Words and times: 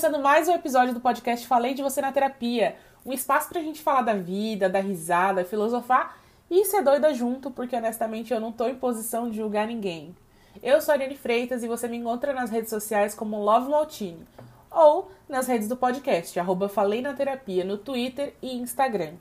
começando 0.00 0.22
mais 0.22 0.48
um 0.48 0.54
episódio 0.54 0.94
do 0.94 1.00
podcast 1.00 1.46
Falei 1.46 1.74
de 1.74 1.82
Você 1.82 2.00
na 2.00 2.10
Terapia. 2.10 2.74
Um 3.04 3.12
espaço 3.12 3.50
pra 3.50 3.60
gente 3.60 3.82
falar 3.82 4.00
da 4.00 4.14
vida, 4.14 4.66
dar 4.66 4.80
risada, 4.80 5.44
filosofar 5.44 6.16
e 6.50 6.64
ser 6.64 6.82
doida 6.82 7.12
junto, 7.12 7.50
porque 7.50 7.76
honestamente 7.76 8.32
eu 8.32 8.40
não 8.40 8.50
tô 8.50 8.66
em 8.66 8.74
posição 8.76 9.28
de 9.28 9.36
julgar 9.36 9.66
ninguém. 9.66 10.16
Eu 10.62 10.80
sou 10.80 10.92
a 10.92 10.94
Ariane 10.94 11.18
Freitas 11.18 11.62
e 11.62 11.68
você 11.68 11.86
me 11.86 11.98
encontra 11.98 12.32
nas 12.32 12.48
redes 12.48 12.70
sociais 12.70 13.14
como 13.14 13.44
Love 13.44 13.68
Maltini 13.68 14.26
ou 14.70 15.10
nas 15.28 15.46
redes 15.46 15.68
do 15.68 15.76
podcast, 15.76 16.40
arroba 16.40 16.66
Falei 16.66 17.02
na 17.02 17.12
Terapia, 17.12 17.62
no 17.62 17.76
Twitter 17.76 18.34
e 18.40 18.56
Instagram. 18.56 19.16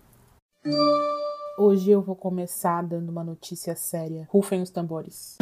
Hoje 1.57 1.91
eu 1.91 2.02
vou 2.02 2.16
começar 2.16 2.81
dando 2.83 3.09
uma 3.09 3.25
notícia 3.25 3.75
séria. 3.75 4.30
Rufem 4.31 4.61
os 4.61 4.69
tambores. 4.69 5.38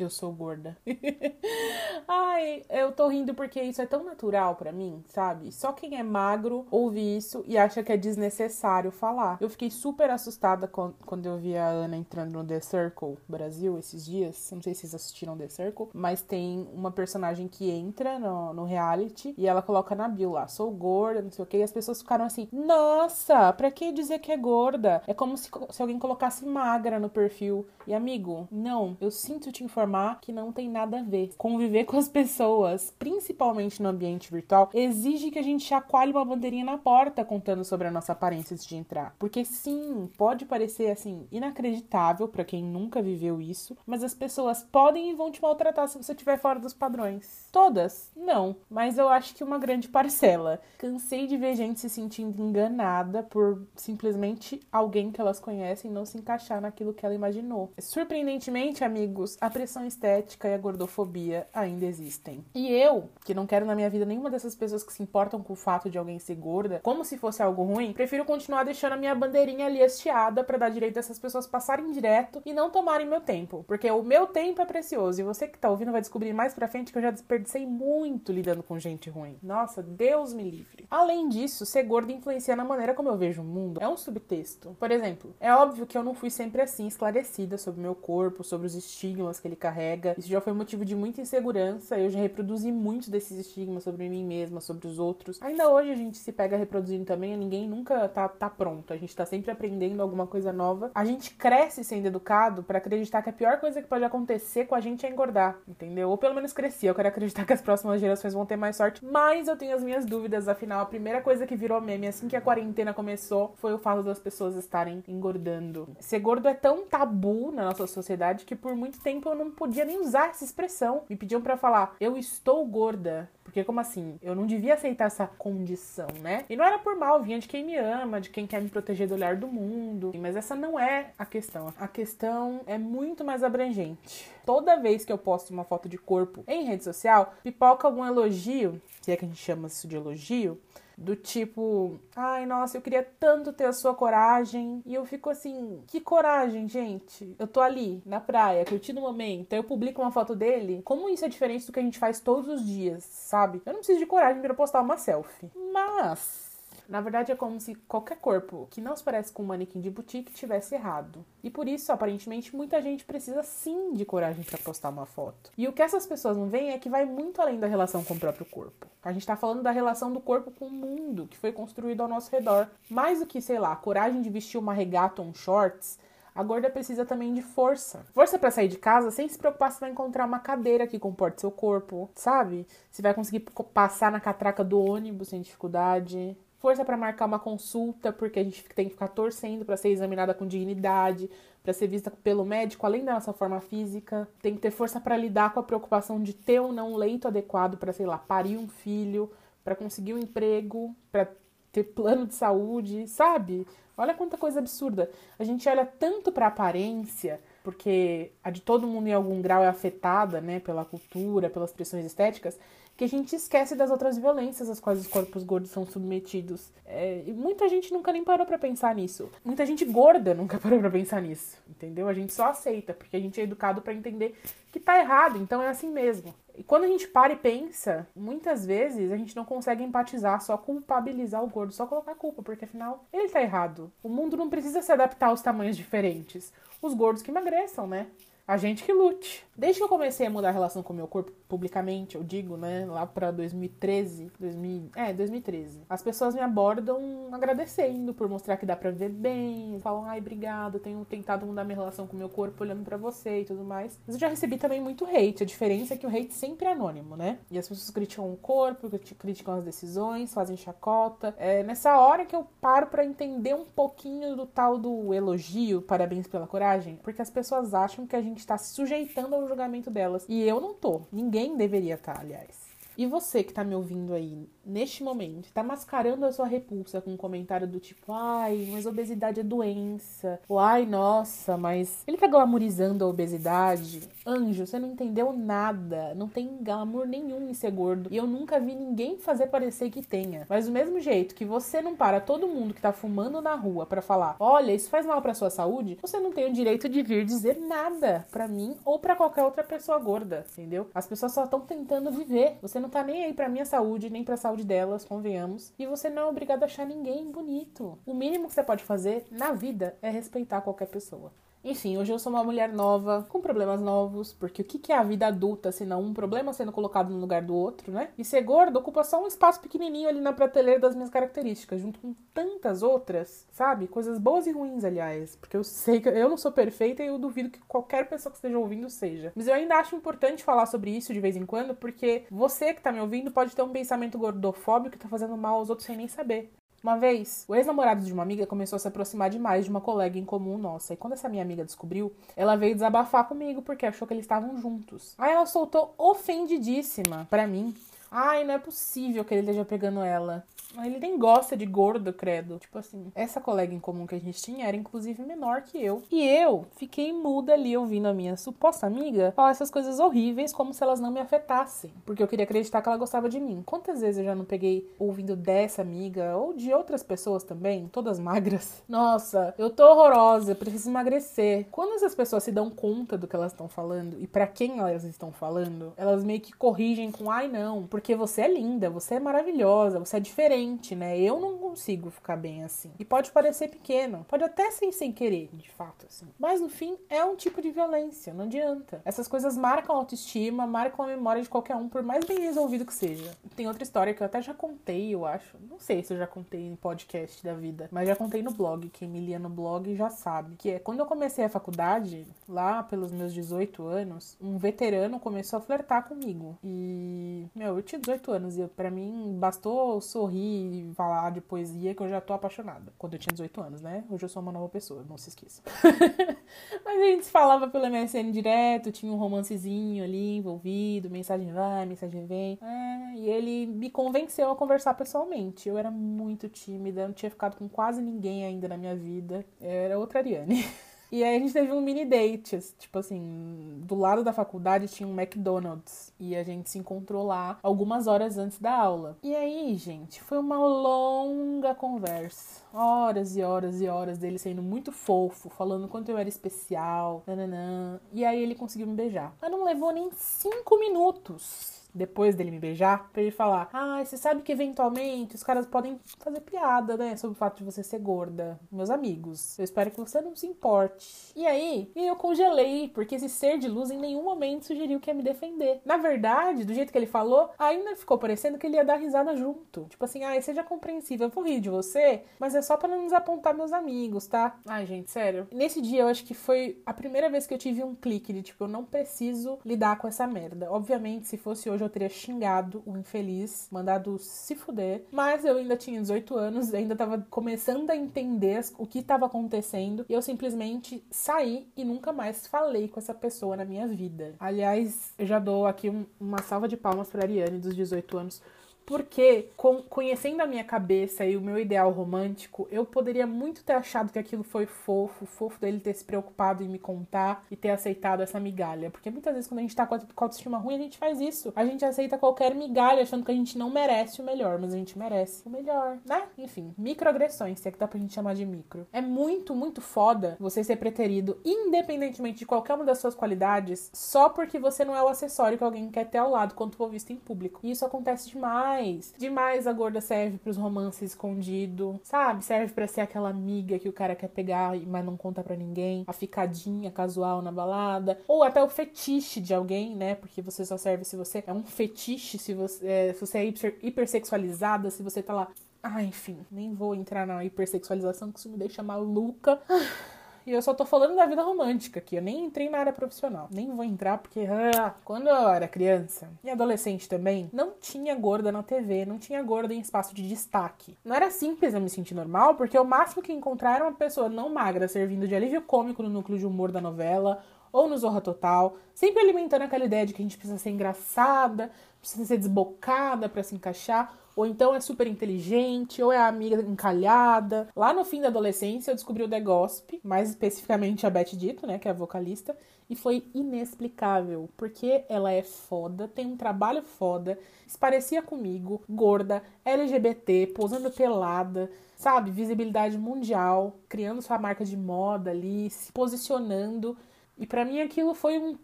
Eu 0.00 0.08
sou 0.08 0.32
gorda. 0.32 0.78
Ai, 2.08 2.64
eu 2.70 2.90
tô 2.90 3.06
rindo 3.08 3.34
porque 3.34 3.60
isso 3.60 3.82
é 3.82 3.86
tão 3.86 4.02
natural 4.02 4.56
para 4.56 4.72
mim, 4.72 5.04
sabe? 5.06 5.52
Só 5.52 5.74
quem 5.74 5.98
é 5.98 6.02
magro 6.02 6.66
ouve 6.70 7.18
isso 7.18 7.44
e 7.46 7.58
acha 7.58 7.82
que 7.82 7.92
é 7.92 7.98
desnecessário 7.98 8.90
falar. 8.90 9.36
Eu 9.42 9.50
fiquei 9.50 9.70
super 9.70 10.08
assustada 10.08 10.66
quando 10.66 11.26
eu 11.26 11.36
vi 11.36 11.54
a 11.54 11.68
Ana 11.68 11.98
entrando 11.98 12.32
no 12.32 12.42
The 12.42 12.60
Circle 12.60 13.18
Brasil 13.28 13.78
esses 13.78 14.06
dias. 14.06 14.50
Não 14.50 14.62
sei 14.62 14.72
se 14.72 14.80
vocês 14.80 14.94
assistiram 14.94 15.36
The 15.36 15.48
Circle, 15.50 15.88
mas 15.92 16.22
tem 16.22 16.66
uma 16.72 16.90
personagem 16.90 17.46
que 17.46 17.70
entra 17.70 18.18
no, 18.18 18.54
no 18.54 18.64
reality 18.64 19.34
e 19.36 19.46
ela 19.46 19.60
coloca 19.60 19.94
na 19.94 20.08
bio 20.08 20.30
lá, 20.30 20.48
sou 20.48 20.70
gorda, 20.70 21.20
não 21.20 21.30
sei 21.30 21.44
o 21.44 21.46
que, 21.46 21.58
e 21.58 21.62
as 21.62 21.72
pessoas 21.72 22.00
ficaram 22.00 22.24
assim, 22.24 22.48
nossa, 22.50 23.52
pra 23.52 23.70
que 23.70 23.92
dizer 23.92 24.18
que 24.20 24.32
é 24.32 24.36
gorda? 24.38 25.02
É 25.06 25.12
como 25.12 25.36
se, 25.36 25.50
se 25.68 25.82
alguém 25.82 25.98
colocasse 25.98 26.46
magra 26.46 26.98
no 26.98 27.10
perfil. 27.10 27.66
E 27.86 27.92
amigo, 27.92 28.48
não, 28.50 28.96
eu 28.98 29.10
sinto 29.10 29.52
te 29.52 29.62
informar 29.62 29.89
que 30.20 30.32
não 30.32 30.52
tem 30.52 30.68
nada 30.68 31.00
a 31.00 31.02
ver. 31.02 31.34
Conviver 31.36 31.84
com 31.84 31.96
as 31.96 32.08
pessoas, 32.08 32.94
principalmente 32.98 33.82
no 33.82 33.88
ambiente 33.88 34.30
virtual, 34.30 34.70
exige 34.74 35.30
que 35.30 35.38
a 35.38 35.42
gente 35.42 35.64
chacoalhe 35.64 36.12
uma 36.12 36.24
bandeirinha 36.24 36.64
na 36.64 36.78
porta 36.78 37.24
contando 37.24 37.64
sobre 37.64 37.88
a 37.88 37.90
nossa 37.90 38.12
aparência 38.12 38.54
antes 38.54 38.66
de 38.66 38.76
entrar. 38.76 39.14
Porque 39.18 39.44
sim, 39.44 40.08
pode 40.16 40.44
parecer 40.44 40.90
assim 40.90 41.26
inacreditável 41.30 42.28
para 42.28 42.44
quem 42.44 42.62
nunca 42.62 43.02
viveu 43.02 43.40
isso, 43.40 43.76
mas 43.86 44.02
as 44.02 44.14
pessoas 44.14 44.62
podem 44.70 45.10
e 45.10 45.14
vão 45.14 45.30
te 45.30 45.42
maltratar 45.42 45.88
se 45.88 45.98
você 45.98 46.12
estiver 46.12 46.38
fora 46.38 46.58
dos 46.58 46.74
padrões. 46.74 47.48
Todas? 47.52 48.10
Não, 48.16 48.56
mas 48.68 48.98
eu 48.98 49.08
acho 49.08 49.34
que 49.34 49.44
uma 49.44 49.58
grande 49.58 49.88
parcela. 49.88 50.60
Cansei 50.78 51.26
de 51.26 51.36
ver 51.36 51.54
gente 51.54 51.80
se 51.80 51.88
sentindo 51.88 52.40
enganada 52.40 53.22
por 53.22 53.66
simplesmente 53.74 54.60
alguém 54.70 55.10
que 55.10 55.20
elas 55.20 55.40
conhecem 55.40 55.90
não 55.90 56.04
se 56.04 56.18
encaixar 56.18 56.60
naquilo 56.60 56.94
que 56.94 57.04
ela 57.04 57.14
imaginou. 57.14 57.72
Surpreendentemente, 57.78 58.84
amigos, 58.84 59.36
a 59.40 59.50
pressão 59.50 59.79
estética 59.86 60.48
e 60.48 60.54
a 60.54 60.58
gordofobia 60.58 61.46
ainda 61.52 61.86
existem. 61.86 62.44
E 62.54 62.72
eu, 62.72 63.08
que 63.24 63.34
não 63.34 63.46
quero 63.46 63.66
na 63.66 63.74
minha 63.74 63.90
vida 63.90 64.04
nenhuma 64.04 64.30
dessas 64.30 64.54
pessoas 64.54 64.82
que 64.82 64.92
se 64.92 65.02
importam 65.02 65.42
com 65.42 65.52
o 65.52 65.56
fato 65.56 65.90
de 65.90 65.98
alguém 65.98 66.18
ser 66.18 66.34
gorda, 66.34 66.80
como 66.82 67.04
se 67.04 67.18
fosse 67.18 67.42
algo 67.42 67.62
ruim, 67.62 67.92
prefiro 67.92 68.24
continuar 68.24 68.64
deixando 68.64 68.92
a 68.92 68.96
minha 68.96 69.14
bandeirinha 69.14 69.66
ali 69.66 69.82
hasteada 69.82 70.44
para 70.44 70.58
dar 70.58 70.70
direito 70.70 70.96
a 70.96 71.00
essas 71.00 71.18
pessoas 71.18 71.46
passarem 71.46 71.90
direto 71.90 72.42
e 72.44 72.52
não 72.52 72.70
tomarem 72.70 73.06
meu 73.06 73.20
tempo, 73.20 73.64
porque 73.66 73.90
o 73.90 74.02
meu 74.02 74.26
tempo 74.26 74.62
é 74.62 74.64
precioso 74.64 75.20
e 75.20 75.24
você 75.24 75.46
que 75.46 75.58
tá 75.58 75.70
ouvindo 75.70 75.92
vai 75.92 76.00
descobrir 76.00 76.32
mais 76.32 76.54
pra 76.54 76.68
frente 76.68 76.92
que 76.92 76.98
eu 76.98 77.02
já 77.02 77.10
desperdicei 77.10 77.66
muito 77.66 78.32
lidando 78.32 78.62
com 78.62 78.78
gente 78.78 79.10
ruim. 79.10 79.38
Nossa, 79.42 79.82
Deus 79.82 80.32
me 80.32 80.42
livre. 80.42 80.86
Além 80.90 81.28
disso, 81.28 81.66
ser 81.66 81.82
gorda 81.82 82.12
influencia 82.12 82.56
na 82.56 82.64
maneira 82.64 82.94
como 82.94 83.08
eu 83.08 83.16
vejo 83.16 83.42
o 83.42 83.44
mundo. 83.44 83.80
É 83.80 83.88
um 83.88 83.96
subtexto. 83.96 84.76
Por 84.78 84.90
exemplo, 84.90 85.34
é 85.40 85.52
óbvio 85.54 85.86
que 85.86 85.96
eu 85.96 86.02
não 86.02 86.14
fui 86.14 86.30
sempre 86.30 86.62
assim 86.62 86.86
esclarecida 86.86 87.56
sobre 87.58 87.80
meu 87.80 87.94
corpo, 87.94 88.44
sobre 88.44 88.66
os 88.66 88.74
estigmas 88.74 89.40
que 89.40 89.48
ele 89.48 89.56
carrega 89.56 89.69
carrega. 89.70 90.14
Isso 90.18 90.28
já 90.28 90.40
foi 90.40 90.52
motivo 90.52 90.84
de 90.84 90.96
muita 90.96 91.20
insegurança. 91.20 91.96
Eu 91.96 92.10
já 92.10 92.18
reproduzi 92.18 92.72
muitos 92.72 93.08
desses 93.08 93.38
estigmas 93.38 93.84
sobre 93.84 94.08
mim 94.08 94.24
mesma, 94.24 94.60
sobre 94.60 94.88
os 94.88 94.98
outros. 94.98 95.40
Ainda 95.40 95.68
hoje 95.70 95.92
a 95.92 95.94
gente 95.94 96.18
se 96.18 96.32
pega 96.32 96.56
reproduzindo 96.56 97.04
também, 97.04 97.36
ninguém 97.36 97.68
nunca 97.68 98.08
tá, 98.08 98.28
tá 98.28 98.50
pronto. 98.50 98.92
A 98.92 98.96
gente 98.96 99.14
tá 99.14 99.24
sempre 99.24 99.50
aprendendo 99.50 100.02
alguma 100.02 100.26
coisa 100.26 100.52
nova. 100.52 100.90
A 100.94 101.04
gente 101.04 101.34
cresce 101.34 101.84
sendo 101.84 102.06
educado 102.06 102.62
para 102.62 102.78
acreditar 102.78 103.22
que 103.22 103.30
a 103.30 103.32
pior 103.32 103.60
coisa 103.60 103.80
que 103.80 103.88
pode 103.88 104.04
acontecer 104.04 104.66
com 104.66 104.74
a 104.74 104.80
gente 104.80 105.06
é 105.06 105.10
engordar, 105.10 105.58
entendeu? 105.68 106.10
Ou 106.10 106.18
pelo 106.18 106.34
menos 106.34 106.52
cresci. 106.52 106.86
Eu 106.86 106.94
quero 106.94 107.08
acreditar 107.08 107.44
que 107.44 107.52
as 107.52 107.62
próximas 107.62 108.00
gerações 108.00 108.34
vão 108.34 108.44
ter 108.44 108.56
mais 108.56 108.76
sorte, 108.76 109.04
mas 109.04 109.46
eu 109.46 109.56
tenho 109.56 109.74
as 109.74 109.82
minhas 109.82 110.04
dúvidas. 110.04 110.48
Afinal, 110.48 110.80
a 110.80 110.86
primeira 110.86 111.20
coisa 111.20 111.46
que 111.46 111.54
virou 111.54 111.80
meme 111.80 112.08
assim 112.08 112.26
que 112.26 112.36
a 112.36 112.40
quarentena 112.40 112.92
começou 112.92 113.54
foi 113.56 113.72
o 113.72 113.78
fato 113.78 114.02
das 114.02 114.18
pessoas 114.18 114.56
estarem 114.56 115.02
engordando. 115.06 115.88
Ser 116.00 116.18
gordo 116.18 116.48
é 116.48 116.54
tão 116.54 116.84
tabu 116.84 117.52
na 117.52 117.64
nossa 117.64 117.86
sociedade 117.86 118.44
que 118.44 118.56
por 118.56 118.74
muito 118.74 119.00
tempo 119.00 119.28
eu 119.28 119.34
não 119.34 119.50
podia 119.60 119.84
nem 119.84 120.00
usar 120.00 120.30
essa 120.30 120.42
expressão. 120.42 121.02
Me 121.06 121.14
pediam 121.14 121.42
para 121.42 121.54
falar, 121.54 121.94
eu 122.00 122.16
estou 122.16 122.64
gorda. 122.64 123.28
Porque, 123.44 123.62
como 123.62 123.78
assim? 123.78 124.18
Eu 124.22 124.34
não 124.34 124.46
devia 124.46 124.72
aceitar 124.72 125.04
essa 125.04 125.26
condição, 125.26 126.06
né? 126.22 126.46
E 126.48 126.56
não 126.56 126.64
era 126.64 126.78
por 126.78 126.96
mal, 126.96 127.22
vinha 127.22 127.38
de 127.38 127.46
quem 127.46 127.62
me 127.62 127.76
ama, 127.76 128.20
de 128.20 128.30
quem 128.30 128.46
quer 128.46 128.62
me 128.62 128.70
proteger 128.70 129.06
do 129.06 129.14
olhar 129.14 129.36
do 129.36 129.46
mundo. 129.46 130.12
Mas 130.18 130.34
essa 130.34 130.54
não 130.54 130.80
é 130.80 131.10
a 131.18 131.26
questão. 131.26 131.74
A 131.78 131.86
questão 131.86 132.62
é 132.66 132.78
muito 132.78 133.22
mais 133.22 133.44
abrangente. 133.44 134.30
Toda 134.46 134.80
vez 134.80 135.04
que 135.04 135.12
eu 135.12 135.18
posto 135.18 135.50
uma 135.50 135.64
foto 135.64 135.90
de 135.90 135.98
corpo 135.98 136.42
em 136.48 136.64
rede 136.64 136.84
social, 136.84 137.34
pipoca 137.42 137.86
algum 137.86 138.06
elogio, 138.06 138.80
se 139.02 139.12
é 139.12 139.16
que 139.16 139.26
a 139.26 139.28
gente 139.28 139.42
chama 139.42 139.66
isso 139.66 139.86
de 139.86 139.96
elogio, 139.96 140.58
do 141.00 141.16
tipo, 141.16 141.98
ai, 142.14 142.44
nossa, 142.44 142.76
eu 142.76 142.82
queria 142.82 143.02
tanto 143.02 143.54
ter 143.54 143.64
a 143.64 143.72
sua 143.72 143.94
coragem. 143.94 144.82
E 144.84 144.94
eu 144.94 145.06
fico 145.06 145.30
assim, 145.30 145.82
que 145.86 145.98
coragem, 145.98 146.68
gente? 146.68 147.34
Eu 147.38 147.48
tô 147.48 147.60
ali, 147.60 148.02
na 148.04 148.20
praia, 148.20 148.66
curtindo 148.66 149.00
o 149.00 149.02
momento. 149.02 149.54
Eu 149.54 149.64
publico 149.64 150.02
uma 150.02 150.12
foto 150.12 150.36
dele. 150.36 150.82
Como 150.84 151.08
isso 151.08 151.24
é 151.24 151.28
diferente 151.28 151.66
do 151.66 151.72
que 151.72 151.80
a 151.80 151.82
gente 151.82 151.98
faz 151.98 152.20
todos 152.20 152.48
os 152.48 152.66
dias, 152.66 153.02
sabe? 153.02 153.62
Eu 153.64 153.72
não 153.72 153.80
preciso 153.80 153.98
de 153.98 154.06
coragem 154.06 154.42
para 154.42 154.52
postar 154.52 154.82
uma 154.82 154.98
selfie. 154.98 155.50
Mas 155.72 156.49
na 156.90 157.00
verdade, 157.00 157.30
é 157.30 157.36
como 157.36 157.60
se 157.60 157.76
qualquer 157.86 158.18
corpo 158.18 158.66
que 158.68 158.80
não 158.80 158.96
se 158.96 159.04
parece 159.04 159.32
com 159.32 159.44
um 159.44 159.46
manequim 159.46 159.80
de 159.80 159.88
boutique 159.88 160.32
tivesse 160.32 160.74
errado. 160.74 161.24
E 161.40 161.48
por 161.48 161.68
isso, 161.68 161.92
aparentemente, 161.92 162.54
muita 162.54 162.82
gente 162.82 163.04
precisa 163.04 163.44
sim 163.44 163.92
de 163.92 164.04
coragem 164.04 164.42
para 164.42 164.58
postar 164.58 164.88
uma 164.88 165.06
foto. 165.06 165.52
E 165.56 165.68
o 165.68 165.72
que 165.72 165.82
essas 165.82 166.04
pessoas 166.04 166.36
não 166.36 166.48
veem 166.48 166.72
é 166.72 166.78
que 166.80 166.88
vai 166.88 167.04
muito 167.04 167.40
além 167.40 167.60
da 167.60 167.68
relação 167.68 168.02
com 168.02 168.14
o 168.14 168.18
próprio 168.18 168.44
corpo. 168.44 168.88
A 169.04 169.12
gente 169.12 169.22
está 169.22 169.36
falando 169.36 169.62
da 169.62 169.70
relação 169.70 170.12
do 170.12 170.18
corpo 170.18 170.50
com 170.50 170.66
o 170.66 170.70
mundo 170.70 171.28
que 171.28 171.38
foi 171.38 171.52
construído 171.52 172.00
ao 172.00 172.08
nosso 172.08 172.28
redor. 172.32 172.68
Mais 172.90 173.20
do 173.20 173.26
que, 173.26 173.40
sei 173.40 173.60
lá, 173.60 173.70
a 173.70 173.76
coragem 173.76 174.20
de 174.20 174.28
vestir 174.28 174.58
uma 174.58 174.74
regata 174.74 175.22
ou 175.22 175.28
um 175.28 175.34
shorts, 175.34 175.96
a 176.34 176.42
gorda 176.42 176.68
precisa 176.68 177.04
também 177.04 177.32
de 177.32 177.42
força. 177.42 178.04
Força 178.12 178.36
para 178.36 178.50
sair 178.50 178.66
de 178.66 178.78
casa 178.78 179.12
sem 179.12 179.28
se 179.28 179.38
preocupar 179.38 179.70
se 179.70 179.78
vai 179.78 179.90
encontrar 179.90 180.26
uma 180.26 180.40
cadeira 180.40 180.88
que 180.88 180.98
comporte 180.98 181.40
seu 181.40 181.52
corpo, 181.52 182.10
sabe? 182.16 182.66
Se 182.90 183.00
vai 183.00 183.14
conseguir 183.14 183.46
passar 183.72 184.10
na 184.10 184.18
catraca 184.18 184.64
do 184.64 184.80
ônibus 184.80 185.28
sem 185.28 185.40
dificuldade 185.40 186.36
força 186.60 186.84
para 186.84 186.96
marcar 186.96 187.24
uma 187.24 187.38
consulta, 187.38 188.12
porque 188.12 188.38
a 188.38 188.44
gente 188.44 188.62
tem 188.74 188.86
que 188.86 188.92
ficar 188.92 189.08
torcendo 189.08 189.64
para 189.64 189.76
ser 189.76 189.88
examinada 189.88 190.34
com 190.34 190.46
dignidade, 190.46 191.28
para 191.62 191.72
ser 191.72 191.88
vista 191.88 192.10
pelo 192.10 192.44
médico, 192.44 192.86
além 192.86 193.04
da 193.04 193.14
nossa 193.14 193.32
forma 193.32 193.60
física. 193.60 194.28
Tem 194.40 194.54
que 194.54 194.60
ter 194.60 194.70
força 194.70 195.00
para 195.00 195.16
lidar 195.16 195.52
com 195.52 195.60
a 195.60 195.62
preocupação 195.62 196.22
de 196.22 196.34
ter 196.34 196.60
ou 196.60 196.72
não 196.72 196.92
um 196.92 196.96
leito 196.96 197.26
adequado 197.26 197.76
para, 197.76 197.92
sei 197.92 198.06
lá, 198.06 198.18
parir 198.18 198.56
um 198.58 198.68
filho, 198.68 199.30
para 199.64 199.74
conseguir 199.74 200.14
um 200.14 200.18
emprego, 200.18 200.94
para 201.10 201.28
ter 201.72 201.84
plano 201.84 202.26
de 202.26 202.34
saúde, 202.34 203.08
sabe? 203.08 203.66
Olha 203.96 204.14
quanta 204.14 204.36
coisa 204.36 204.60
absurda. 204.60 205.10
A 205.38 205.44
gente 205.44 205.68
olha 205.68 205.84
tanto 205.84 206.32
para 206.32 206.46
aparência, 206.46 207.40
porque 207.62 208.32
a 208.42 208.50
de 208.50 208.60
todo 208.60 208.86
mundo 208.86 209.08
em 209.08 209.12
algum 209.12 209.40
grau 209.40 209.62
é 209.62 209.68
afetada, 209.68 210.40
né, 210.40 210.60
pela 210.60 210.84
cultura, 210.84 211.50
pelas 211.50 211.72
pressões 211.72 212.04
estéticas, 212.04 212.58
que 213.00 213.04
a 213.04 213.08
gente 213.08 213.34
esquece 213.34 213.74
das 213.74 213.90
outras 213.90 214.18
violências 214.18 214.68
às 214.68 214.78
quais 214.78 215.00
os 215.00 215.06
corpos 215.06 215.42
gordos 215.42 215.70
são 215.70 215.86
submetidos. 215.86 216.70
É, 216.84 217.24
e 217.26 217.32
muita 217.32 217.66
gente 217.66 217.90
nunca 217.94 218.12
nem 218.12 218.22
parou 218.22 218.44
para 218.44 218.58
pensar 218.58 218.94
nisso. 218.94 219.30
Muita 219.42 219.64
gente 219.64 219.86
gorda 219.86 220.34
nunca 220.34 220.58
parou 220.60 220.78
para 220.80 220.90
pensar 220.90 221.22
nisso, 221.22 221.56
entendeu? 221.66 222.08
A 222.08 222.12
gente 222.12 222.30
só 222.30 222.50
aceita, 222.50 222.92
porque 222.92 223.16
a 223.16 223.18
gente 223.18 223.40
é 223.40 223.44
educado 223.44 223.80
para 223.80 223.94
entender 223.94 224.38
que 224.70 224.78
tá 224.78 224.98
errado, 224.98 225.38
então 225.38 225.62
é 225.62 225.68
assim 225.68 225.90
mesmo. 225.90 226.34
E 226.54 226.62
quando 226.62 226.84
a 226.84 226.88
gente 226.88 227.08
para 227.08 227.32
e 227.32 227.36
pensa, 227.36 228.06
muitas 228.14 228.66
vezes 228.66 229.10
a 229.10 229.16
gente 229.16 229.34
não 229.34 229.46
consegue 229.46 229.82
empatizar, 229.82 230.38
só 230.42 230.58
culpabilizar 230.58 231.42
o 231.42 231.48
gordo, 231.48 231.72
só 231.72 231.86
colocar 231.86 232.14
culpa, 232.14 232.42
porque 232.42 232.66
afinal 232.66 233.06
ele 233.10 233.30
tá 233.30 233.40
errado. 233.40 233.90
O 234.02 234.10
mundo 234.10 234.36
não 234.36 234.50
precisa 234.50 234.82
se 234.82 234.92
adaptar 234.92 235.28
aos 235.28 235.40
tamanhos 235.40 235.74
diferentes. 235.78 236.52
Os 236.82 236.92
gordos 236.92 237.22
que 237.22 237.30
emagreçam, 237.30 237.86
né? 237.86 238.08
A 238.50 238.56
gente 238.56 238.82
que 238.82 238.92
lute. 238.92 239.46
Desde 239.56 239.78
que 239.78 239.84
eu 239.84 239.88
comecei 239.88 240.26
a 240.26 240.30
mudar 240.30 240.48
a 240.48 240.52
relação 240.52 240.82
com 240.82 240.92
o 240.92 240.96
meu 240.96 241.06
corpo 241.06 241.30
publicamente, 241.46 242.16
eu 242.16 242.24
digo, 242.24 242.56
né, 242.56 242.86
lá 242.86 243.06
pra 243.06 243.30
2013, 243.30 244.32
2000, 244.40 244.90
é, 244.96 245.12
2013, 245.12 245.82
as 245.88 246.02
pessoas 246.02 246.34
me 246.34 246.40
abordam 246.40 247.28
agradecendo 247.30 248.14
por 248.14 248.26
mostrar 248.26 248.56
que 248.56 248.64
dá 248.64 248.74
pra 248.74 248.90
ver 248.90 249.10
bem, 249.10 249.78
falam, 249.82 250.06
ai, 250.06 250.18
obrigada, 250.18 250.78
tenho 250.78 251.04
tentado 251.04 251.44
mudar 251.44 251.62
minha 251.62 251.76
relação 251.76 252.06
com 252.06 252.14
o 252.14 252.18
meu 252.18 252.30
corpo 252.30 252.64
olhando 252.64 252.82
para 252.82 252.96
você 252.96 253.42
e 253.42 253.44
tudo 253.44 253.62
mais. 253.62 254.00
Mas 254.06 254.16
eu 254.16 254.20
já 254.20 254.28
recebi 254.28 254.56
também 254.56 254.80
muito 254.80 255.04
hate, 255.04 255.42
a 255.42 255.46
diferença 255.46 255.92
é 255.92 255.96
que 255.96 256.06
o 256.06 256.08
hate 256.08 256.32
sempre 256.32 256.66
é 256.66 256.72
anônimo, 256.72 257.16
né? 257.16 257.38
E 257.50 257.58
as 257.58 257.68
pessoas 257.68 257.90
criticam 257.90 258.32
o 258.32 258.36
corpo, 258.36 258.88
criticam 259.18 259.54
as 259.54 259.62
decisões, 259.62 260.32
fazem 260.32 260.56
chacota. 260.56 261.34
É 261.36 261.62
nessa 261.62 261.98
hora 261.98 262.24
que 262.24 262.34
eu 262.34 262.46
paro 262.62 262.86
para 262.86 263.04
entender 263.04 263.54
um 263.54 263.66
pouquinho 263.66 264.34
do 264.34 264.46
tal 264.46 264.78
do 264.78 265.12
elogio, 265.12 265.82
parabéns 265.82 266.26
pela 266.26 266.46
coragem, 266.46 266.96
porque 267.02 267.20
as 267.20 267.28
pessoas 267.28 267.74
acham 267.74 268.06
que 268.06 268.16
a 268.16 268.22
gente 268.22 268.39
tá 268.46 268.58
se 268.58 268.74
sujeitando 268.74 269.34
ao 269.34 269.46
julgamento 269.46 269.90
delas. 269.90 270.24
E 270.28 270.42
eu 270.42 270.60
não 270.60 270.74
tô. 270.74 271.02
Ninguém 271.12 271.56
deveria 271.56 271.94
estar, 271.94 272.14
tá, 272.14 272.20
aliás. 272.20 272.70
E 272.96 273.06
você 273.06 273.42
que 273.42 273.52
tá 273.52 273.64
me 273.64 273.74
ouvindo 273.74 274.12
aí, 274.12 274.48
neste 274.64 275.02
momento, 275.02 275.52
tá 275.52 275.62
mascarando 275.62 276.26
a 276.26 276.32
sua 276.32 276.46
repulsa 276.46 277.00
com 277.00 277.12
um 277.12 277.16
comentário 277.16 277.66
do 277.66 277.80
tipo, 277.80 278.12
ai, 278.12 278.68
mas 278.70 278.86
obesidade 278.86 279.40
é 279.40 279.42
doença. 279.42 280.40
Ou 280.48 280.58
ai, 280.58 280.86
nossa, 280.86 281.56
mas 281.56 282.02
ele 282.06 282.16
tá 282.16 282.26
glamorizando 282.26 283.04
a 283.04 283.08
obesidade. 283.08 284.08
Anjo, 284.26 284.66
você 284.66 284.78
não 284.78 284.92
entendeu 284.92 285.32
nada. 285.32 286.14
Não 286.14 286.28
tem 286.28 286.58
glamour 286.62 287.06
nenhum 287.06 287.48
em 287.48 287.54
ser 287.54 287.70
gordo. 287.70 288.08
E 288.10 288.16
eu 288.16 288.26
nunca 288.26 288.60
vi 288.60 288.74
ninguém 288.74 289.18
fazer 289.18 289.46
parecer 289.46 289.90
que 289.90 290.02
tenha. 290.02 290.46
Mas 290.48 290.66
do 290.66 290.72
mesmo 290.72 291.00
jeito 291.00 291.34
que 291.34 291.44
você 291.44 291.80
não 291.80 291.96
para 291.96 292.20
todo 292.20 292.48
mundo 292.48 292.74
que 292.74 292.80
tá 292.80 292.92
fumando 292.92 293.40
na 293.40 293.54
rua 293.54 293.86
para 293.86 294.02
falar, 294.02 294.36
olha, 294.38 294.72
isso 294.72 294.90
faz 294.90 295.06
mal 295.06 295.20
pra 295.22 295.34
sua 295.34 295.50
saúde, 295.50 295.98
você 296.00 296.18
não 296.18 296.32
tem 296.32 296.48
o 296.48 296.52
direito 296.52 296.88
de 296.88 297.02
vir 297.02 297.24
dizer 297.24 297.58
nada 297.58 298.26
para 298.30 298.46
mim 298.46 298.76
ou 298.84 298.98
para 298.98 299.16
qualquer 299.16 299.44
outra 299.44 299.64
pessoa 299.64 299.98
gorda, 299.98 300.44
entendeu? 300.52 300.88
As 300.94 301.06
pessoas 301.06 301.32
só 301.32 301.44
estão 301.44 301.60
tentando 301.60 302.10
viver. 302.10 302.58
Você 302.62 302.78
não 302.78 302.88
tá 302.88 303.02
nem 303.02 303.24
aí 303.24 303.32
pra 303.32 303.48
minha 303.48 303.64
saúde, 303.64 304.10
nem 304.10 304.24
pra 304.24 304.36
delas, 304.64 305.04
convenhamos. 305.04 305.72
E 305.78 305.86
você 305.86 306.10
não 306.10 306.22
é 306.22 306.26
obrigado 306.26 306.62
a 306.62 306.66
achar 306.66 306.86
ninguém 306.86 307.30
bonito. 307.30 307.98
O 308.04 308.14
mínimo 308.14 308.48
que 308.48 308.54
você 308.54 308.62
pode 308.62 308.84
fazer 308.84 309.24
na 309.30 309.52
vida 309.52 309.96
é 310.02 310.10
respeitar 310.10 310.60
qualquer 310.60 310.86
pessoa. 310.86 311.32
Enfim, 311.62 311.98
hoje 311.98 312.10
eu 312.10 312.18
sou 312.18 312.32
uma 312.32 312.42
mulher 312.42 312.72
nova, 312.72 313.26
com 313.28 313.40
problemas 313.40 313.82
novos, 313.82 314.32
porque 314.32 314.62
o 314.62 314.64
que 314.64 314.90
é 314.90 314.96
a 314.96 315.02
vida 315.02 315.26
adulta 315.26 315.70
se 315.70 315.84
não 315.84 316.02
um 316.02 316.14
problema 316.14 316.54
sendo 316.54 316.72
colocado 316.72 317.10
no 317.10 317.20
lugar 317.20 317.42
do 317.42 317.54
outro, 317.54 317.92
né? 317.92 318.08
E 318.16 318.24
ser 318.24 318.40
gordo 318.40 318.78
ocupa 318.78 319.04
só 319.04 319.22
um 319.22 319.26
espaço 319.26 319.60
pequenininho 319.60 320.08
ali 320.08 320.20
na 320.20 320.32
prateleira 320.32 320.80
das 320.80 320.94
minhas 320.94 321.10
características, 321.10 321.82
junto 321.82 322.00
com 322.00 322.14
tantas 322.32 322.82
outras, 322.82 323.46
sabe? 323.52 323.86
Coisas 323.86 324.18
boas 324.18 324.46
e 324.46 324.52
ruins, 324.52 324.84
aliás, 324.84 325.36
porque 325.36 325.56
eu 325.56 325.62
sei 325.62 326.00
que 326.00 326.08
eu 326.08 326.30
não 326.30 326.38
sou 326.38 326.50
perfeita 326.50 327.02
e 327.02 327.08
eu 327.08 327.18
duvido 327.18 327.50
que 327.50 327.60
qualquer 327.68 328.08
pessoa 328.08 328.30
que 328.30 328.38
esteja 328.38 328.58
ouvindo 328.58 328.88
seja. 328.88 329.30
Mas 329.36 329.46
eu 329.46 329.52
ainda 329.52 329.76
acho 329.76 329.94
importante 329.94 330.42
falar 330.42 330.64
sobre 330.64 330.90
isso 330.90 331.12
de 331.12 331.20
vez 331.20 331.36
em 331.36 331.44
quando, 331.44 331.74
porque 331.74 332.24
você 332.30 332.72
que 332.72 332.80
tá 332.80 332.90
me 332.90 333.00
ouvindo 333.00 333.30
pode 333.30 333.54
ter 333.54 333.62
um 333.62 333.68
pensamento 333.68 334.18
gordofóbico 334.18 334.92
que 334.92 334.98
tá 334.98 335.08
fazendo 335.08 335.36
mal 335.36 335.56
aos 335.56 335.68
outros 335.68 335.86
sem 335.86 335.96
nem 335.96 336.08
saber. 336.08 336.50
Uma 336.82 336.96
vez, 336.96 337.44
o 337.46 337.54
ex-namorado 337.54 338.02
de 338.02 338.12
uma 338.12 338.22
amiga 338.22 338.46
começou 338.46 338.76
a 338.76 338.78
se 338.78 338.88
aproximar 338.88 339.28
demais 339.28 339.66
de 339.66 339.70
uma 339.70 339.82
colega 339.82 340.18
em 340.18 340.24
comum 340.24 340.56
nossa. 340.56 340.94
E 340.94 340.96
quando 340.96 341.12
essa 341.12 341.28
minha 341.28 341.42
amiga 341.42 341.62
descobriu, 341.62 342.10
ela 342.34 342.56
veio 342.56 342.74
desabafar 342.74 343.28
comigo 343.28 343.60
porque 343.60 343.84
achou 343.84 344.08
que 344.08 344.14
eles 344.14 344.24
estavam 344.24 344.56
juntos. 344.56 345.14
Aí 345.18 345.32
ela 345.32 345.44
soltou 345.44 345.94
ofendidíssima 345.98 347.26
para 347.28 347.46
mim. 347.46 347.74
Ai, 348.10 348.44
não 348.44 348.54
é 348.54 348.58
possível 348.58 349.24
que 349.24 349.32
ele 349.32 349.40
esteja 349.40 349.64
pegando 349.64 350.00
ela. 350.00 350.44
Ele 350.78 350.98
nem 350.98 351.18
gosta 351.18 351.56
de 351.56 351.66
gordo, 351.66 352.12
credo. 352.12 352.58
Tipo 352.58 352.78
assim, 352.78 353.10
essa 353.14 353.40
colega 353.40 353.74
em 353.74 353.80
comum 353.80 354.06
que 354.06 354.14
a 354.14 354.20
gente 354.20 354.40
tinha 354.40 354.66
era 354.66 354.76
inclusive 354.76 355.22
menor 355.24 355.62
que 355.62 355.82
eu. 355.82 356.02
E 356.10 356.24
eu 356.26 356.66
fiquei 356.76 357.12
muda 357.12 357.52
ali 357.54 357.76
ouvindo 357.76 358.06
a 358.06 358.14
minha 358.14 358.36
suposta 358.36 358.86
amiga 358.86 359.32
falar 359.34 359.50
essas 359.50 359.70
coisas 359.70 359.98
horríveis 359.98 360.52
como 360.52 360.72
se 360.72 360.82
elas 360.82 361.00
não 361.00 361.10
me 361.10 361.20
afetassem. 361.20 361.92
Porque 362.06 362.22
eu 362.22 362.28
queria 362.28 362.44
acreditar 362.44 362.80
que 362.82 362.88
ela 362.88 362.96
gostava 362.98 363.28
de 363.28 363.40
mim. 363.40 363.62
Quantas 363.66 364.00
vezes 364.00 364.18
eu 364.18 364.24
já 364.24 364.34
não 364.34 364.44
peguei 364.44 364.88
ouvindo 364.98 365.34
dessa 365.34 365.82
amiga 365.82 366.36
ou 366.36 366.54
de 366.54 366.72
outras 366.72 367.02
pessoas 367.02 367.42
também, 367.42 367.88
todas 367.88 368.18
magras? 368.18 368.82
Nossa, 368.88 369.54
eu 369.58 369.70
tô 369.70 369.84
horrorosa, 369.84 370.54
preciso 370.54 370.88
emagrecer. 370.88 371.66
Quando 371.70 371.94
essas 371.94 372.14
pessoas 372.14 372.44
se 372.44 372.52
dão 372.52 372.70
conta 372.70 373.18
do 373.18 373.26
que 373.26 373.34
elas 373.34 373.52
estão 373.52 373.68
falando 373.68 374.16
e 374.20 374.26
para 374.26 374.46
quem 374.46 374.78
elas 374.78 375.04
estão 375.04 375.32
falando, 375.32 375.92
elas 375.96 376.22
meio 376.22 376.40
que 376.40 376.52
corrigem 376.52 377.10
com 377.10 377.30
ai 377.30 377.48
não, 377.48 377.86
porque 377.86 377.99
você 378.14 378.42
é 378.42 378.48
linda, 378.48 378.90
você 378.90 379.14
é 379.14 379.20
maravilhosa, 379.20 379.98
você 379.98 380.16
é 380.16 380.20
diferente 380.20 380.40
diferente, 380.40 380.94
né? 380.94 381.18
Eu 381.18 381.38
não 381.38 381.58
consigo 381.58 382.10
ficar 382.10 382.36
bem 382.36 382.64
assim. 382.64 382.90
E 382.98 383.04
pode 383.04 383.30
parecer 383.30 383.68
pequeno, 383.68 384.24
pode 384.28 384.42
até 384.42 384.70
ser 384.70 384.90
sem 384.92 385.12
querer, 385.12 385.48
de 385.52 385.70
fato, 385.70 386.06
assim. 386.06 386.26
Mas 386.38 386.60
no 386.60 386.68
fim 386.68 386.96
é 387.08 387.24
um 387.24 387.36
tipo 387.36 387.60
de 387.60 387.70
violência, 387.70 388.32
não 388.34 388.44
adianta. 388.44 389.00
Essas 389.04 389.28
coisas 389.28 389.56
marcam 389.56 389.94
a 389.94 389.98
autoestima, 389.98 390.66
marcam 390.66 391.04
a 391.04 391.08
memória 391.08 391.42
de 391.42 391.48
qualquer 391.48 391.76
um, 391.76 391.88
por 391.88 392.02
mais 392.02 392.24
bem 392.24 392.40
resolvido 392.40 392.84
que 392.84 392.94
seja. 392.94 393.36
Tem 393.54 393.66
outra 393.66 393.82
história 393.82 394.14
que 394.14 394.22
eu 394.22 394.26
até 394.26 394.40
já 394.40 394.54
contei, 394.54 395.14
eu 395.14 395.24
acho. 395.24 395.56
Não 395.68 395.78
sei 395.78 396.02
se 396.02 396.12
eu 396.12 396.18
já 396.18 396.26
contei 396.26 396.66
em 396.66 396.76
podcast 396.76 397.42
da 397.44 397.54
vida, 397.54 397.88
mas 397.92 398.08
já 398.08 398.16
contei 398.16 398.42
no 398.42 398.52
blog. 398.52 398.88
Quem 398.90 399.08
me 399.08 399.20
lia 399.20 399.38
no 399.38 399.48
blog 399.48 399.94
já 399.94 400.10
sabe. 400.10 400.56
Que 400.56 400.70
é 400.70 400.78
quando 400.78 401.00
eu 401.00 401.06
comecei 401.06 401.44
a 401.44 401.48
faculdade, 401.48 402.26
lá 402.48 402.82
pelos 402.82 403.12
meus 403.12 403.32
18 403.32 403.86
anos, 403.86 404.36
um 404.40 404.56
veterano 404.58 405.20
começou 405.20 405.58
a 405.58 405.62
flertar 405.62 406.08
comigo. 406.08 406.58
E, 406.64 407.46
meu, 407.54 407.76
eu 407.76 407.82
tinha 407.90 408.00
18 408.00 408.32
anos 408.32 408.58
e 408.58 408.66
para 408.68 408.90
mim 408.90 409.36
bastou 409.38 410.00
sorrir 410.00 410.90
e 410.90 410.94
falar 410.94 411.30
de 411.30 411.40
poesia 411.40 411.94
que 411.94 412.02
eu 412.02 412.08
já 412.08 412.20
tô 412.20 412.32
apaixonada. 412.32 412.92
Quando 412.96 413.14
eu 413.14 413.18
tinha 413.18 413.32
18 413.32 413.60
anos, 413.60 413.82
né? 413.82 414.04
Hoje 414.08 414.24
eu 414.24 414.28
sou 414.28 414.40
uma 414.40 414.52
nova 414.52 414.68
pessoa, 414.68 415.04
não 415.08 415.18
se 415.18 415.30
esqueça. 415.30 415.62
Mas 416.84 417.00
a 417.00 417.04
gente 417.04 417.26
falava 417.26 417.68
pelo 417.68 417.86
MSN 417.90 418.30
direto, 418.30 418.92
tinha 418.92 419.12
um 419.12 419.16
romancezinho 419.16 420.04
ali 420.04 420.36
envolvido, 420.36 421.10
mensagem 421.10 421.52
vai, 421.52 421.84
mensagem 421.84 422.26
vem. 422.26 422.58
É, 422.62 423.16
e 423.16 423.28
ele 423.28 423.66
me 423.66 423.90
convenceu 423.90 424.50
a 424.50 424.56
conversar 424.56 424.94
pessoalmente. 424.94 425.68
Eu 425.68 425.76
era 425.76 425.90
muito 425.90 426.48
tímida, 426.48 427.06
não 427.06 427.14
tinha 427.14 427.30
ficado 427.30 427.56
com 427.56 427.68
quase 427.68 428.00
ninguém 428.00 428.44
ainda 428.44 428.68
na 428.68 428.76
minha 428.76 428.94
vida. 428.94 429.44
Eu 429.60 429.70
era 429.70 429.98
outra 429.98 430.20
Ariane. 430.20 430.64
E 431.12 431.24
aí 431.24 431.36
a 431.36 431.38
gente 431.38 431.52
teve 431.52 431.72
um 431.72 431.80
mini 431.80 432.04
date, 432.04 432.58
tipo 432.78 432.98
assim, 432.98 433.80
do 433.84 433.94
lado 433.94 434.22
da 434.22 434.32
faculdade 434.32 434.86
tinha 434.88 435.08
um 435.08 435.18
McDonald's 435.18 436.12
e 436.20 436.36
a 436.36 436.42
gente 436.44 436.70
se 436.70 436.78
encontrou 436.78 437.26
lá 437.26 437.58
algumas 437.62 438.06
horas 438.06 438.38
antes 438.38 438.58
da 438.58 438.72
aula. 438.72 439.18
E 439.22 439.34
aí, 439.34 439.74
gente, 439.76 440.22
foi 440.22 440.38
uma 440.38 440.58
longa 440.58 441.74
conversa. 441.74 442.62
Horas 442.72 443.36
e 443.36 443.42
horas 443.42 443.80
e 443.80 443.88
horas 443.88 444.18
dele 444.18 444.38
sendo 444.38 444.62
muito 444.62 444.92
fofo, 444.92 445.48
falando 445.48 445.88
quanto 445.88 446.10
eu 446.10 446.18
era 446.18 446.28
especial, 446.28 447.24
nananã. 447.26 448.00
E 448.12 448.24
aí 448.24 448.40
ele 448.40 448.54
conseguiu 448.54 448.86
me 448.86 448.94
beijar. 448.94 449.34
Mas 449.40 449.50
não 449.50 449.64
levou 449.64 449.92
nem 449.92 450.10
cinco 450.12 450.78
minutos 450.78 451.79
depois 451.94 452.34
dele 452.34 452.50
me 452.50 452.58
beijar, 452.58 453.10
pra 453.12 453.22
ele 453.22 453.30
falar: 453.30 453.68
Ah, 453.72 454.02
você 454.04 454.16
sabe 454.16 454.42
que 454.42 454.52
eventualmente 454.52 455.34
os 455.34 455.42
caras 455.42 455.66
podem 455.66 455.98
fazer 456.18 456.40
piada, 456.40 456.96
né? 456.96 457.16
Sobre 457.16 457.34
o 457.34 457.38
fato 457.38 457.58
de 457.58 457.64
você 457.64 457.82
ser 457.82 457.98
gorda. 457.98 458.58
Meus 458.70 458.90
amigos, 458.90 459.58
eu 459.58 459.64
espero 459.64 459.90
que 459.90 460.00
você 460.00 460.20
não 460.20 460.34
se 460.34 460.46
importe. 460.46 461.32
E 461.36 461.46
aí, 461.46 461.90
eu 461.94 462.16
congelei, 462.16 462.88
porque 462.88 463.14
esse 463.14 463.28
ser 463.28 463.58
de 463.58 463.68
luz 463.68 463.90
em 463.90 463.98
nenhum 463.98 464.22
momento 464.22 464.66
sugeriu 464.66 465.00
que 465.00 465.10
ia 465.10 465.14
me 465.14 465.22
defender. 465.22 465.80
Na 465.84 465.96
verdade, 465.96 466.64
do 466.64 466.74
jeito 466.74 466.92
que 466.92 466.98
ele 466.98 467.06
falou, 467.06 467.50
ainda 467.58 467.96
ficou 467.96 468.18
parecendo 468.18 468.58
que 468.58 468.66
ele 468.66 468.76
ia 468.76 468.84
dar 468.84 468.96
risada 468.96 469.36
junto. 469.36 469.86
Tipo 469.88 470.04
assim, 470.04 470.24
ai, 470.24 470.40
seja 470.42 470.62
compreensível, 470.62 471.26
eu 471.26 471.30
vou 471.30 471.44
rir 471.44 471.60
de 471.60 471.70
você, 471.70 472.22
mas 472.38 472.54
é 472.54 472.62
só 472.62 472.76
para 472.76 472.88
não 472.88 473.04
desapontar 473.04 473.54
meus 473.54 473.72
amigos, 473.72 474.26
tá? 474.26 474.58
Ai, 474.66 474.86
gente, 474.86 475.10
sério. 475.10 475.48
Nesse 475.52 475.80
dia 475.80 476.02
eu 476.02 476.08
acho 476.08 476.24
que 476.24 476.34
foi 476.34 476.80
a 476.84 476.92
primeira 476.92 477.28
vez 477.28 477.46
que 477.46 477.54
eu 477.54 477.58
tive 477.58 477.82
um 477.82 477.94
clique 477.94 478.32
de 478.32 478.42
tipo, 478.42 478.64
eu 478.64 478.68
não 478.68 478.84
preciso 478.84 479.58
lidar 479.64 479.98
com 479.98 480.08
essa 480.08 480.26
merda. 480.26 480.70
Obviamente, 480.70 481.26
se 481.26 481.36
fosse 481.36 481.68
hoje 481.68 481.79
hoje 481.80 481.84
eu 481.84 481.90
teria 481.90 482.08
xingado 482.08 482.82
o 482.84 482.96
infeliz, 482.96 483.68
mandado 483.70 484.18
se 484.18 484.54
fuder. 484.54 485.04
Mas 485.10 485.44
eu 485.44 485.56
ainda 485.56 485.76
tinha 485.76 486.00
18 486.00 486.36
anos, 486.36 486.74
ainda 486.74 486.94
tava 486.94 487.26
começando 487.30 487.90
a 487.90 487.96
entender 487.96 488.60
o 488.78 488.86
que 488.86 488.98
estava 488.98 489.26
acontecendo. 489.26 490.04
E 490.08 490.12
eu 490.12 490.22
simplesmente 490.22 491.02
saí 491.10 491.68
e 491.76 491.84
nunca 491.84 492.12
mais 492.12 492.46
falei 492.46 492.88
com 492.88 493.00
essa 493.00 493.14
pessoa 493.14 493.56
na 493.56 493.64
minha 493.64 493.86
vida. 493.86 494.34
Aliás, 494.38 495.12
eu 495.18 495.26
já 495.26 495.38
dou 495.38 495.66
aqui 495.66 495.88
um, 495.88 496.04
uma 496.18 496.42
salva 496.42 496.68
de 496.68 496.76
palmas 496.76 497.08
para 497.08 497.22
Ariane 497.22 497.58
dos 497.58 497.74
18 497.74 498.18
anos 498.18 498.42
porque, 498.90 499.50
com, 499.56 499.82
conhecendo 499.82 500.40
a 500.40 500.46
minha 500.48 500.64
cabeça 500.64 501.24
e 501.24 501.36
o 501.36 501.40
meu 501.40 501.56
ideal 501.56 501.92
romântico, 501.92 502.66
eu 502.72 502.84
poderia 502.84 503.24
muito 503.24 503.62
ter 503.62 503.74
achado 503.74 504.12
que 504.12 504.18
aquilo 504.18 504.42
foi 504.42 504.66
fofo, 504.66 505.24
fofo 505.26 505.60
dele 505.60 505.78
ter 505.78 505.94
se 505.94 506.04
preocupado 506.04 506.64
em 506.64 506.68
me 506.68 506.76
contar 506.76 507.44
e 507.48 507.54
ter 507.54 507.70
aceitado 507.70 508.20
essa 508.20 508.40
migalha. 508.40 508.90
Porque 508.90 509.08
muitas 509.08 509.32
vezes, 509.32 509.48
quando 509.48 509.60
a 509.60 509.62
gente 509.62 509.76
tá 509.76 509.86
com 509.86 509.94
a 509.94 510.00
autoestima 510.16 510.58
ruim, 510.58 510.74
a 510.74 510.78
gente 510.78 510.98
faz 510.98 511.20
isso. 511.20 511.52
A 511.54 511.64
gente 511.64 511.84
aceita 511.84 512.18
qualquer 512.18 512.52
migalha 512.52 513.02
achando 513.02 513.24
que 513.24 513.30
a 513.30 513.34
gente 513.34 513.56
não 513.56 513.70
merece 513.70 514.20
o 514.20 514.24
melhor, 514.24 514.58
mas 514.58 514.74
a 514.74 514.76
gente 514.76 514.98
merece 514.98 515.46
o 515.46 515.50
melhor, 515.50 515.98
né? 516.04 516.24
Enfim, 516.36 516.74
microagressões, 516.76 517.60
se 517.60 517.68
é 517.68 517.70
que 517.70 517.78
dá 517.78 517.86
pra 517.86 517.96
gente 517.96 518.12
chamar 518.12 518.34
de 518.34 518.44
micro. 518.44 518.88
É 518.92 519.00
muito, 519.00 519.54
muito 519.54 519.80
foda 519.80 520.36
você 520.40 520.64
ser 520.64 520.74
preterido, 520.78 521.38
independentemente 521.44 522.40
de 522.40 522.46
qualquer 522.46 522.74
uma 522.74 522.84
das 522.84 522.98
suas 522.98 523.14
qualidades, 523.14 523.88
só 523.94 524.28
porque 524.28 524.58
você 524.58 524.84
não 524.84 524.96
é 524.96 525.02
o 525.02 525.06
acessório 525.06 525.56
que 525.56 525.62
alguém 525.62 525.88
quer 525.92 526.10
ter 526.10 526.18
ao 526.18 526.32
lado 526.32 526.56
quando 526.56 526.74
for 526.74 526.90
visto 526.90 527.12
em 527.12 527.16
público. 527.16 527.60
E 527.62 527.70
isso 527.70 527.86
acontece 527.86 528.28
demais 528.28 528.79
demais. 528.80 529.14
Demais 529.18 529.66
a 529.66 529.72
gorda 529.72 530.00
serve 530.00 530.38
pros 530.38 530.56
romances 530.56 531.10
escondidos, 531.10 531.96
sabe? 532.02 532.44
Serve 532.44 532.72
para 532.72 532.86
ser 532.86 533.02
aquela 533.02 533.28
amiga 533.28 533.78
que 533.78 533.88
o 533.88 533.92
cara 533.92 534.14
quer 534.14 534.28
pegar, 534.28 534.74
mas 534.86 535.04
não 535.04 535.16
conta 535.16 535.42
para 535.42 535.56
ninguém. 535.56 536.04
A 536.06 536.12
ficadinha 536.12 536.90
casual 536.90 537.42
na 537.42 537.52
balada. 537.52 538.18
Ou 538.26 538.42
até 538.42 538.62
o 538.62 538.68
fetiche 538.68 539.40
de 539.40 539.54
alguém, 539.54 539.94
né? 539.94 540.14
Porque 540.14 540.42
você 540.42 540.64
só 540.64 540.76
serve 540.76 541.04
se 541.04 541.16
você 541.16 541.44
é 541.46 541.52
um 541.52 541.62
fetiche, 541.62 542.38
se 542.38 542.54
você 542.54 542.86
é, 542.86 543.12
se 543.12 543.20
você 543.20 543.38
é 543.38 543.44
hiper, 543.46 543.78
hipersexualizada, 543.82 544.90
se 544.90 545.02
você 545.02 545.22
tá 545.22 545.34
lá. 545.34 545.48
Ah, 545.82 546.02
enfim, 546.02 546.38
nem 546.50 546.74
vou 546.74 546.94
entrar 546.94 547.26
na 547.26 547.42
hipersexualização, 547.44 548.30
que 548.30 548.38
isso 548.38 548.50
me 548.50 548.58
deixa 548.58 548.82
maluca. 548.82 549.60
Ah. 549.68 550.16
E 550.50 550.52
eu 550.52 550.60
só 550.60 550.74
tô 550.74 550.84
falando 550.84 551.14
da 551.14 551.26
vida 551.26 551.44
romântica 551.44 552.00
aqui. 552.00 552.16
Eu 552.16 552.22
nem 552.22 552.46
entrei 552.46 552.68
na 552.68 552.78
área 552.78 552.92
profissional. 552.92 553.46
Nem 553.52 553.72
vou 553.72 553.84
entrar 553.84 554.18
porque 554.18 554.40
ah, 554.40 554.92
quando 555.04 555.28
eu 555.28 555.48
era 555.48 555.68
criança 555.68 556.28
e 556.42 556.50
adolescente 556.50 557.08
também, 557.08 557.48
não 557.52 557.74
tinha 557.80 558.16
gorda 558.16 558.50
na 558.50 558.60
TV, 558.60 559.06
não 559.06 559.16
tinha 559.16 559.40
gorda 559.44 559.72
em 559.72 559.78
espaço 559.78 560.12
de 560.12 560.28
destaque. 560.28 560.98
Não 561.04 561.14
era 561.14 561.30
simples 561.30 561.72
eu 561.72 561.80
me 561.80 561.88
sentir 561.88 562.14
normal, 562.14 562.56
porque 562.56 562.76
o 562.76 562.84
máximo 562.84 563.22
que 563.22 563.32
encontrar 563.32 563.76
era 563.76 563.84
uma 563.84 563.92
pessoa 563.92 564.28
não 564.28 564.52
magra 564.52 564.88
servindo 564.88 565.28
de 565.28 565.36
alívio 565.36 565.62
cômico 565.62 566.02
no 566.02 566.08
núcleo 566.08 566.36
de 566.36 566.44
humor 566.44 566.72
da 566.72 566.80
novela 566.80 567.44
ou 567.70 567.88
no 567.88 567.96
Zorra 567.96 568.20
Total, 568.20 568.76
sempre 568.92 569.22
alimentando 569.22 569.62
aquela 569.62 569.84
ideia 569.84 570.04
de 570.04 570.12
que 570.12 570.20
a 570.20 570.24
gente 570.24 570.36
precisa 570.36 570.58
ser 570.58 570.70
engraçada, 570.70 571.70
precisa 572.00 572.24
ser 572.24 572.38
desbocada 572.38 573.28
para 573.28 573.44
se 573.44 573.54
encaixar, 573.54 574.18
ou 574.40 574.46
então 574.46 574.74
é 574.74 574.80
super 574.80 575.06
inteligente, 575.06 576.02
ou 576.02 576.10
é 576.10 576.16
a 576.16 576.26
amiga 576.26 576.62
encalhada. 576.62 577.68
Lá 577.76 577.92
no 577.92 578.06
fim 578.06 578.22
da 578.22 578.28
adolescência 578.28 578.90
eu 578.90 578.94
descobri 578.94 579.22
o 579.22 579.28
The 579.28 579.38
Gossip, 579.38 580.00
mais 580.02 580.30
especificamente 580.30 581.06
a 581.06 581.10
Beth 581.10 581.36
Dito, 581.36 581.66
né, 581.66 581.78
que 581.78 581.86
é 581.86 581.90
a 581.90 581.94
vocalista, 581.94 582.56
e 582.88 582.96
foi 582.96 583.26
inexplicável, 583.34 584.48
porque 584.56 585.04
ela 585.10 585.30
é 585.30 585.42
foda, 585.42 586.08
tem 586.08 586.26
um 586.26 586.38
trabalho 586.38 586.82
foda, 586.82 587.38
se 587.66 587.76
parecia 587.76 588.22
comigo, 588.22 588.82
gorda, 588.88 589.42
LGBT, 589.62 590.46
posando 590.54 590.90
pelada, 590.90 591.70
sabe, 591.94 592.30
visibilidade 592.30 592.96
mundial, 592.96 593.76
criando 593.90 594.22
sua 594.22 594.38
marca 594.38 594.64
de 594.64 594.76
moda 594.76 595.30
ali, 595.30 595.68
se 595.68 595.92
posicionando. 595.92 596.96
E 597.36 597.46
para 597.46 597.62
mim 597.62 597.82
aquilo 597.82 598.14
foi 598.14 598.38
um 598.38 598.56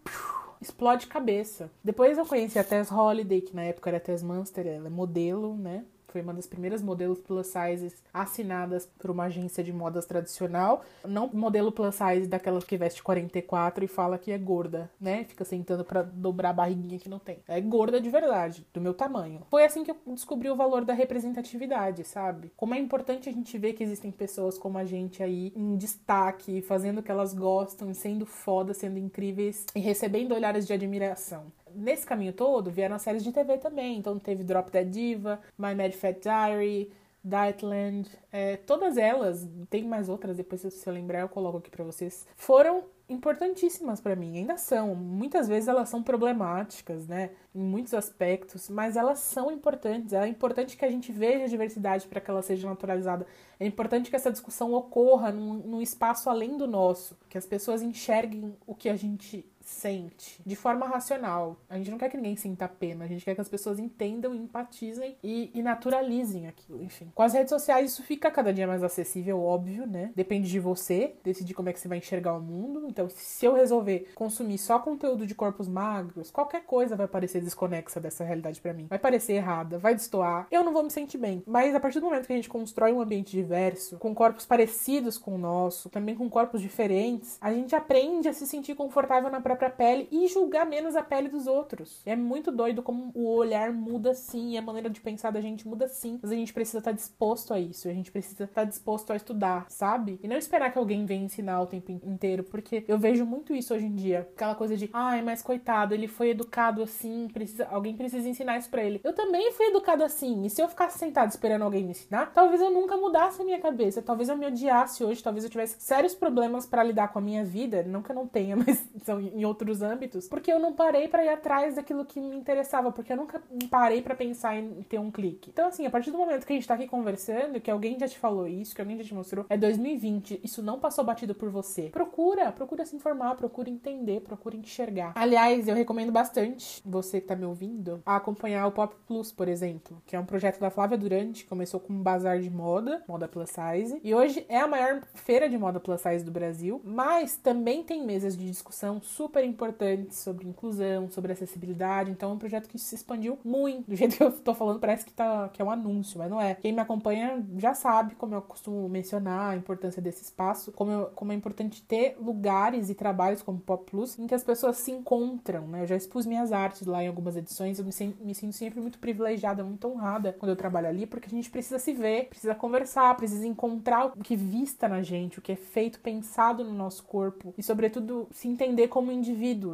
explode 0.67 1.07
cabeça. 1.07 1.71
Depois 1.83 2.19
eu 2.19 2.27
conheci 2.27 2.59
a 2.59 2.65
Tess 2.65 2.91
Holiday, 2.91 3.41
que 3.41 3.55
na 3.55 3.65
época 3.65 3.91
era 3.91 4.01
Tess 4.01 4.23
Munster, 4.23 4.67
ela 4.67 4.89
é 4.89 4.91
modelo, 4.91 5.57
né? 5.57 5.85
Foi 6.17 6.23
uma 6.23 6.33
das 6.33 6.47
primeiras 6.47 6.81
modelos 6.81 7.19
plus 7.19 7.47
size 7.47 7.95
assinadas 8.13 8.89
por 8.99 9.11
uma 9.11 9.25
agência 9.25 9.63
de 9.63 9.71
modas 9.71 10.07
tradicional. 10.07 10.83
Não 11.05 11.29
modelo 11.31 11.71
plus 11.71 11.95
size 11.95 12.27
daquela 12.27 12.59
que 12.63 12.75
veste 12.79 13.03
44 13.03 13.85
e 13.85 13.87
fala 13.87 14.17
que 14.17 14.33
é 14.33 14.39
gorda, 14.39 14.91
né? 14.99 15.25
Fica 15.25 15.45
sentando 15.45 15.85
para 15.85 16.01
dobrar 16.03 16.51
a 16.51 16.53
barriguinha 16.55 16.99
que 16.99 17.07
não 17.07 17.19
tem. 17.19 17.41
É 17.47 17.61
gorda 17.61 18.01
de 18.01 18.09
verdade, 18.09 18.67
do 18.73 18.81
meu 18.81 18.95
tamanho. 18.95 19.43
Foi 19.51 19.67
assim 19.67 19.85
que 19.85 19.91
eu 19.91 19.97
descobri 20.07 20.49
o 20.49 20.57
valor 20.57 20.87
da 20.87 20.95
representatividade, 20.95 22.03
sabe? 22.05 22.51
Como 22.57 22.75
é 22.75 22.79
importante 22.79 23.29
a 23.29 23.33
gente 23.33 23.59
ver 23.59 23.75
que 23.75 23.85
existem 23.85 24.11
pessoas 24.11 24.57
como 24.57 24.79
a 24.79 24.87
gente 24.87 25.23
aí 25.23 25.53
em 25.55 25.77
destaque, 25.77 26.63
fazendo 26.63 27.01
o 27.01 27.03
que 27.03 27.11
elas 27.11 27.35
gostam, 27.35 27.93
sendo 27.93 28.25
foda, 28.25 28.73
sendo 28.73 28.99
incríveis 28.99 29.67
e 29.75 29.81
recebendo 29.81 30.33
olhares 30.35 30.67
de 30.67 30.73
admiração 30.73 31.53
nesse 31.77 32.07
caminho 32.07 32.33
todo 32.33 32.71
vieram 32.71 32.97
as 32.97 33.03
séries 33.03 33.23
de 33.23 33.33
TV 33.33 33.59
também. 33.59 33.99
Então 33.99 34.19
teve 34.19 34.43
Drop 34.43 34.71
Dead 34.71 34.89
Diva, 34.89 35.41
My 35.59 35.75
Mad 35.75 35.93
Fat 35.93 36.19
Diary, 36.21 36.91
Dietland, 37.27 38.09
é, 38.31 38.57
todas 38.57 38.97
elas, 38.97 39.49
tem 39.69 39.85
mais 39.85 40.09
outras, 40.09 40.37
depois 40.37 40.61
se 40.61 40.89
eu 40.89 40.93
lembrar 40.93 41.21
eu 41.21 41.29
coloco 41.29 41.59
aqui 41.59 41.69
para 41.69 41.83
vocês, 41.83 42.25
foram 42.37 42.85
importantíssimas 43.09 44.01
para 44.01 44.15
mim, 44.15 44.39
ainda 44.39 44.57
são. 44.57 44.95
Muitas 44.95 45.49
vezes 45.49 45.69
elas 45.69 45.89
são 45.89 46.05
problemáticas, 46.05 47.09
né, 47.09 47.31
em 47.53 47.61
muitos 47.61 47.95
aspectos, 47.95 48.69
mas 48.69 48.97
elas 48.97 49.19
são 49.19 49.51
importantes. 49.51 50.13
É 50.13 50.27
importante 50.29 50.77
que 50.77 50.85
a 50.85 50.91
gente 50.91 51.11
veja 51.11 51.45
a 51.45 51.49
diversidade 51.49 52.07
para 52.07 52.21
que 52.21 52.31
ela 52.31 52.43
seja 52.43 52.69
naturalizada. 52.69 53.27
É 53.59 53.67
importante 53.67 54.09
que 54.09 54.17
essa 54.17 54.31
discussão 54.31 54.73
ocorra 54.73 55.33
num, 55.33 55.55
num 55.55 55.83
espaço 55.83 56.31
além 56.31 56.57
do 56.57 56.69
nosso, 56.69 57.19
que 57.29 57.37
as 57.39 57.47
pessoas 57.47 57.83
enxerguem 57.83 58.57
o 58.65 58.75
que 58.75 58.89
a 58.89 58.95
gente 58.95 59.45
sente 59.67 60.41
de 60.47 60.55
forma 60.55 60.87
racional. 60.87 61.57
A 61.69 61.77
gente 61.77 61.91
não 61.91 61.99
quer 61.99 62.09
que 62.09 62.17
ninguém 62.17 62.37
sinta 62.37 62.69
pena, 62.69 63.05
a 63.05 63.09
gente 63.09 63.25
quer 63.25 63.35
que 63.35 63.41
as 63.41 63.49
pessoas 63.49 63.79
entendam, 63.79 64.35
empatizem 64.35 65.17
e, 65.23 65.51
e, 65.53 65.63
naturalizem 65.63 66.47
aquilo, 66.47 66.83
enfim. 66.83 67.11
Com 67.15 67.23
as 67.23 67.35
redes 67.35 67.51
sociais 67.51 67.91
isso 67.91 68.03
fica 68.03 68.31
cada 68.31 68.53
dia 68.53 68.67
mais 68.67 68.83
acessível, 68.83 69.43
óbvio, 69.43 69.87
né? 69.87 70.13
Depende 70.15 70.49
de 70.49 70.61
você 70.61 71.17
decidir 71.25 71.53
como 71.53 71.69
é 71.69 71.73
que 71.73 71.81
você 71.81 71.89
vai 71.89 71.99
enxergar 71.99 72.35
o 72.35 72.41
mundo. 72.41 72.87
Então, 72.89 73.09
se 73.09 73.45
eu 73.45 73.55
resolver 73.55 74.13
consumir 74.15 74.59
só 74.59 74.79
conteúdo 74.79 75.27
de 75.27 75.35
corpos 75.35 75.69
magros, 75.69 76.31
qualquer 76.31 76.65
coisa 76.65 76.95
vai 76.95 77.09
parecer 77.09 77.41
desconexa 77.41 77.99
dessa 77.99 78.25
realidade 78.25 78.61
para 78.61 78.73
mim. 78.73 78.87
Vai 78.89 78.99
parecer 78.99 79.35
errada, 79.35 79.79
vai 79.79 79.95
destoar. 79.95 80.47
Eu 80.51 80.63
não 80.63 80.73
vou 80.73 80.85
me 80.85 80.91
sentir 80.91 81.19
bem. 81.19 81.43
Mas 81.47 81.75
a 81.75 81.81
partir 81.81 81.99
do 81.99 82.07
momento 82.07 82.27
que 82.27 82.33
a 82.33 82.37
gente 82.37 82.49
constrói 82.49 82.93
um 82.93 83.01
ambiente 83.01 83.33
diverso, 83.33 83.99
com 83.99 84.15
corpos 84.15 84.47
parecidos 84.47 85.19
com 85.19 85.35
o 85.35 85.39
nosso, 85.39 85.91
também 85.91 86.15
com 86.15 86.31
corpos 86.31 86.61
diferentes, 86.61 87.37
a 87.41 87.53
gente 87.53 87.75
aprende 87.75 88.29
a 88.29 88.33
se 88.33 88.47
sentir 88.47 88.75
confortável 88.75 89.31
na 89.31 89.41
própria 89.41 89.56
própria 89.57 89.71
pele 89.71 90.09
e 90.13 90.29
julgar 90.29 90.67
menos 90.67 90.95
a 90.95 91.03
pele 91.03 91.29
dos 91.29 91.47
outros. 91.47 92.03
É 92.05 92.15
muito 92.15 92.53
doido 92.53 92.83
como 92.83 93.11
o 93.15 93.29
olhar 93.35 93.73
muda 93.73 94.15
sim, 94.15 94.57
a 94.59 94.63
maneira 94.63 94.91
de 94.91 95.01
pensar 95.01 95.31
da 95.31 95.41
gente 95.41 95.67
muda 95.67 95.89
sim. 95.89 96.19
Mas 96.23 96.31
a 96.31 96.35
gente 96.35 96.53
precisa 96.53 96.79
estar 96.79 96.91
tá 96.91 96.97
disposto 96.97 97.55
a 97.55 97.59
isso, 97.59 97.89
a 97.89 97.93
gente 97.93 98.13
precisa 98.13 98.45
estar 98.45 98.63
tá 98.63 98.65
disposto 98.65 99.13
a 99.13 99.17
estudar, 99.17 99.67
sabe? 99.69 100.21
E 100.23 100.29
não 100.29 100.37
esperar 100.37 100.71
que 100.71 100.79
alguém 100.79 101.07
venha 101.07 101.25
ensinar 101.25 101.63
o 101.63 101.67
tempo 101.67 101.91
inteiro, 101.91 102.45
porque 102.45 102.85
eu 102.87 102.99
vejo 102.99 103.25
muito 103.25 103.55
isso 103.55 103.75
hoje 103.75 103.87
em 103.87 103.95
dia. 103.95 104.29
Aquela 104.35 104.55
coisa 104.55 104.77
de, 104.77 104.91
ai, 104.93 105.23
mas 105.23 105.43
coitado, 105.43 105.95
ele 105.95 106.07
foi 106.07 106.31
educado 106.31 106.83
assim, 106.83 107.29
precisa, 107.33 107.67
alguém 107.71 107.97
precisa 107.97 108.29
ensinar 108.29 108.59
isso 108.59 108.69
pra 108.69 108.85
ele. 108.85 109.01
Eu 109.03 109.15
também 109.15 109.53
fui 109.53 109.67
educado 109.67 110.05
assim, 110.05 110.45
e 110.45 110.51
se 110.51 110.61
eu 110.61 110.69
ficasse 110.69 110.99
sentado 110.99 111.31
esperando 111.31 111.63
alguém 111.63 111.85
me 111.85 111.91
ensinar, 111.91 112.33
talvez 112.33 112.61
eu 112.61 112.71
nunca 112.71 112.97
mudasse 112.97 113.41
a 113.41 113.45
minha 113.45 113.61
cabeça, 113.61 114.03
talvez 114.03 114.29
eu 114.29 114.37
me 114.37 114.47
odiasse 114.47 115.03
hoje, 115.03 115.23
talvez 115.23 115.45
eu 115.45 115.51
tivesse 115.51 115.77
sérios 115.81 116.15
problemas 116.15 116.67
para 116.67 116.83
lidar 116.83 117.09
com 117.09 117.19
a 117.19 117.23
minha 117.23 117.45
vida, 117.45 117.83
não 117.83 118.03
que 118.03 118.11
eu 118.11 118.17
não 118.17 118.27
tenha, 118.27 118.57
mas 118.67 118.87
são 119.05 119.21
em 119.21 119.45
outros 119.47 119.83
âmbitos, 119.83 120.29
porque 120.29 120.53
eu 120.53 120.59
não 120.59 120.73
parei 120.73 121.09
para 121.09 121.25
ir 121.25 121.29
atrás 121.29 121.77
daquilo 121.77 122.05
que 122.05 122.21
me 122.21 122.37
interessava, 122.37 122.93
porque 122.93 123.13
eu 123.13 123.17
nunca 123.17 123.43
parei 123.71 124.03
para 124.03 124.15
pensar 124.15 124.57
em 124.57 124.83
ter 124.83 124.99
um 124.99 125.11
clique. 125.11 125.51
Então, 125.51 125.69
assim, 125.69 125.87
a 125.87 125.91
partir 125.91 126.11
do 126.11 126.19
momento 126.19 126.47
que 126.47 126.53
a 126.53 126.57
gente 126.57 126.69
tá 126.69 126.75
aqui 126.75 126.87
conversando, 126.87 127.61
que 127.61 127.71
alguém 127.71 127.99
já 127.99 128.09
te 128.09 128.19
falou 128.19 128.47
isso, 128.47 128.75
que 128.75 128.81
alguém 128.81 128.99
já 128.99 129.05
te 129.05 129.15
mostrou, 129.15 129.47
é 129.49 129.57
2020, 129.57 130.41
isso 130.43 130.63
não 130.63 130.79
passou 130.79 131.05
batido 131.05 131.35
por 131.35 131.51
você. 131.51 131.89
Procura, 131.91 132.53
procura 132.53 132.85
se 132.85 132.97
informar, 132.97 133.35
procura 133.37 133.71
entender, 133.71 134.21
procura 134.21 134.57
enxergar. 134.57 135.13
Aliás, 135.15 135.69
eu 135.69 135.75
recomendo 135.75 136.13
bastante, 136.13 136.83
você 136.85 137.21
que 137.21 137.27
tá 137.27 137.37
me 137.37 137.45
ouvindo, 137.45 138.03
a 138.05 138.17
acompanhar 138.17 138.67
o 138.67 138.73
Pop 138.73 138.95
Plus, 139.07 139.33
por 139.33 139.49
exemplo, 139.49 140.03
que 140.07 140.17
é 140.17 140.21
um 140.21 140.27
projeto 140.27 140.59
da 140.61 140.71
Flávia 140.71 140.99
Durante, 140.99 141.45
começou 141.45 141.81
com 141.81 141.93
um 141.93 142.03
bazar 142.03 142.41
de 142.41 142.51
moda, 142.51 143.03
moda 143.09 143.29
plus 143.29 143.51
size, 143.51 144.01
e 144.03 144.15
hoje 144.15 144.45
é 144.49 144.59
a 144.59 144.67
maior 144.67 145.03
feira 145.15 145.49
de 145.49 145.57
moda 145.57 145.81
plus 145.81 146.01
size 146.01 146.25
do 146.25 146.31
Brasil, 146.31 146.81
mas 146.85 147.37
também 147.37 147.83
tem 147.83 148.05
mesas 148.05 148.37
de 148.37 148.47
discussão 148.47 149.01
super 149.01 149.36
importantes 149.45 149.77
importantes 149.87 150.19
sobre 150.19 150.47
inclusão, 150.47 151.11
sobre 151.11 151.33
acessibilidade. 151.33 152.11
Então 152.11 152.31
é 152.31 152.35
um 152.35 152.39
projeto 152.39 152.69
que 152.69 152.79
se 152.79 152.95
expandiu 152.95 153.39
muito. 153.45 153.89
Do 153.89 153.97
jeito 153.97 154.17
que 154.17 154.23
eu 154.23 154.33
tô 154.33 154.55
falando, 154.55 154.81
parece 154.81 155.05
que, 155.05 155.13
tá, 155.13 155.49
que 155.53 155.61
é 155.61 155.65
um 155.65 155.71
anúncio, 155.71 156.19
mas 156.19 156.31
não 156.31 156.41
é. 156.41 156.55
Quem 156.55 156.73
me 156.73 156.81
acompanha 156.81 157.45
já 157.59 157.75
sabe, 157.75 158.15
como 158.15 158.35
eu 158.35 158.43
costumo 158.43 158.89
mencionar, 158.89 159.53
a 159.53 159.57
importância 159.57 160.01
desse 160.01 160.23
espaço, 160.23 160.73
como, 160.73 160.91
eu, 160.91 161.07
como 161.15 161.33
é 161.33 161.35
importante 161.35 161.83
ter 161.83 162.17
lugares 162.21 162.91
e 162.91 162.95
trabalhos 162.95 163.43
como 163.43 163.59
Pop 163.59 163.91
Plus 163.91 164.19
em 164.19 164.27
que 164.27 164.35
as 164.35 164.45
pessoas 164.45 164.77
se 164.77 164.91
encontram, 164.91 165.67
né? 165.67 165.83
Eu 165.83 165.87
já 165.87 165.97
expus 165.97 166.27
minhas 166.27 166.53
artes 166.53 166.87
lá 166.87 167.03
em 167.03 167.09
algumas 167.09 167.37
edições, 167.37 167.79
eu 167.79 167.85
me, 167.85 168.15
me 168.21 168.35
sinto 168.35 168.53
sempre 168.53 168.81
muito 168.81 168.99
privilegiada, 168.99 169.63
muito 169.63 169.87
honrada 169.89 170.35
quando 170.39 170.51
eu 170.51 170.57
trabalho 170.57 170.89
ali, 170.89 171.07
porque 171.07 171.27
a 171.27 171.31
gente 171.31 171.51
precisa 171.51 171.79
se 171.79 171.93
ver, 171.93 172.29
precisa 172.29 172.55
conversar, 172.55 173.17
precisa 173.17 173.47
encontrar 173.47 174.07
o 174.07 174.23
que 174.23 174.37
vista 174.37 174.89
na 174.89 175.03
gente, 175.03 175.39
o 175.39 175.43
que 175.43 175.53
é 175.53 175.57
feito, 175.57 176.01
pensado 176.01 176.65
no 176.65 176.73
nosso 176.73 177.05
corpo 177.05 177.55
e, 177.57 177.63
sobretudo, 177.63 178.29
se 178.31 178.49
entender 178.49 178.89
como 178.89 179.13
indivíduo 179.13 179.26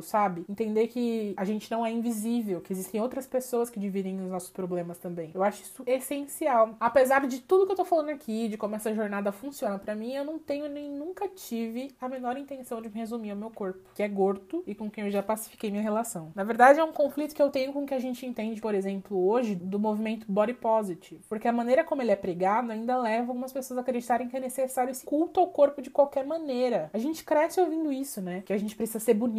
sabe? 0.02 0.44
Entender 0.48 0.88
que 0.88 1.34
a 1.36 1.44
gente 1.44 1.70
não 1.70 1.84
é 1.84 1.90
invisível, 1.90 2.60
que 2.60 2.72
existem 2.72 3.00
outras 3.00 3.26
pessoas 3.26 3.70
que 3.70 3.80
dividem 3.80 4.20
os 4.20 4.30
nossos 4.30 4.50
problemas 4.50 4.98
também. 4.98 5.30
Eu 5.34 5.42
acho 5.42 5.62
isso 5.62 5.82
essencial. 5.86 6.76
Apesar 6.80 7.26
de 7.26 7.40
tudo 7.40 7.66
que 7.66 7.72
eu 7.72 7.76
tô 7.76 7.84
falando 7.84 8.10
aqui, 8.10 8.48
de 8.48 8.56
como 8.56 8.74
essa 8.74 8.94
jornada 8.94 9.32
funciona 9.32 9.78
para 9.78 9.94
mim, 9.94 10.12
eu 10.14 10.24
não 10.24 10.38
tenho 10.38 10.68
nem 10.68 10.90
nunca 10.90 11.28
tive 11.28 11.94
a 12.00 12.08
menor 12.08 12.36
intenção 12.36 12.80
de 12.80 12.88
me 12.88 12.98
resumir 12.98 13.30
ao 13.30 13.36
meu 13.36 13.50
corpo, 13.50 13.80
que 13.94 14.02
é 14.02 14.08
gordo 14.08 14.62
e 14.66 14.74
com 14.74 14.90
quem 14.90 15.04
eu 15.04 15.10
já 15.10 15.22
pacifiquei 15.22 15.70
minha 15.70 15.82
relação. 15.82 16.32
Na 16.34 16.44
verdade, 16.44 16.80
é 16.80 16.84
um 16.84 16.92
conflito 16.92 17.34
que 17.34 17.42
eu 17.42 17.50
tenho 17.50 17.72
com 17.72 17.84
o 17.84 17.86
que 17.86 17.94
a 17.94 17.98
gente 17.98 18.24
entende, 18.26 18.60
por 18.60 18.74
exemplo, 18.74 19.26
hoje, 19.26 19.54
do 19.54 19.78
movimento 19.78 20.26
body 20.28 20.54
positive, 20.54 21.22
porque 21.28 21.48
a 21.48 21.52
maneira 21.52 21.84
como 21.84 22.02
ele 22.02 22.10
é 22.10 22.16
pregado 22.16 22.72
ainda 22.72 22.96
leva 22.96 23.30
algumas 23.30 23.52
pessoas 23.52 23.78
a 23.78 23.80
acreditarem 23.80 24.28
que 24.28 24.36
é 24.36 24.40
necessário 24.40 24.90
esse 24.90 25.04
culto 25.04 25.40
ao 25.40 25.48
corpo 25.48 25.82
de 25.82 25.90
qualquer 25.90 26.24
maneira. 26.24 26.90
A 26.92 26.98
gente 26.98 27.24
cresce 27.24 27.60
ouvindo 27.60 27.92
isso, 27.92 28.20
né? 28.20 28.42
Que 28.44 28.52
a 28.52 28.58
gente 28.58 28.76
precisa 28.76 28.98
ser 28.98 29.14
bonito, 29.14 29.31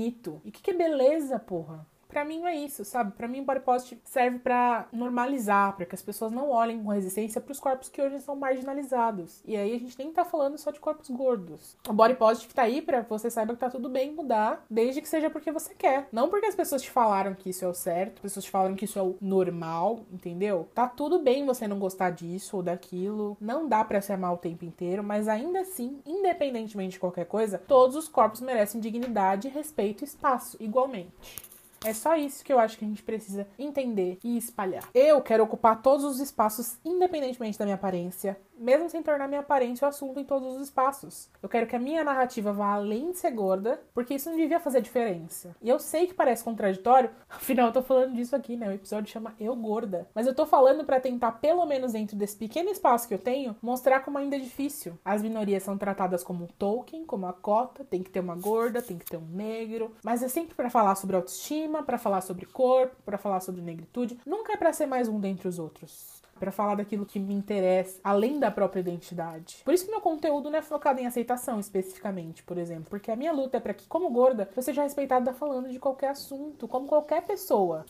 e 0.44 0.50
o 0.50 0.52
que, 0.52 0.62
que 0.62 0.72
é 0.72 0.74
beleza, 0.74 1.40
porra? 1.40 1.86
Pra 2.14 2.24
mim 2.24 2.40
não 2.40 2.48
é 2.48 2.56
isso, 2.56 2.86
sabe? 2.86 3.12
Pra 3.14 3.28
mim 3.28 3.42
o 3.42 3.44
body 3.44 3.62
positive 3.62 4.00
serve 4.06 4.38
para 4.38 4.88
normalizar, 4.94 5.76
para 5.76 5.86
que 5.86 5.96
as 5.96 6.02
pessoas 6.02 6.32
não 6.32 6.52
olhem 6.52 6.84
com 6.84 6.92
resistência 6.92 7.42
para 7.42 7.52
os 7.52 7.60
corpos 7.60 7.90
que 7.90 8.00
hoje 8.00 8.20
são 8.22 8.36
marginalizados. 8.36 9.42
E 9.46 9.58
aí 9.58 9.76
a 9.76 9.80
gente 9.80 9.98
nem 9.98 10.12
tá 10.12 10.24
falando 10.24 10.58
só 10.60 10.70
de 10.70 10.80
corpos 10.80 11.10
gordos. 11.10 11.76
O 11.90 11.94
body 11.94 12.14
positive 12.14 12.54
tá 12.54 12.62
aí 12.62 12.84
para 12.84 13.02
você 13.02 13.32
saiba 13.32 13.54
que 13.54 13.60
tá 13.60 13.70
tudo 13.70 13.90
bem 13.90 14.12
mudar, 14.12 14.64
desde 14.70 15.02
que 15.02 15.10
seja 15.10 15.28
porque 15.28 15.52
você 15.52 15.74
quer. 15.74 16.08
Não 16.12 16.30
porque 16.30 16.46
as 16.46 16.56
pessoas 16.56 16.84
te 16.84 16.92
falaram 16.92 17.34
que 17.34 17.50
isso 17.50 17.66
é 17.66 17.68
o 17.68 17.74
certo, 17.74 18.18
as 18.18 18.22
pessoas 18.22 18.46
te 18.46 18.52
falaram 18.52 18.76
que 18.76 18.86
isso 18.86 19.00
é 19.00 19.02
o 19.02 19.16
normal, 19.20 20.02
entendeu? 20.12 20.68
Tá 20.76 20.88
tudo 20.88 21.18
bem 21.18 21.46
você 21.48 21.68
não 21.68 21.80
gostar 21.80 22.12
disso 22.12 22.58
ou 22.58 22.64
daquilo. 22.64 23.36
Não 23.42 23.68
dá 23.68 23.84
para 23.84 24.02
se 24.02 24.14
amar 24.14 24.34
o 24.34 24.38
tempo 24.38 24.64
inteiro, 24.64 25.04
mas 25.04 25.28
ainda 25.28 25.62
assim, 25.62 26.00
independentemente 26.06 26.94
de 26.94 27.00
qualquer 27.00 27.26
coisa, 27.26 27.58
todos 27.58 27.96
os 27.96 28.08
corpos 28.08 28.40
merecem 28.40 28.80
dignidade, 28.80 29.48
respeito 29.48 30.04
e 30.04 30.06
espaço 30.06 30.58
igualmente. 30.60 31.53
É 31.86 31.94
só 31.94 32.16
isso 32.16 32.44
que 32.44 32.52
eu 32.52 32.60
acho 32.60 32.78
que 32.78 32.86
a 32.86 32.88
gente 32.88 33.04
precisa 33.04 33.48
entender 33.60 34.18
e 34.24 34.38
espalhar. 34.38 34.90
Eu 34.94 35.22
quero 35.22 35.44
ocupar 35.44 35.82
todos 35.82 36.06
os 36.06 36.20
espaços, 36.20 36.78
independentemente 36.84 37.58
da 37.60 37.66
minha 37.66 37.76
aparência, 37.76 38.40
mesmo 38.64 38.90
sem 38.90 39.04
tornar 39.04 39.28
minha 39.28 39.42
aparência 39.42 39.86
o 39.86 39.90
assunto 39.90 40.20
em 40.20 40.24
todos 40.24 40.56
os 40.56 40.64
espaços. 40.64 41.30
Eu 41.42 41.50
quero 41.50 41.68
que 41.68 41.76
a 41.76 41.80
minha 41.80 42.04
narrativa 42.04 42.54
vá 42.54 42.74
além 42.74 43.12
de 43.12 43.18
ser 43.18 43.32
gorda, 43.32 43.80
porque 43.94 44.14
isso 44.16 44.30
não 44.30 44.38
devia 44.38 44.60
fazer 44.60 44.82
diferença. 44.82 45.56
E 45.62 45.70
eu 45.70 45.78
sei 45.80 46.08
que 46.08 46.14
parece 46.14 46.44
contraditório, 46.44 47.10
afinal 47.30 47.68
eu 47.68 47.74
tô 47.74 47.82
falando 47.82 48.14
disso 48.14 48.36
aqui, 48.36 48.56
né? 48.56 48.70
O 48.70 48.74
episódio 48.74 49.12
chama 49.12 49.36
Eu 49.40 49.56
Gorda. 49.56 50.08
Mas 50.16 50.26
eu 50.26 50.34
tô 50.34 50.46
falando 50.46 50.86
para 50.86 51.00
tentar, 51.00 51.34
pelo 51.34 51.66
menos 51.66 51.92
dentro 51.94 52.16
desse 52.16 52.38
pequeno 52.38 52.70
espaço 52.70 53.08
que 53.08 53.14
eu 53.14 53.20
tenho, 53.20 53.56
mostrar 53.62 54.00
como 54.00 54.18
ainda 54.18 54.38
é 54.38 54.40
difícil. 54.40 54.98
As 55.04 55.22
minorias 55.22 55.64
são 55.64 55.78
tratadas 55.78 56.24
como 56.24 56.46
um 56.46 56.48
token, 56.48 57.06
como 57.06 57.26
a 57.26 57.34
cota, 57.34 57.84
tem 57.84 58.02
que 58.02 58.10
ter 58.10 58.22
uma 58.22 58.36
gorda, 58.36 58.82
tem 58.82 58.98
que 58.98 59.06
ter 59.06 59.18
um 59.18 59.28
negro, 59.28 59.94
mas 60.04 60.24
é 60.24 60.28
sempre 60.28 60.56
para 60.56 60.70
falar 60.70 60.96
sobre 60.96 61.16
autoestima, 61.16 61.84
para 61.84 61.98
falar 61.98 62.22
sobre 62.22 62.46
corpo, 62.46 62.96
para 63.04 63.18
falar 63.18 63.42
sobre 63.42 63.62
negritude. 63.62 64.18
Nunca 64.26 64.54
é 64.54 64.58
para 64.58 64.72
ser 64.72 64.86
mais 64.86 65.08
um 65.08 65.20
dentre 65.20 65.48
os 65.48 65.60
outros 65.60 66.23
para 66.44 66.52
falar 66.52 66.76
daquilo 66.76 67.06
que 67.06 67.20
me 67.20 67.34
interessa, 67.34 68.02
além 68.04 68.38
da 68.38 68.52
própria 68.52 68.82
identidade. 68.82 69.62
Por 69.64 69.74
isso 69.74 69.86
que 69.86 69.92
meu 69.92 70.02
conteúdo 70.02 70.50
não 70.50 70.60
é 70.60 70.62
focado 70.62 71.00
em 71.00 71.06
aceitação 71.06 71.58
especificamente, 71.58 72.44
por 72.44 72.58
exemplo, 72.58 72.88
porque 72.90 73.10
a 73.10 73.16
minha 73.16 73.32
luta 73.32 73.56
é 73.56 73.60
para 73.62 73.74
que, 73.74 73.88
como 73.88 74.10
gorda, 74.10 74.50
eu 74.54 74.62
seja 74.62 74.84
respeitada 74.84 75.34
falando 75.34 75.70
de 75.70 75.80
qualquer 75.80 76.10
assunto, 76.10 76.68
como 76.68 76.86
qualquer 76.86 77.22
pessoa. 77.22 77.86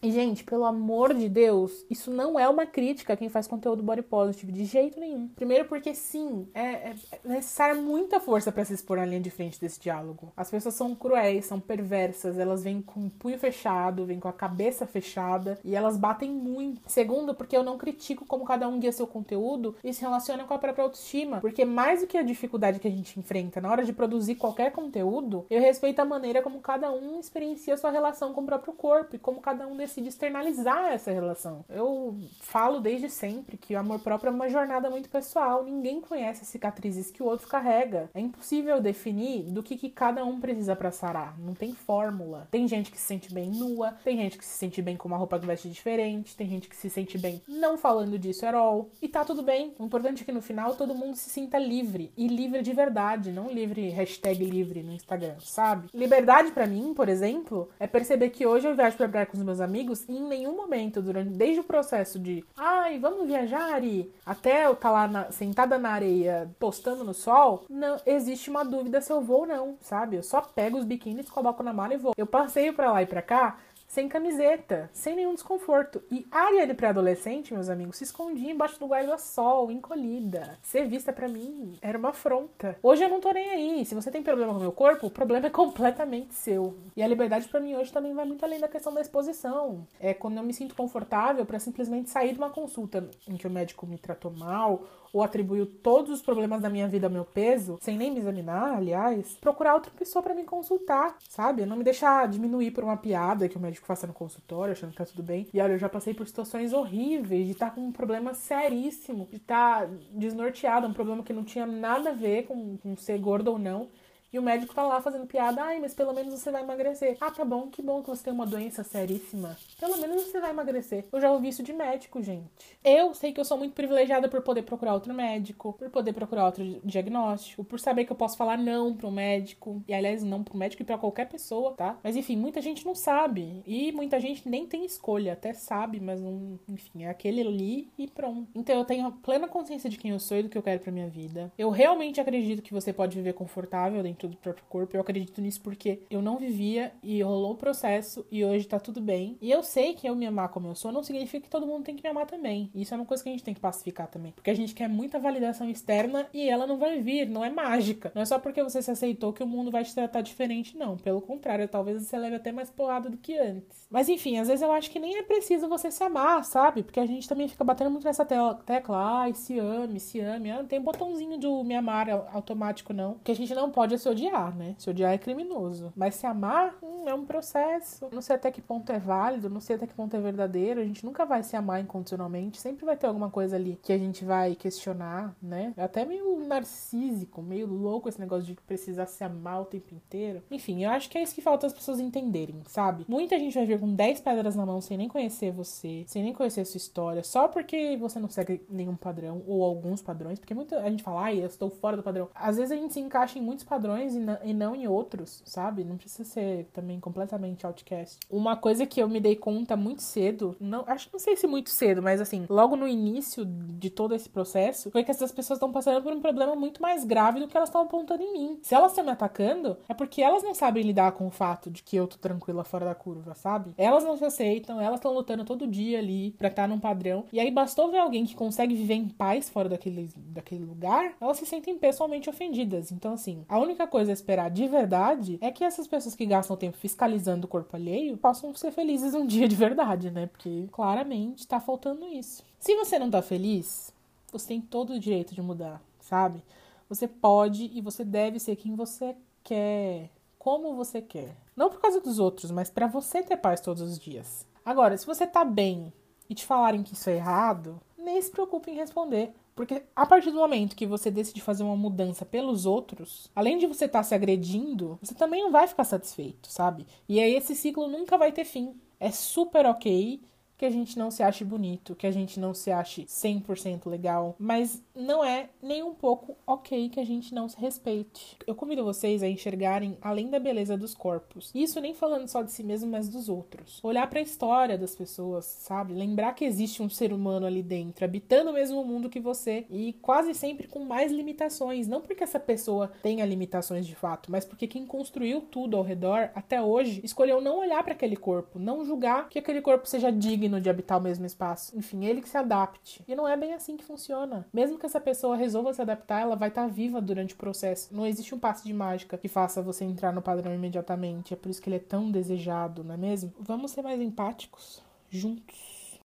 E, 0.00 0.12
gente, 0.12 0.44
pelo 0.44 0.64
amor 0.64 1.12
de 1.12 1.28
Deus, 1.28 1.84
isso 1.90 2.10
não 2.10 2.38
é 2.38 2.48
uma 2.48 2.66
crítica 2.66 3.12
a 3.12 3.16
quem 3.16 3.28
faz 3.28 3.48
conteúdo 3.48 3.82
body 3.82 4.02
positive, 4.02 4.52
de 4.52 4.64
jeito 4.64 5.00
nenhum. 5.00 5.28
Primeiro, 5.28 5.64
porque 5.64 5.94
sim, 5.94 6.48
é, 6.54 6.60
é, 6.60 6.94
é 7.12 7.28
necessária 7.28 7.74
muita 7.74 8.20
força 8.20 8.52
para 8.52 8.64
se 8.64 8.74
expor 8.74 8.98
na 8.98 9.04
linha 9.04 9.20
de 9.20 9.30
frente 9.30 9.60
desse 9.60 9.80
diálogo. 9.80 10.32
As 10.36 10.50
pessoas 10.50 10.74
são 10.74 10.94
cruéis, 10.94 11.46
são 11.46 11.58
perversas, 11.58 12.38
elas 12.38 12.62
vêm 12.62 12.80
com 12.80 13.06
o 13.06 13.10
punho 13.10 13.38
fechado, 13.38 14.06
vêm 14.06 14.20
com 14.20 14.28
a 14.28 14.32
cabeça 14.32 14.86
fechada 14.86 15.58
e 15.64 15.74
elas 15.74 15.96
batem 15.96 16.30
muito. 16.30 16.80
Segundo, 16.86 17.34
porque 17.34 17.56
eu 17.56 17.64
não 17.64 17.76
critico 17.76 18.24
como 18.24 18.44
cada 18.44 18.68
um 18.68 18.78
guia 18.78 18.92
seu 18.92 19.06
conteúdo 19.06 19.74
e 19.82 19.92
se 19.92 20.02
relaciona 20.02 20.44
com 20.44 20.54
a 20.54 20.58
própria 20.58 20.84
autoestima. 20.84 21.40
Porque 21.40 21.64
mais 21.64 22.00
do 22.00 22.06
que 22.06 22.16
a 22.16 22.22
dificuldade 22.22 22.78
que 22.78 22.86
a 22.86 22.90
gente 22.90 23.18
enfrenta 23.18 23.60
na 23.60 23.70
hora 23.70 23.84
de 23.84 23.92
produzir 23.92 24.36
qualquer 24.36 24.70
conteúdo, 24.70 25.44
eu 25.50 25.60
respeito 25.60 25.98
a 26.00 26.04
maneira 26.04 26.40
como 26.40 26.60
cada 26.60 26.92
um 26.92 27.18
experiencia 27.18 27.76
sua 27.76 27.90
relação 27.90 28.32
com 28.32 28.42
o 28.42 28.46
próprio 28.46 28.72
corpo 28.72 29.16
e 29.16 29.18
como 29.18 29.40
cada 29.40 29.66
um 29.66 29.74
decide 29.88 30.08
externalizar 30.08 30.92
essa 30.92 31.10
relação. 31.10 31.64
Eu 31.68 32.16
falo 32.40 32.80
desde 32.80 33.10
sempre 33.10 33.56
que 33.56 33.74
o 33.74 33.78
amor 33.78 33.98
próprio 34.00 34.30
é 34.30 34.32
uma 34.32 34.48
jornada 34.48 34.88
muito 34.88 35.08
pessoal. 35.08 35.64
Ninguém 35.64 36.00
conhece 36.00 36.42
as 36.42 36.48
cicatrizes 36.48 37.10
que 37.10 37.22
o 37.22 37.26
outro 37.26 37.48
carrega. 37.48 38.10
É 38.14 38.20
impossível 38.20 38.80
definir 38.80 39.44
do 39.50 39.62
que, 39.62 39.76
que 39.76 39.90
cada 39.90 40.24
um 40.24 40.40
precisa 40.40 40.76
para 40.76 40.92
sarar. 40.92 41.38
Não 41.38 41.54
tem 41.54 41.72
fórmula. 41.72 42.46
Tem 42.50 42.68
gente 42.68 42.90
que 42.90 42.98
se 42.98 43.04
sente 43.04 43.32
bem 43.32 43.50
nua, 43.50 43.92
tem 44.04 44.16
gente 44.16 44.38
que 44.38 44.44
se 44.44 44.56
sente 44.56 44.80
bem 44.80 44.96
com 44.96 45.08
uma 45.08 45.16
roupa 45.16 45.38
que 45.38 45.46
veste 45.46 45.68
diferente, 45.68 46.36
tem 46.36 46.48
gente 46.48 46.68
que 46.68 46.76
se 46.76 46.90
sente 46.90 47.18
bem 47.18 47.42
não 47.48 47.78
falando 47.78 48.18
disso 48.18 48.46
at 48.46 48.54
all. 48.54 48.90
E 49.00 49.08
tá 49.08 49.24
tudo 49.24 49.42
bem. 49.42 49.74
O 49.78 49.84
importante 49.84 50.22
é 50.22 50.24
que 50.24 50.32
no 50.32 50.42
final 50.42 50.74
todo 50.74 50.94
mundo 50.94 51.16
se 51.16 51.30
sinta 51.30 51.58
livre. 51.58 52.12
E 52.16 52.28
livre 52.28 52.62
de 52.62 52.72
verdade, 52.72 53.32
não 53.32 53.50
livre 53.50 53.88
hashtag 53.88 54.44
livre 54.44 54.82
no 54.82 54.92
Instagram, 54.92 55.36
sabe? 55.40 55.88
Liberdade 55.94 56.52
para 56.52 56.66
mim, 56.66 56.92
por 56.94 57.08
exemplo, 57.08 57.68
é 57.80 57.86
perceber 57.86 58.30
que 58.30 58.46
hoje 58.46 58.68
eu 58.68 58.76
viajo 58.76 58.96
pra 58.96 59.08
praia 59.08 59.26
com 59.26 59.36
os 59.36 59.42
meus 59.42 59.60
amigos 59.60 59.77
e 59.80 60.12
em 60.12 60.22
nenhum 60.28 60.56
momento, 60.56 61.00
durante 61.02 61.30
desde 61.30 61.60
o 61.60 61.64
processo 61.64 62.18
de 62.18 62.44
ai, 62.56 62.98
vamos 62.98 63.26
viajar 63.26 63.82
e 63.82 64.10
até 64.24 64.66
eu 64.66 64.72
estar 64.72 64.88
tá 64.88 64.90
lá 64.90 65.08
na, 65.08 65.30
sentada 65.30 65.78
na 65.78 65.90
areia 65.90 66.50
postando 66.58 67.04
no 67.04 67.14
sol, 67.14 67.64
não 67.68 67.96
existe 68.06 68.50
uma 68.50 68.64
dúvida 68.64 69.00
se 69.00 69.12
eu 69.12 69.20
vou 69.20 69.40
ou 69.40 69.46
não, 69.46 69.76
sabe? 69.80 70.16
Eu 70.16 70.22
só 70.22 70.40
pego 70.40 70.78
os 70.78 70.84
biquínis, 70.84 71.30
coloco 71.30 71.62
na 71.62 71.72
mala 71.72 71.94
e 71.94 71.98
vou. 71.98 72.12
Eu 72.16 72.26
passeio 72.26 72.72
para 72.72 72.92
lá 72.92 73.02
e 73.02 73.06
para 73.06 73.22
cá 73.22 73.58
sem 73.88 74.06
camiseta, 74.06 74.90
sem 74.92 75.16
nenhum 75.16 75.34
desconforto. 75.34 76.02
E 76.10 76.26
a 76.30 76.40
Ariane 76.40 76.74
pré-adolescente, 76.74 77.54
meus 77.54 77.70
amigos, 77.70 77.96
se 77.96 78.04
escondia 78.04 78.52
embaixo 78.52 78.78
do 78.78 78.86
guarda-sol, 78.86 79.72
encolhida. 79.72 80.58
Ser 80.62 80.86
vista 80.86 81.10
para 81.10 81.26
mim 81.26 81.72
era 81.80 81.96
uma 81.96 82.10
afronta. 82.10 82.78
Hoje 82.82 83.02
eu 83.02 83.08
não 83.08 83.18
tô 83.18 83.32
nem 83.32 83.50
aí. 83.50 83.86
Se 83.86 83.94
você 83.94 84.10
tem 84.10 84.22
problema 84.22 84.52
com 84.52 84.58
o 84.58 84.62
meu 84.62 84.72
corpo, 84.72 85.06
o 85.06 85.10
problema 85.10 85.46
é 85.46 85.50
completamente 85.50 86.34
seu. 86.34 86.76
E 86.94 87.02
a 87.02 87.08
liberdade 87.08 87.48
para 87.48 87.60
mim 87.60 87.74
hoje 87.74 87.90
também 87.90 88.12
vai 88.12 88.26
muito 88.26 88.44
além 88.44 88.60
da 88.60 88.68
questão 88.68 88.92
da 88.92 89.00
exposição. 89.00 89.86
É 89.98 90.12
quando 90.12 90.36
eu 90.36 90.42
me 90.42 90.52
sinto 90.52 90.74
confortável 90.74 91.46
para 91.46 91.58
simplesmente 91.58 92.10
sair 92.10 92.32
de 92.32 92.38
uma 92.38 92.50
consulta 92.50 93.08
em 93.26 93.36
que 93.36 93.46
o 93.46 93.50
médico 93.50 93.86
me 93.86 93.96
tratou 93.96 94.30
mal 94.30 94.82
ou 95.12 95.22
atribuiu 95.22 95.66
todos 95.66 96.10
os 96.10 96.22
problemas 96.22 96.60
da 96.60 96.68
minha 96.68 96.88
vida 96.88 97.06
ao 97.06 97.12
meu 97.12 97.24
peso, 97.24 97.78
sem 97.80 97.96
nem 97.96 98.10
me 98.10 98.18
examinar, 98.18 98.76
aliás, 98.76 99.36
procurar 99.40 99.74
outra 99.74 99.90
pessoa 99.90 100.22
para 100.22 100.34
me 100.34 100.44
consultar, 100.44 101.16
sabe? 101.28 101.64
Não 101.66 101.76
me 101.76 101.84
deixar 101.84 102.28
diminuir 102.28 102.70
por 102.70 102.84
uma 102.84 102.96
piada 102.96 103.48
que 103.48 103.56
o 103.56 103.60
médico 103.60 103.86
faça 103.86 104.06
no 104.06 104.12
consultório, 104.12 104.72
achando 104.72 104.90
que 104.90 104.98
tá 104.98 105.04
tudo 105.04 105.22
bem. 105.22 105.46
E 105.52 105.60
olha, 105.60 105.72
eu 105.72 105.78
já 105.78 105.88
passei 105.88 106.14
por 106.14 106.26
situações 106.26 106.72
horríveis, 106.72 107.46
de 107.46 107.52
estar 107.52 107.70
tá 107.70 107.74
com 107.74 107.80
um 107.80 107.92
problema 107.92 108.34
seríssimo, 108.34 109.26
de 109.30 109.36
estar 109.36 109.86
tá 109.86 109.92
desnorteado, 110.12 110.86
um 110.86 110.92
problema 110.92 111.22
que 111.22 111.32
não 111.32 111.44
tinha 111.44 111.66
nada 111.66 112.10
a 112.10 112.14
ver 112.14 112.46
com, 112.46 112.76
com 112.78 112.96
ser 112.96 113.18
gordo 113.18 113.48
ou 113.48 113.58
não. 113.58 113.88
E 114.32 114.38
o 114.38 114.42
médico 114.42 114.74
tá 114.74 114.82
lá 114.82 115.00
fazendo 115.00 115.26
piada, 115.26 115.62
ai, 115.62 115.78
mas 115.80 115.94
pelo 115.94 116.12
menos 116.12 116.34
você 116.34 116.50
vai 116.50 116.62
emagrecer. 116.62 117.16
Ah, 117.20 117.30
tá 117.30 117.44
bom, 117.44 117.68
que 117.68 117.80
bom 117.80 118.02
que 118.02 118.10
você 118.10 118.24
tem 118.24 118.32
uma 118.32 118.46
doença 118.46 118.84
seríssima. 118.84 119.56
Pelo 119.80 119.96
menos 119.98 120.24
você 120.24 120.40
vai 120.40 120.50
emagrecer. 120.50 121.06
Eu 121.10 121.20
já 121.20 121.30
ouvi 121.32 121.48
isso 121.48 121.62
de 121.62 121.72
médico, 121.72 122.22
gente. 122.22 122.78
Eu 122.84 123.14
sei 123.14 123.32
que 123.32 123.40
eu 123.40 123.44
sou 123.44 123.56
muito 123.56 123.74
privilegiada 123.74 124.28
por 124.28 124.42
poder 124.42 124.62
procurar 124.62 124.94
outro 124.94 125.14
médico, 125.14 125.72
por 125.78 125.88
poder 125.90 126.12
procurar 126.12 126.46
outro 126.46 126.80
diagnóstico, 126.84 127.64
por 127.64 127.80
saber 127.80 128.04
que 128.04 128.12
eu 128.12 128.16
posso 128.16 128.36
falar 128.36 128.58
não 128.58 128.94
pro 128.94 129.10
médico. 129.10 129.82
E 129.88 129.94
aliás, 129.94 130.22
não 130.22 130.44
pro 130.44 130.56
médico 130.56 130.82
e 130.82 130.84
pra 130.84 130.98
qualquer 130.98 131.28
pessoa, 131.28 131.72
tá? 131.72 131.98
Mas 132.02 132.16
enfim, 132.16 132.36
muita 132.36 132.60
gente 132.60 132.84
não 132.84 132.94
sabe. 132.94 133.62
E 133.66 133.92
muita 133.92 134.20
gente 134.20 134.48
nem 134.48 134.66
tem 134.66 134.84
escolha, 134.84 135.32
até 135.32 135.52
sabe, 135.54 136.00
mas 136.00 136.20
não. 136.20 136.58
Enfim, 136.68 137.04
é 137.04 137.08
aquele 137.08 137.40
ali 137.40 137.90
e 137.96 138.06
pronto. 138.06 138.48
Então 138.54 138.76
eu 138.76 138.84
tenho 138.84 139.10
plena 139.10 139.48
consciência 139.48 139.88
de 139.88 139.96
quem 139.96 140.10
eu 140.10 140.18
sou 140.18 140.38
e 140.38 140.42
do 140.42 140.48
que 140.48 140.58
eu 140.58 140.62
quero 140.62 140.80
pra 140.80 140.92
minha 140.92 141.08
vida. 141.08 141.52
Eu 141.56 141.70
realmente 141.70 142.20
acredito 142.20 142.62
que 142.62 142.74
você 142.74 142.92
pode 142.92 143.16
viver 143.16 143.32
confortável 143.32 144.02
dentro 144.02 144.17
dentro 144.18 144.28
do 144.28 144.36
próprio 144.36 144.64
corpo. 144.68 144.96
Eu 144.96 145.00
acredito 145.00 145.40
nisso 145.40 145.60
porque 145.60 146.00
eu 146.10 146.20
não 146.20 146.36
vivia 146.36 146.92
e 147.02 147.22
rolou 147.22 147.52
o 147.52 147.56
processo 147.56 148.26
e 148.30 148.44
hoje 148.44 148.66
tá 148.66 148.80
tudo 148.80 149.00
bem. 149.00 149.38
E 149.40 149.50
eu 149.50 149.62
sei 149.62 149.94
que 149.94 150.08
eu 150.08 150.16
me 150.16 150.26
amar 150.26 150.48
como 150.48 150.66
eu 150.68 150.74
sou 150.74 150.90
não 150.90 151.02
significa 151.02 151.44
que 151.44 151.50
todo 151.50 151.66
mundo 151.66 151.84
tem 151.84 151.94
que 151.94 152.02
me 152.02 152.08
amar 152.08 152.26
também. 152.26 152.70
Isso 152.74 152.92
é 152.92 152.96
uma 152.96 153.06
coisa 153.06 153.22
que 153.22 153.28
a 153.28 153.32
gente 153.32 153.44
tem 153.44 153.54
que 153.54 153.60
pacificar 153.60 154.08
também. 154.08 154.32
Porque 154.32 154.50
a 154.50 154.54
gente 154.54 154.74
quer 154.74 154.88
muita 154.88 155.18
validação 155.18 155.70
externa 155.70 156.26
e 156.34 156.48
ela 156.48 156.66
não 156.66 156.78
vai 156.78 157.00
vir, 157.00 157.28
não 157.28 157.44
é 157.44 157.50
mágica. 157.50 158.10
Não 158.14 158.22
é 158.22 158.24
só 158.24 158.38
porque 158.38 158.62
você 158.62 158.82
se 158.82 158.90
aceitou 158.90 159.32
que 159.32 159.42
o 159.42 159.46
mundo 159.46 159.70
vai 159.70 159.84
te 159.84 159.94
tratar 159.94 160.20
diferente, 160.20 160.76
não. 160.76 160.96
Pelo 160.96 161.20
contrário, 161.20 161.68
talvez 161.68 162.02
você 162.02 162.18
leve 162.18 162.36
até 162.36 162.50
mais 162.50 162.70
porrada 162.70 163.08
do 163.08 163.16
que 163.16 163.38
antes. 163.38 163.86
Mas 163.90 164.08
enfim, 164.08 164.38
às 164.38 164.48
vezes 164.48 164.62
eu 164.62 164.72
acho 164.72 164.90
que 164.90 164.98
nem 164.98 165.16
é 165.18 165.22
preciso 165.22 165.68
você 165.68 165.90
se 165.90 166.02
amar, 166.02 166.44
sabe? 166.44 166.82
Porque 166.82 167.00
a 167.00 167.06
gente 167.06 167.28
também 167.28 167.48
fica 167.48 167.64
batendo 167.64 167.90
muito 167.90 168.04
nessa 168.04 168.24
tecla, 168.24 169.22
ai, 169.22 169.34
se 169.34 169.58
ame, 169.58 170.00
se 170.00 170.20
ame. 170.20 170.50
Ah, 170.50 170.58
não 170.58 170.66
tem 170.66 170.80
botãozinho 170.80 171.38
do 171.38 171.62
me 171.62 171.74
amar 171.74 172.08
automático, 172.32 172.92
não. 172.92 173.18
Que 173.24 173.32
a 173.32 173.34
gente 173.34 173.54
não 173.54 173.70
pode 173.70 173.94
se 174.08 174.10
odiar, 174.10 174.56
né? 174.56 174.74
Se 174.78 174.90
odiar 174.90 175.12
é 175.12 175.18
criminoso. 175.18 175.92
Mas 175.94 176.14
se 176.14 176.26
amar 176.26 176.76
hum, 176.82 177.04
é 177.06 177.14
um 177.14 177.24
processo. 177.24 178.08
Não 178.12 178.22
sei 178.22 178.36
até 178.36 178.50
que 178.50 178.62
ponto 178.62 178.90
é 178.90 178.98
válido, 178.98 179.50
não 179.50 179.60
sei 179.60 179.76
até 179.76 179.86
que 179.86 179.94
ponto 179.94 180.16
é 180.16 180.20
verdadeiro. 180.20 180.80
A 180.80 180.84
gente 180.84 181.04
nunca 181.04 181.24
vai 181.24 181.42
se 181.42 181.56
amar 181.56 181.80
incondicionalmente. 181.80 182.60
Sempre 182.60 182.84
vai 182.84 182.96
ter 182.96 183.06
alguma 183.06 183.30
coisa 183.30 183.56
ali 183.56 183.78
que 183.82 183.92
a 183.92 183.98
gente 183.98 184.24
vai 184.24 184.54
questionar, 184.54 185.36
né? 185.42 185.74
É 185.76 185.82
até 185.82 186.04
meio 186.04 186.38
narcísico, 186.40 187.42
meio 187.42 187.66
louco 187.66 188.08
esse 188.08 188.20
negócio 188.20 188.44
de 188.44 188.54
precisar 188.54 189.06
se 189.06 189.22
amar 189.22 189.62
o 189.62 189.64
tempo 189.66 189.94
inteiro. 189.94 190.42
Enfim, 190.50 190.84
eu 190.84 190.90
acho 190.90 191.10
que 191.10 191.18
é 191.18 191.22
isso 191.22 191.34
que 191.34 191.42
falta 191.42 191.66
as 191.66 191.72
pessoas 191.72 192.00
entenderem, 192.00 192.62
sabe? 192.66 193.04
Muita 193.08 193.38
gente 193.38 193.54
vai 193.54 193.66
vir 193.66 193.78
com 193.78 193.92
10 193.92 194.20
pedras 194.20 194.56
na 194.56 194.64
mão 194.64 194.80
sem 194.80 194.96
nem 194.96 195.08
conhecer 195.08 195.52
você, 195.52 196.04
sem 196.06 196.22
nem 196.22 196.32
conhecer 196.32 196.62
a 196.62 196.64
sua 196.64 196.78
história, 196.78 197.22
só 197.22 197.48
porque 197.48 197.96
você 197.96 198.18
não 198.18 198.28
segue 198.28 198.64
nenhum 198.68 198.96
padrão 198.96 199.42
ou 199.46 199.62
alguns 199.62 200.00
padrões. 200.00 200.38
Porque 200.38 200.54
muita 200.54 200.78
a 200.78 200.90
gente 200.90 201.02
fala, 201.02 201.24
ai, 201.24 201.40
eu 201.40 201.46
estou 201.46 201.70
fora 201.70 201.96
do 201.96 202.02
padrão. 202.02 202.28
Às 202.34 202.56
vezes 202.56 202.72
a 202.72 202.76
gente 202.76 202.94
se 202.94 203.00
encaixa 203.00 203.38
em 203.38 203.42
muitos 203.42 203.64
padrões 203.64 203.97
e 204.04 204.18
e 204.44 204.52
não 204.52 204.74
em 204.74 204.86
outros, 204.86 205.42
sabe? 205.44 205.84
Não 205.84 205.96
precisa 205.96 206.24
ser 206.24 206.66
também 206.72 207.00
completamente 207.00 207.66
outcast. 207.66 208.18
Uma 208.30 208.56
coisa 208.56 208.86
que 208.86 209.00
eu 209.00 209.08
me 209.08 209.20
dei 209.20 209.36
conta 209.36 209.76
muito 209.76 210.02
cedo, 210.02 210.56
não, 210.60 210.84
acho 210.86 211.08
não 211.12 211.18
sei 211.18 211.36
se 211.36 211.46
muito 211.46 211.70
cedo, 211.70 212.02
mas 212.02 212.20
assim, 212.20 212.46
logo 212.48 212.76
no 212.76 212.86
início 212.86 213.44
de 213.44 213.90
todo 213.90 214.14
esse 214.14 214.28
processo, 214.28 214.90
foi 214.90 215.04
que 215.04 215.10
essas 215.10 215.32
pessoas 215.32 215.56
estão 215.56 215.72
passando 215.72 216.02
por 216.02 216.12
um 216.12 216.20
problema 216.20 216.54
muito 216.54 216.82
mais 216.82 217.04
grave 217.04 217.40
do 217.40 217.48
que 217.48 217.56
elas 217.56 217.68
estão 217.68 217.82
apontando 217.82 218.22
em 218.22 218.32
mim. 218.32 218.58
Se 218.62 218.74
elas 218.74 218.92
estão 218.92 219.04
me 219.04 219.10
atacando, 219.10 219.76
é 219.88 219.94
porque 219.94 220.22
elas 220.22 220.42
não 220.42 220.54
sabem 220.54 220.82
lidar 220.82 221.12
com 221.12 221.26
o 221.26 221.30
fato 221.30 221.70
de 221.70 221.82
que 221.82 221.96
eu 221.96 222.06
tô 222.06 222.16
tranquila 222.18 222.64
fora 222.64 222.84
da 222.84 222.94
curva, 222.94 223.34
sabe? 223.34 223.72
Elas 223.76 224.04
não 224.04 224.16
se 224.16 224.24
aceitam, 224.24 224.80
elas 224.80 224.98
estão 224.98 225.12
lutando 225.12 225.44
todo 225.44 225.66
dia 225.66 225.98
ali 225.98 226.32
pra 226.32 226.48
estar 226.48 226.68
num 226.68 226.80
padrão. 226.80 227.24
E 227.32 227.40
aí 227.40 227.50
bastou 227.50 227.90
ver 227.90 227.98
alguém 227.98 228.24
que 228.24 228.34
consegue 228.34 228.74
viver 228.74 228.94
em 228.94 229.08
paz 229.08 229.48
fora 229.48 229.68
daquele, 229.68 230.10
daquele 230.16 230.64
lugar, 230.64 231.14
elas 231.20 231.38
se 231.38 231.46
sentem 231.46 231.76
pessoalmente 231.78 232.28
ofendidas. 232.30 232.92
Então, 232.92 233.12
assim, 233.12 233.44
a 233.48 233.58
única 233.58 233.86
coisa 233.88 234.12
esperar 234.12 234.50
de 234.50 234.68
verdade 234.68 235.38
é 235.40 235.50
que 235.50 235.64
essas 235.64 235.86
pessoas 235.86 236.14
que 236.14 236.26
gastam 236.26 236.56
tempo 236.56 236.76
fiscalizando 236.76 237.46
o 237.46 237.48
corpo 237.48 237.74
alheio 237.74 238.16
possam 238.16 238.54
ser 238.54 238.70
felizes 238.70 239.14
um 239.14 239.24
dia 239.26 239.48
de 239.48 239.56
verdade, 239.56 240.10
né? 240.10 240.26
Porque 240.26 240.68
claramente 240.70 241.46
tá 241.46 241.58
faltando 241.58 242.06
isso. 242.06 242.44
Se 242.60 242.76
você 242.76 242.98
não 242.98 243.10
tá 243.10 243.22
feliz, 243.22 243.92
você 244.30 244.48
tem 244.48 244.60
todo 244.60 244.92
o 244.92 245.00
direito 245.00 245.34
de 245.34 245.42
mudar, 245.42 245.82
sabe? 246.00 246.42
Você 246.88 247.08
pode 247.08 247.70
e 247.74 247.80
você 247.80 248.04
deve 248.04 248.38
ser 248.38 248.56
quem 248.56 248.74
você 248.74 249.16
quer, 249.42 250.10
como 250.38 250.74
você 250.74 251.02
quer. 251.02 251.36
Não 251.56 251.68
por 251.68 251.80
causa 251.80 252.00
dos 252.00 252.18
outros, 252.18 252.50
mas 252.50 252.70
para 252.70 252.86
você 252.86 253.22
ter 253.22 253.36
paz 253.36 253.60
todos 253.60 253.82
os 253.82 253.98
dias. 253.98 254.46
Agora, 254.64 254.96
se 254.96 255.06
você 255.06 255.26
tá 255.26 255.44
bem 255.44 255.92
e 256.28 256.34
te 256.34 256.44
falarem 256.44 256.82
que 256.82 256.94
isso 256.94 257.10
é 257.10 257.16
errado, 257.16 257.80
nem 257.96 258.20
se 258.20 258.30
preocupe 258.30 258.70
em 258.70 258.74
responder 258.74 259.34
Porque 259.58 259.82
a 259.96 260.06
partir 260.06 260.30
do 260.30 260.36
momento 260.36 260.76
que 260.76 260.86
você 260.86 261.10
decide 261.10 261.40
fazer 261.40 261.64
uma 261.64 261.74
mudança 261.74 262.24
pelos 262.24 262.64
outros, 262.64 263.28
além 263.34 263.58
de 263.58 263.66
você 263.66 263.86
estar 263.86 263.98
tá 263.98 264.02
se 264.04 264.14
agredindo, 264.14 264.96
você 265.02 265.16
também 265.16 265.42
não 265.42 265.50
vai 265.50 265.66
ficar 265.66 265.82
satisfeito, 265.82 266.48
sabe? 266.48 266.86
E 267.08 267.18
aí 267.18 267.34
esse 267.34 267.56
ciclo 267.56 267.88
nunca 267.88 268.16
vai 268.16 268.30
ter 268.30 268.44
fim. 268.44 268.80
É 269.00 269.10
super 269.10 269.66
ok 269.66 270.20
que 270.58 270.66
a 270.66 270.70
gente 270.70 270.98
não 270.98 271.10
se 271.10 271.22
ache 271.22 271.44
bonito, 271.44 271.94
que 271.94 272.06
a 272.06 272.10
gente 272.10 272.40
não 272.40 272.52
se 272.52 272.72
ache 272.72 273.04
100% 273.04 273.86
legal, 273.86 274.34
mas 274.38 274.82
não 274.94 275.24
é 275.24 275.48
nem 275.62 275.84
um 275.84 275.94
pouco 275.94 276.36
ok 276.44 276.88
que 276.88 276.98
a 276.98 277.04
gente 277.04 277.32
não 277.32 277.48
se 277.48 277.58
respeite. 277.58 278.36
Eu 278.44 278.56
convido 278.56 278.84
vocês 278.84 279.22
a 279.22 279.28
enxergarem 279.28 279.96
além 280.02 280.28
da 280.28 280.40
beleza 280.40 280.76
dos 280.76 280.94
corpos. 280.94 281.52
Isso 281.54 281.80
nem 281.80 281.94
falando 281.94 282.26
só 282.26 282.42
de 282.42 282.50
si 282.50 282.64
mesmo, 282.64 282.90
mas 282.90 283.08
dos 283.08 283.28
outros. 283.28 283.78
Olhar 283.84 284.08
para 284.10 284.18
a 284.18 284.22
história 284.22 284.76
das 284.76 284.96
pessoas, 284.96 285.44
sabe? 285.44 285.94
Lembrar 285.94 286.34
que 286.34 286.44
existe 286.44 286.82
um 286.82 286.90
ser 286.90 287.12
humano 287.12 287.46
ali 287.46 287.62
dentro, 287.62 288.04
habitando 288.04 288.50
o 288.50 288.54
mesmo 288.54 288.84
mundo 288.84 289.08
que 289.08 289.20
você 289.20 289.64
e 289.70 289.92
quase 290.02 290.34
sempre 290.34 290.66
com 290.66 290.80
mais 290.80 291.12
limitações, 291.12 291.86
não 291.86 292.00
porque 292.00 292.24
essa 292.24 292.40
pessoa 292.40 292.90
tenha 293.00 293.24
limitações 293.24 293.86
de 293.86 293.94
fato, 293.94 294.32
mas 294.32 294.44
porque 294.44 294.66
quem 294.66 294.84
construiu 294.84 295.40
tudo 295.40 295.76
ao 295.76 295.84
redor 295.84 296.30
até 296.34 296.60
hoje 296.60 297.00
escolheu 297.04 297.40
não 297.40 297.60
olhar 297.60 297.84
para 297.84 297.92
aquele 297.92 298.16
corpo, 298.16 298.58
não 298.58 298.84
julgar 298.84 299.28
que 299.28 299.38
aquele 299.38 299.60
corpo 299.60 299.86
seja 299.86 300.10
digno 300.10 300.47
digno 300.48 300.60
de 300.60 300.70
habitar 300.70 300.98
o 300.98 301.02
mesmo 301.02 301.26
espaço. 301.26 301.76
Enfim, 301.76 302.04
ele 302.04 302.22
que 302.22 302.28
se 302.28 302.36
adapte. 302.36 303.04
E 303.06 303.14
não 303.14 303.28
é 303.28 303.36
bem 303.36 303.52
assim 303.52 303.76
que 303.76 303.84
funciona. 303.84 304.46
Mesmo 304.52 304.78
que 304.78 304.86
essa 304.86 305.00
pessoa 305.00 305.36
resolva 305.36 305.72
se 305.74 305.82
adaptar, 305.82 306.22
ela 306.22 306.34
vai 306.34 306.48
estar 306.48 306.62
tá 306.62 306.68
viva 306.68 307.00
durante 307.00 307.34
o 307.34 307.36
processo. 307.36 307.94
Não 307.94 308.06
existe 308.06 308.34
um 308.34 308.38
passe 308.38 308.64
de 308.64 308.72
mágica 308.72 309.18
que 309.18 309.28
faça 309.28 309.62
você 309.62 309.84
entrar 309.84 310.12
no 310.12 310.22
padrão 310.22 310.54
imediatamente. 310.54 311.34
É 311.34 311.36
por 311.36 311.50
isso 311.50 311.60
que 311.60 311.68
ele 311.68 311.76
é 311.76 311.80
tão 311.80 312.10
desejado, 312.10 312.82
não 312.82 312.94
é 312.94 312.98
mesmo? 312.98 313.32
Vamos 313.38 313.70
ser 313.70 313.82
mais 313.82 314.00
empáticos 314.00 314.82
juntos. 315.10 316.00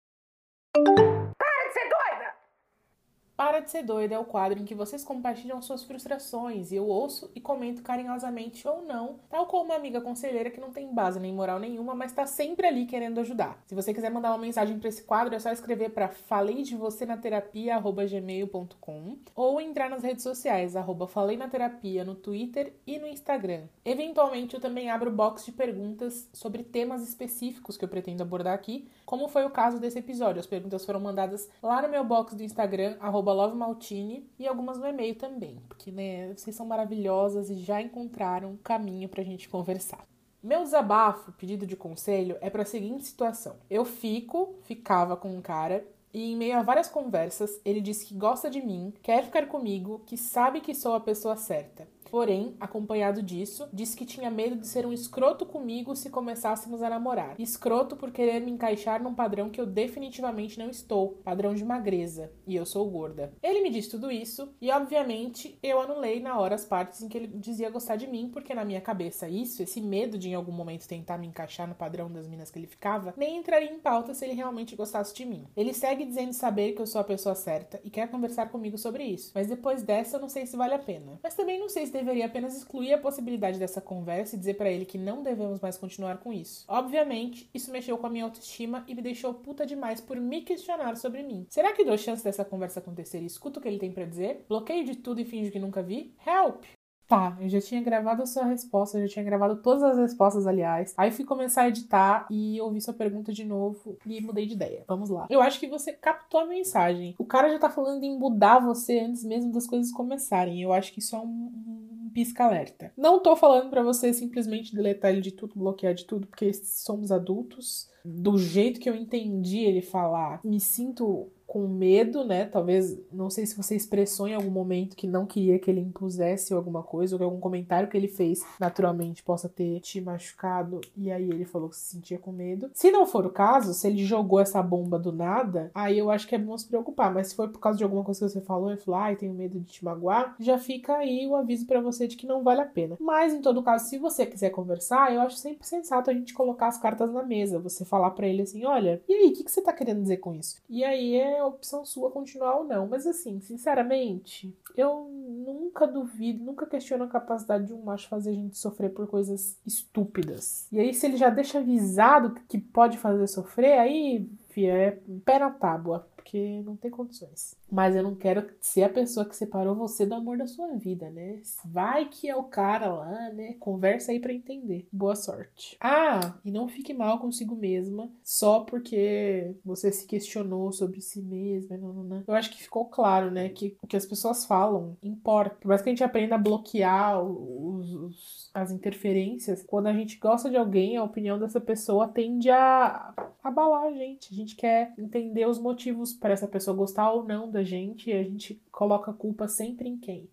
Para 3.43 3.59
de 3.59 3.69
ser 3.69 3.83
doida 3.83 4.15
é 4.15 4.17
o 4.17 4.23
quadro 4.23 4.57
em 4.57 4.63
que 4.63 4.73
vocês 4.73 5.03
compartilham 5.03 5.61
suas 5.61 5.83
frustrações 5.83 6.71
e 6.71 6.77
eu 6.77 6.87
ouço 6.87 7.29
e 7.35 7.41
comento 7.41 7.81
carinhosamente 7.81 8.65
ou 8.65 8.83
não, 8.83 9.19
tal 9.29 9.47
como 9.47 9.65
uma 9.65 9.75
amiga 9.75 9.99
conselheira 9.99 10.49
que 10.49 10.61
não 10.61 10.71
tem 10.71 10.93
base 10.93 11.19
nem 11.19 11.33
moral 11.33 11.59
nenhuma, 11.59 11.93
mas 11.93 12.11
está 12.11 12.25
sempre 12.25 12.65
ali 12.65 12.85
querendo 12.85 13.19
ajudar. 13.19 13.61
Se 13.65 13.75
você 13.75 13.93
quiser 13.93 14.09
mandar 14.09 14.31
uma 14.31 14.37
mensagem 14.37 14.79
para 14.79 14.87
esse 14.87 15.03
quadro, 15.03 15.35
é 15.35 15.39
só 15.39 15.51
escrever 15.51 15.89
para 15.89 16.07
falei 16.07 16.61
de 16.61 16.77
você 16.77 17.05
na 17.05 17.17
terapia@gmail.com 17.17 19.17
ou 19.35 19.59
entrar 19.59 19.89
nas 19.89 20.03
redes 20.03 20.23
sociais 20.23 20.77
arroba 20.77 21.05
falei 21.05 21.35
na 21.35 21.49
terapia 21.49 22.05
no 22.05 22.15
Twitter 22.15 22.71
e 22.87 22.97
no 22.97 23.07
Instagram. 23.07 23.63
Eventualmente 23.83 24.53
eu 24.53 24.61
também 24.61 24.89
abro 24.89 25.11
box 25.11 25.43
de 25.43 25.51
perguntas 25.51 26.29
sobre 26.31 26.63
temas 26.63 27.05
específicos 27.05 27.75
que 27.75 27.83
eu 27.83 27.89
pretendo 27.89 28.23
abordar 28.23 28.53
aqui, 28.53 28.87
como 29.05 29.27
foi 29.27 29.43
o 29.43 29.49
caso 29.49 29.81
desse 29.81 29.99
episódio. 29.99 30.39
As 30.39 30.47
perguntas 30.47 30.85
foram 30.85 31.01
mandadas 31.01 31.49
lá 31.61 31.81
no 31.81 31.89
meu 31.89 32.05
box 32.05 32.33
do 32.33 32.41
Instagram 32.41 32.95
arroba 33.01 33.32
Love 33.33 33.55
Maltini 33.55 34.29
e 34.39 34.47
algumas 34.47 34.77
no 34.77 34.87
e-mail 34.87 35.15
também, 35.15 35.57
porque 35.67 35.91
né, 35.91 36.33
vocês 36.33 36.55
são 36.55 36.65
maravilhosas 36.65 37.49
e 37.49 37.55
já 37.55 37.81
encontraram 37.81 38.51
um 38.51 38.57
caminho 38.57 39.09
pra 39.09 39.23
gente 39.23 39.49
conversar. 39.49 40.05
Meu 40.41 40.61
desabafo, 40.61 41.31
pedido 41.33 41.65
de 41.65 41.75
conselho, 41.75 42.37
é 42.41 42.49
para 42.49 42.63
a 42.63 42.65
seguinte 42.65 43.05
situação. 43.05 43.55
Eu 43.69 43.85
fico, 43.85 44.55
ficava 44.63 45.15
com 45.15 45.33
um 45.33 45.41
cara 45.41 45.85
e 46.13 46.31
em 46.31 46.35
meio 46.35 46.57
a 46.57 46.61
várias 46.61 46.89
conversas, 46.89 47.59
ele 47.65 47.81
disse 47.81 48.05
que 48.05 48.13
gosta 48.13 48.49
de 48.49 48.61
mim, 48.61 48.93
quer 49.01 49.23
ficar 49.23 49.47
comigo, 49.47 50.01
que 50.05 50.15
sabe 50.15 50.61
que 50.61 50.75
sou 50.75 50.93
a 50.93 50.99
pessoa 50.99 51.35
certa. 51.35 51.87
Porém, 52.13 52.55
acompanhado 52.59 53.23
disso, 53.23 53.67
disse 53.73 53.97
que 53.97 54.05
tinha 54.05 54.29
medo 54.29 54.55
de 54.55 54.67
ser 54.67 54.85
um 54.85 54.93
escroto 54.93 55.47
comigo 55.47 55.95
se 55.95 56.11
começássemos 56.11 56.83
a 56.83 56.89
namorar. 56.91 57.33
Escroto 57.39 57.95
por 57.95 58.11
querer 58.11 58.39
me 58.39 58.51
encaixar 58.51 59.01
num 59.01 59.15
padrão 59.15 59.49
que 59.49 59.59
eu 59.59 59.65
definitivamente 59.65 60.59
não 60.59 60.69
estou, 60.69 61.13
padrão 61.23 61.55
de 61.55 61.65
magreza, 61.65 62.31
e 62.45 62.55
eu 62.55 62.67
sou 62.67 62.87
gorda. 62.87 63.33
Ele 63.41 63.61
me 63.61 63.71
disse 63.71 63.89
tudo 63.89 64.11
isso 64.11 64.53
e, 64.61 64.69
obviamente, 64.69 65.57
eu 65.63 65.81
anulei 65.81 66.19
na 66.19 66.37
hora 66.37 66.53
as 66.53 66.63
partes 66.63 67.01
em 67.01 67.09
que 67.09 67.17
ele 67.17 67.25
dizia 67.25 67.71
gostar 67.71 67.95
de 67.95 68.05
mim, 68.05 68.29
porque 68.31 68.53
na 68.53 68.63
minha 68.63 68.79
cabeça 68.79 69.27
isso, 69.27 69.63
esse 69.63 69.81
medo 69.81 70.15
de 70.15 70.29
em 70.29 70.35
algum 70.35 70.51
momento 70.51 70.87
tentar 70.87 71.17
me 71.17 71.25
encaixar 71.25 71.67
no 71.67 71.73
padrão 71.73 72.11
das 72.11 72.27
minas 72.27 72.51
que 72.51 72.59
ele 72.59 72.67
ficava, 72.67 73.15
nem 73.17 73.37
entraria 73.37 73.73
em 73.73 73.79
pauta 73.79 74.13
se 74.13 74.23
ele 74.23 74.35
realmente 74.35 74.75
gostasse 74.75 75.15
de 75.15 75.25
mim. 75.25 75.47
Ele 75.57 75.73
segue 75.73 76.05
dizendo 76.05 76.33
saber 76.33 76.73
que 76.73 76.81
eu 76.83 76.85
sou 76.85 77.01
a 77.01 77.03
pessoa 77.03 77.33
certa 77.33 77.81
e 77.83 77.89
quer 77.89 78.07
conversar 78.07 78.51
comigo 78.51 78.77
sobre 78.77 79.03
isso, 79.03 79.31
mas 79.33 79.47
depois 79.47 79.81
dessa 79.81 80.17
eu 80.17 80.21
não 80.21 80.29
sei 80.29 80.45
se 80.45 80.55
vale 80.55 80.75
a 80.75 80.79
pena. 80.79 81.19
Mas 81.23 81.33
também 81.33 81.59
não 81.59 81.69
sei 81.69 81.87
se 81.87 82.02
deveria 82.03 82.25
apenas 82.25 82.55
excluir 82.55 82.93
a 82.93 82.97
possibilidade 82.97 83.57
dessa 83.57 83.81
conversa 83.81 84.35
e 84.35 84.39
dizer 84.39 84.55
para 84.55 84.69
ele 84.69 84.85
que 84.85 84.97
não 84.97 85.23
devemos 85.23 85.59
mais 85.59 85.77
continuar 85.77 86.17
com 86.17 86.33
isso. 86.33 86.65
Obviamente, 86.67 87.49
isso 87.53 87.71
mexeu 87.71 87.97
com 87.97 88.07
a 88.07 88.09
minha 88.09 88.25
autoestima 88.25 88.83
e 88.87 88.93
me 88.93 89.01
deixou 89.01 89.33
puta 89.33 89.65
demais 89.65 90.01
por 90.01 90.17
me 90.17 90.41
questionar 90.41 90.95
sobre 90.97 91.23
mim. 91.23 91.47
Será 91.49 91.71
que 91.73 91.85
dou 91.85 91.97
chance 91.97 92.23
dessa 92.23 92.45
conversa 92.45 92.79
acontecer 92.79 93.21
e 93.21 93.25
escuto 93.25 93.59
o 93.59 93.61
que 93.61 93.67
ele 93.67 93.79
tem 93.79 93.91
para 93.91 94.05
dizer? 94.05 94.45
Bloqueio 94.47 94.83
de 94.83 94.95
tudo 94.95 95.21
e 95.21 95.25
finjo 95.25 95.51
que 95.51 95.59
nunca 95.59 95.81
vi? 95.81 96.13
Help! 96.25 96.63
Tá, 97.07 97.37
eu 97.39 97.49
já 97.49 97.59
tinha 97.59 97.81
gravado 97.81 98.23
a 98.23 98.25
sua 98.25 98.45
resposta, 98.45 98.97
eu 98.97 99.05
já 99.05 99.13
tinha 99.13 99.25
gravado 99.25 99.57
todas 99.57 99.83
as 99.83 99.97
respostas, 99.97 100.47
aliás. 100.47 100.93
Aí 100.97 101.11
fui 101.11 101.25
começar 101.25 101.63
a 101.63 101.67
editar 101.67 102.25
e 102.31 102.59
ouvi 102.61 102.81
sua 102.81 102.93
pergunta 102.93 103.31
de 103.31 103.43
novo 103.43 103.97
e 104.05 104.21
mudei 104.21 104.45
de 104.45 104.53
ideia. 104.53 104.85
Vamos 104.87 105.09
lá. 105.09 105.27
Eu 105.29 105.41
acho 105.41 105.59
que 105.59 105.67
você 105.67 105.91
captou 105.91 106.39
a 106.39 106.45
mensagem. 106.45 107.13
O 107.19 107.25
cara 107.25 107.49
já 107.49 107.59
tá 107.59 107.69
falando 107.69 108.03
em 108.03 108.17
mudar 108.17 108.59
você 108.59 108.99
antes 108.99 109.23
mesmo 109.23 109.51
das 109.51 109.67
coisas 109.67 109.91
começarem. 109.91 110.61
Eu 110.61 110.71
acho 110.71 110.93
que 110.93 110.99
isso 110.99 111.15
é 111.15 111.19
um, 111.19 111.51
um 111.67 111.92
pisca-alerta. 112.13 112.93
Não 112.97 113.21
tô 113.21 113.35
falando 113.35 113.69
para 113.69 113.83
você 113.83 114.13
simplesmente 114.13 114.75
deletar 114.75 115.11
ele 115.11 115.21
de 115.21 115.31
tudo, 115.31 115.57
bloquear 115.57 115.93
de 115.93 116.05
tudo, 116.05 116.27
porque 116.27 116.53
somos 116.53 117.11
adultos. 117.11 117.89
Do 118.05 118.37
jeito 118.37 118.79
que 118.79 118.89
eu 118.89 118.95
entendi 118.95 119.59
ele 119.59 119.81
falar, 119.81 120.41
me 120.43 120.59
sinto 120.59 121.31
com 121.53 121.67
medo, 121.67 122.23
né? 122.23 122.45
Talvez, 122.45 122.99
não 123.11 123.29
sei 123.29 123.45
se 123.45 123.55
você 123.55 123.75
expressou 123.75 124.27
em 124.27 124.33
algum 124.33 124.49
momento 124.49 124.95
que 124.95 125.05
não 125.05 125.23
queria 125.23 125.59
que 125.59 125.69
ele 125.69 125.81
impusesse 125.81 126.51
alguma 126.51 126.81
coisa, 126.81 127.13
ou 127.13 127.19
que 127.19 127.23
algum 127.23 127.39
comentário 127.39 127.87
que 127.87 127.95
ele 127.95 128.07
fez 128.07 128.43
naturalmente 128.59 129.21
possa 129.21 129.47
ter 129.47 129.79
te 129.79 130.01
machucado, 130.01 130.81
e 130.97 131.11
aí 131.11 131.29
ele 131.29 131.45
falou 131.45 131.69
que 131.69 131.75
se 131.75 131.91
sentia 131.91 132.17
com 132.17 132.31
medo. 132.31 132.71
Se 132.73 132.89
não 132.89 133.05
for 133.05 133.23
o 133.27 133.29
caso, 133.29 133.71
se 133.71 133.85
ele 133.85 134.03
jogou 134.03 134.39
essa 134.39 134.63
bomba 134.63 134.97
do 134.97 135.11
nada, 135.11 135.69
aí 135.75 135.95
eu 135.95 136.09
acho 136.09 136.27
que 136.27 136.33
é 136.33 136.39
bom 136.39 136.57
se 136.57 136.67
preocupar. 136.67 137.13
Mas 137.13 137.27
se 137.27 137.35
for 137.35 137.47
por 137.49 137.59
causa 137.59 137.77
de 137.77 137.83
alguma 137.83 138.03
coisa 138.03 138.25
que 138.25 138.31
você 138.31 138.41
falou 138.41 138.73
e 138.73 138.77
falou, 138.77 138.99
ai, 138.99 139.15
tenho 139.15 139.35
medo 139.35 139.59
de 139.59 139.73
te 139.73 139.85
magoar, 139.85 140.35
já 140.39 140.57
fica 140.57 140.95
aí 140.95 141.27
o 141.27 141.35
aviso 141.35 141.67
para 141.67 141.79
você 141.79 142.07
de 142.07 142.17
que 142.17 142.25
não 142.25 142.41
vale 142.41 142.61
a 142.61 142.65
pena. 142.65 142.97
Mas 142.99 143.31
em 143.31 143.41
todo 143.41 143.61
caso, 143.61 143.85
se 143.85 143.99
você 143.99 144.25
quiser 144.25 144.49
conversar, 144.49 145.13
eu 145.13 145.21
acho 145.21 145.37
sempre 145.37 145.67
sensato 145.67 146.09
a 146.09 146.13
gente 146.15 146.33
colocar 146.33 146.65
as 146.65 146.79
cartas 146.79 147.13
na 147.13 147.21
mesa. 147.21 147.59
Você 147.59 147.85
falar 147.85 148.09
para 148.09 148.25
ele 148.25 148.41
assim: 148.41 148.65
olha, 148.65 148.99
e 149.07 149.13
aí, 149.13 149.27
o 149.27 149.33
que, 149.33 149.43
que 149.43 149.51
você 149.51 149.61
tá 149.61 149.71
querendo 149.71 150.01
dizer 150.01 150.17
com 150.17 150.33
isso? 150.33 150.59
E 150.67 150.83
aí 150.83 151.15
é 151.15 151.42
opção 151.45 151.85
sua 151.85 152.11
continuar 152.11 152.57
ou 152.57 152.63
não. 152.63 152.87
Mas 152.87 153.05
assim, 153.05 153.39
sinceramente, 153.41 154.55
eu 154.75 155.09
nunca 155.09 155.85
duvido, 155.87 156.43
nunca 156.43 156.65
questiono 156.65 157.03
a 157.03 157.09
capacidade 157.09 157.67
de 157.67 157.73
um 157.73 157.81
macho 157.81 158.07
fazer 158.07 158.31
a 158.31 158.33
gente 158.33 158.57
sofrer 158.57 158.89
por 158.93 159.07
coisas 159.07 159.57
estúpidas. 159.65 160.67
E 160.71 160.79
aí, 160.79 160.93
se 160.93 161.05
ele 161.05 161.17
já 161.17 161.29
deixa 161.29 161.59
avisado 161.59 162.35
que 162.47 162.57
pode 162.57 162.97
fazer 162.97 163.27
sofrer, 163.27 163.79
aí, 163.79 164.29
fia, 164.49 164.73
é 164.73 164.99
pé 165.25 165.39
na 165.39 165.49
tábua 165.49 166.07
porque 166.23 166.61
não 166.63 166.77
tem 166.77 166.89
condições. 166.89 167.53
Mas 167.69 167.95
eu 167.95 168.01
não 168.01 168.15
quero 168.15 168.49
ser 168.61 168.83
a 168.83 168.89
pessoa 168.89 169.25
que 169.25 169.35
separou 169.35 169.75
você 169.75 170.05
do 170.05 170.15
amor 170.15 170.37
da 170.37 170.47
sua 170.47 170.73
vida, 170.77 171.09
né? 171.09 171.41
Vai 171.65 172.07
que 172.07 172.29
é 172.29 172.35
o 172.35 172.43
cara 172.43 172.91
lá, 172.91 173.29
né? 173.31 173.55
Conversa 173.59 174.11
aí 174.11 174.19
para 174.19 174.33
entender. 174.33 174.87
Boa 174.91 175.15
sorte. 175.15 175.75
Ah, 175.81 176.35
e 176.45 176.51
não 176.51 176.69
fique 176.69 176.93
mal 176.93 177.19
consigo 177.19 177.55
mesma 177.55 178.09
só 178.23 178.61
porque 178.61 179.53
você 179.65 179.91
se 179.91 180.07
questionou 180.07 180.71
sobre 180.71 181.01
si 181.01 181.21
mesma. 181.21 181.77
Não, 181.77 181.91
não, 181.93 182.03
não. 182.03 182.23
Eu 182.25 182.33
acho 182.35 182.51
que 182.51 182.63
ficou 182.63 182.85
claro, 182.85 183.29
né? 183.29 183.49
Que 183.49 183.75
o 183.81 183.87
que 183.87 183.97
as 183.97 184.05
pessoas 184.05 184.45
falam 184.45 184.95
importa. 185.03 185.57
Por 185.59 185.67
mais 185.67 185.81
que 185.81 185.89
a 185.89 185.91
gente 185.91 186.03
aprenda 186.03 186.35
a 186.35 186.39
bloquear 186.39 187.21
os, 187.21 187.93
os 187.93 188.51
as 188.53 188.71
interferências, 188.71 189.63
quando 189.63 189.87
a 189.87 189.93
gente 189.93 190.19
gosta 190.19 190.49
de 190.49 190.55
alguém, 190.55 190.95
a 190.95 191.03
opinião 191.03 191.39
dessa 191.39 191.59
pessoa 191.59 192.07
tende 192.07 192.51
a 192.51 193.13
abalar 193.43 193.85
a 193.85 193.91
gente. 193.91 194.31
A 194.31 194.35
gente 194.35 194.55
quer 194.55 194.93
entender 194.97 195.47
os 195.47 195.59
motivos 195.59 196.12
para 196.19 196.33
essa 196.33 196.47
pessoa 196.47 196.75
gostar 196.75 197.11
ou 197.11 197.23
não 197.23 197.49
da 197.49 197.63
gente 197.63 198.09
e 198.09 198.13
a 198.13 198.23
gente 198.23 198.61
coloca 198.71 199.11
a 199.11 199.13
culpa 199.13 199.47
sempre 199.47 199.87
em 199.89 199.97
quem? 199.97 200.29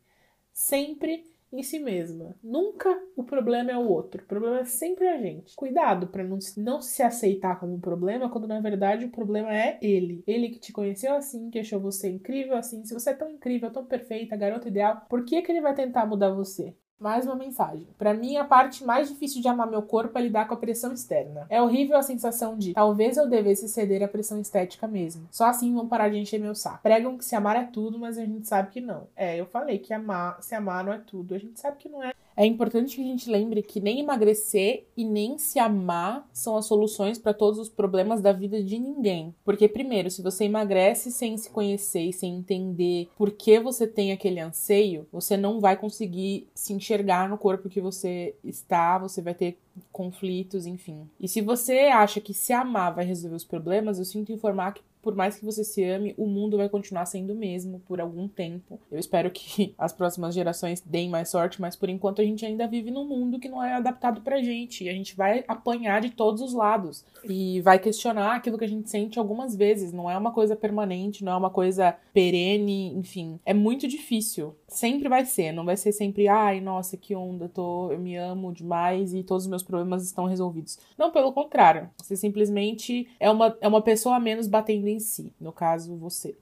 Sempre 0.53 1.25
em 1.53 1.63
si 1.63 1.79
mesma. 1.79 2.37
Nunca 2.43 2.89
o 3.17 3.25
problema 3.25 3.73
é 3.73 3.77
o 3.77 3.89
outro. 3.89 4.23
O 4.23 4.27
problema 4.27 4.61
é 4.61 4.65
sempre 4.65 5.09
a 5.09 5.19
gente. 5.19 5.55
Cuidado 5.57 6.07
para 6.07 6.23
não, 6.23 6.39
não 6.57 6.81
se 6.81 7.03
aceitar 7.03 7.59
como 7.59 7.75
um 7.75 7.81
problema 7.81 8.31
quando 8.31 8.47
na 8.47 8.61
verdade 8.61 9.05
o 9.05 9.11
problema 9.11 9.55
é 9.55 9.79
ele. 9.83 10.23
Ele 10.27 10.51
que 10.51 10.61
te 10.61 10.73
conheceu 10.73 11.15
assim, 11.15 11.51
que 11.51 11.59
achou 11.59 11.81
você 11.81 12.09
incrível 12.09 12.57
assim. 12.57 12.85
Se 12.85 12.95
você 12.95 13.11
é 13.11 13.15
tão 13.15 13.31
incrível, 13.31 13.71
tão 13.73 13.85
perfeita, 13.85 14.37
garota 14.37 14.69
ideal, 14.69 15.05
por 15.09 15.25
que, 15.25 15.43
que 15.43 15.51
ele 15.51 15.61
vai 15.61 15.75
tentar 15.75 16.07
mudar 16.07 16.31
você? 16.31 16.75
Mais 17.01 17.25
uma 17.25 17.35
mensagem. 17.35 17.87
Para 17.97 18.13
mim, 18.13 18.37
a 18.37 18.45
parte 18.45 18.85
mais 18.85 19.09
difícil 19.09 19.41
de 19.41 19.49
amar 19.49 19.67
meu 19.67 19.81
corpo 19.81 20.19
é 20.19 20.21
lidar 20.21 20.47
com 20.47 20.53
a 20.53 20.57
pressão 20.59 20.93
externa. 20.93 21.47
É 21.49 21.61
horrível 21.63 21.97
a 21.97 22.03
sensação 22.03 22.59
de 22.59 22.75
talvez 22.75 23.17
eu 23.17 23.27
devesse 23.27 23.67
ceder 23.71 24.03
à 24.03 24.09
pressão 24.09 24.39
estética 24.39 24.87
mesmo. 24.87 25.27
Só 25.31 25.47
assim 25.47 25.75
vão 25.75 25.89
parar 25.89 26.11
de 26.11 26.19
encher 26.19 26.39
meu 26.39 26.55
saco. 26.55 26.83
Pregam 26.83 27.17
que 27.17 27.25
se 27.25 27.35
amar 27.35 27.57
é 27.57 27.65
tudo, 27.65 27.99
mas 27.99 28.19
a 28.19 28.27
gente 28.27 28.47
sabe 28.47 28.71
que 28.71 28.83
não. 28.83 29.07
É, 29.17 29.41
eu 29.41 29.47
falei 29.47 29.79
que 29.79 29.95
amar, 29.95 30.43
se 30.43 30.55
amar 30.55 30.85
não 30.85 30.93
é 30.93 30.99
tudo. 30.99 31.35
A 31.35 31.39
gente 31.39 31.59
sabe 31.59 31.79
que 31.79 31.89
não 31.89 32.03
é. 32.03 32.13
É 32.41 32.47
importante 32.47 32.97
que 32.97 33.03
a 33.03 33.05
gente 33.05 33.31
lembre 33.31 33.63
que 33.63 33.81
nem 33.81 34.01
emagrecer 34.01 34.87
e 34.97 35.05
nem 35.05 35.37
se 35.37 35.59
amar 35.59 36.27
são 36.33 36.57
as 36.57 36.65
soluções 36.65 37.19
para 37.19 37.35
todos 37.35 37.59
os 37.59 37.69
problemas 37.69 38.23
da 38.23 38.33
vida 38.33 38.65
de 38.65 38.79
ninguém. 38.79 39.35
Porque, 39.45 39.69
primeiro, 39.69 40.11
se 40.11 40.23
você 40.23 40.45
emagrece 40.45 41.13
sem 41.13 41.37
se 41.37 41.51
conhecer 41.51 42.01
e 42.01 42.15
sem 42.15 42.37
entender 42.37 43.11
por 43.15 43.31
que 43.31 43.61
você 43.61 43.87
tem 43.87 44.11
aquele 44.11 44.41
anseio, 44.41 45.07
você 45.13 45.37
não 45.37 45.61
vai 45.61 45.77
conseguir 45.77 46.49
se 46.55 46.73
enxergar 46.73 47.29
no 47.29 47.37
corpo 47.37 47.69
que 47.69 47.79
você 47.79 48.35
está, 48.43 48.97
você 48.97 49.21
vai 49.21 49.35
ter 49.35 49.59
conflitos, 49.93 50.65
enfim. 50.65 51.07
E 51.21 51.29
se 51.29 51.43
você 51.43 51.91
acha 51.93 52.23
que 52.23 52.33
se 52.33 52.55
amar 52.55 52.95
vai 52.95 53.05
resolver 53.05 53.37
os 53.37 53.45
problemas, 53.45 53.99
eu 53.99 54.05
sinto 54.07 54.33
informar 54.33 54.73
que 54.73 54.83
por 55.03 55.15
mais 55.15 55.39
que 55.39 55.45
você 55.45 55.65
se 55.65 55.83
ame, 55.85 56.15
o 56.17 56.27
mundo 56.27 56.57
vai 56.57 56.69
continuar 56.69 57.07
sendo 57.07 57.33
o 57.33 57.37
mesmo 57.37 57.81
por 57.81 58.01
algum 58.01 58.29
tempo. 58.29 58.79
Eu 58.91 58.99
espero 58.99 59.31
que 59.31 59.75
as 59.79 59.93
próximas 59.93 60.35
gerações 60.35 60.81
deem 60.81 61.09
mais 61.09 61.29
sorte, 61.29 61.61
mas 61.61 61.77
por 61.77 61.89
enquanto 61.89 62.21
a 62.21 62.25
gente 62.25 62.45
ainda 62.45 62.67
vive 62.67 62.91
num 62.91 63.07
mundo 63.07 63.39
que 63.39 63.49
não 63.49 63.63
é 63.63 63.75
adaptado 63.75 64.21
pra 64.21 64.43
gente. 64.43 64.85
E 64.85 64.89
a 64.89 64.93
gente 64.93 65.17
vai 65.17 65.45
apanhar 65.49 66.01
de 66.01 66.11
todos 66.11 66.43
os 66.43 66.53
lados. 66.53 67.05
E 67.25 67.61
vai 67.61 67.79
questionar 67.79 68.37
aquilo 68.37 68.59
que 68.59 68.65
a 68.65 68.69
gente 68.69 68.91
sente 68.91 69.19
algumas 69.19 69.57
vezes. 69.57 69.93
Não 69.93 70.11
é 70.11 70.17
uma 70.17 70.33
coisa 70.33 70.55
permanente, 70.55 71.25
não 71.25 71.33
é 71.33 71.37
uma 71.37 71.51
coisa 71.51 71.97
perene, 72.13 72.93
enfim. 72.95 73.39
É 73.45 73.55
muito 73.55 73.89
difícil. 73.89 74.55
Sempre 74.71 75.09
vai 75.09 75.27
ser. 75.27 75.53
Não 75.53 75.65
vai 75.65 75.77
ser 75.77 75.93
sempre, 75.93 76.29
ai, 76.29 76.61
nossa, 76.61 76.97
que 76.97 77.15
onda, 77.15 77.49
tô, 77.49 77.91
eu 77.91 77.99
me 77.99 78.17
amo 78.17 78.53
demais 78.53 79.13
e 79.13 79.25
todos 79.25 79.45
os 79.45 79.51
meus 79.51 79.63
problemas 79.65 80.05
estão 80.05 80.27
resolvidos. 80.27 80.79
Não, 80.97 81.11
pelo 81.11 81.33
contrário. 81.33 81.91
Você 81.99 82.17
simplesmente 82.17 83.09
é 83.19 83.29
uma, 83.29 83.57
é 83.61 83.67
uma 83.67 83.83
pessoa 83.83 84.21
menos 84.21 84.47
batendo 84.47 84.87
em 84.87 85.01
si, 85.01 85.35
no 85.41 85.53
caso, 85.53 85.97
você. 85.97 86.39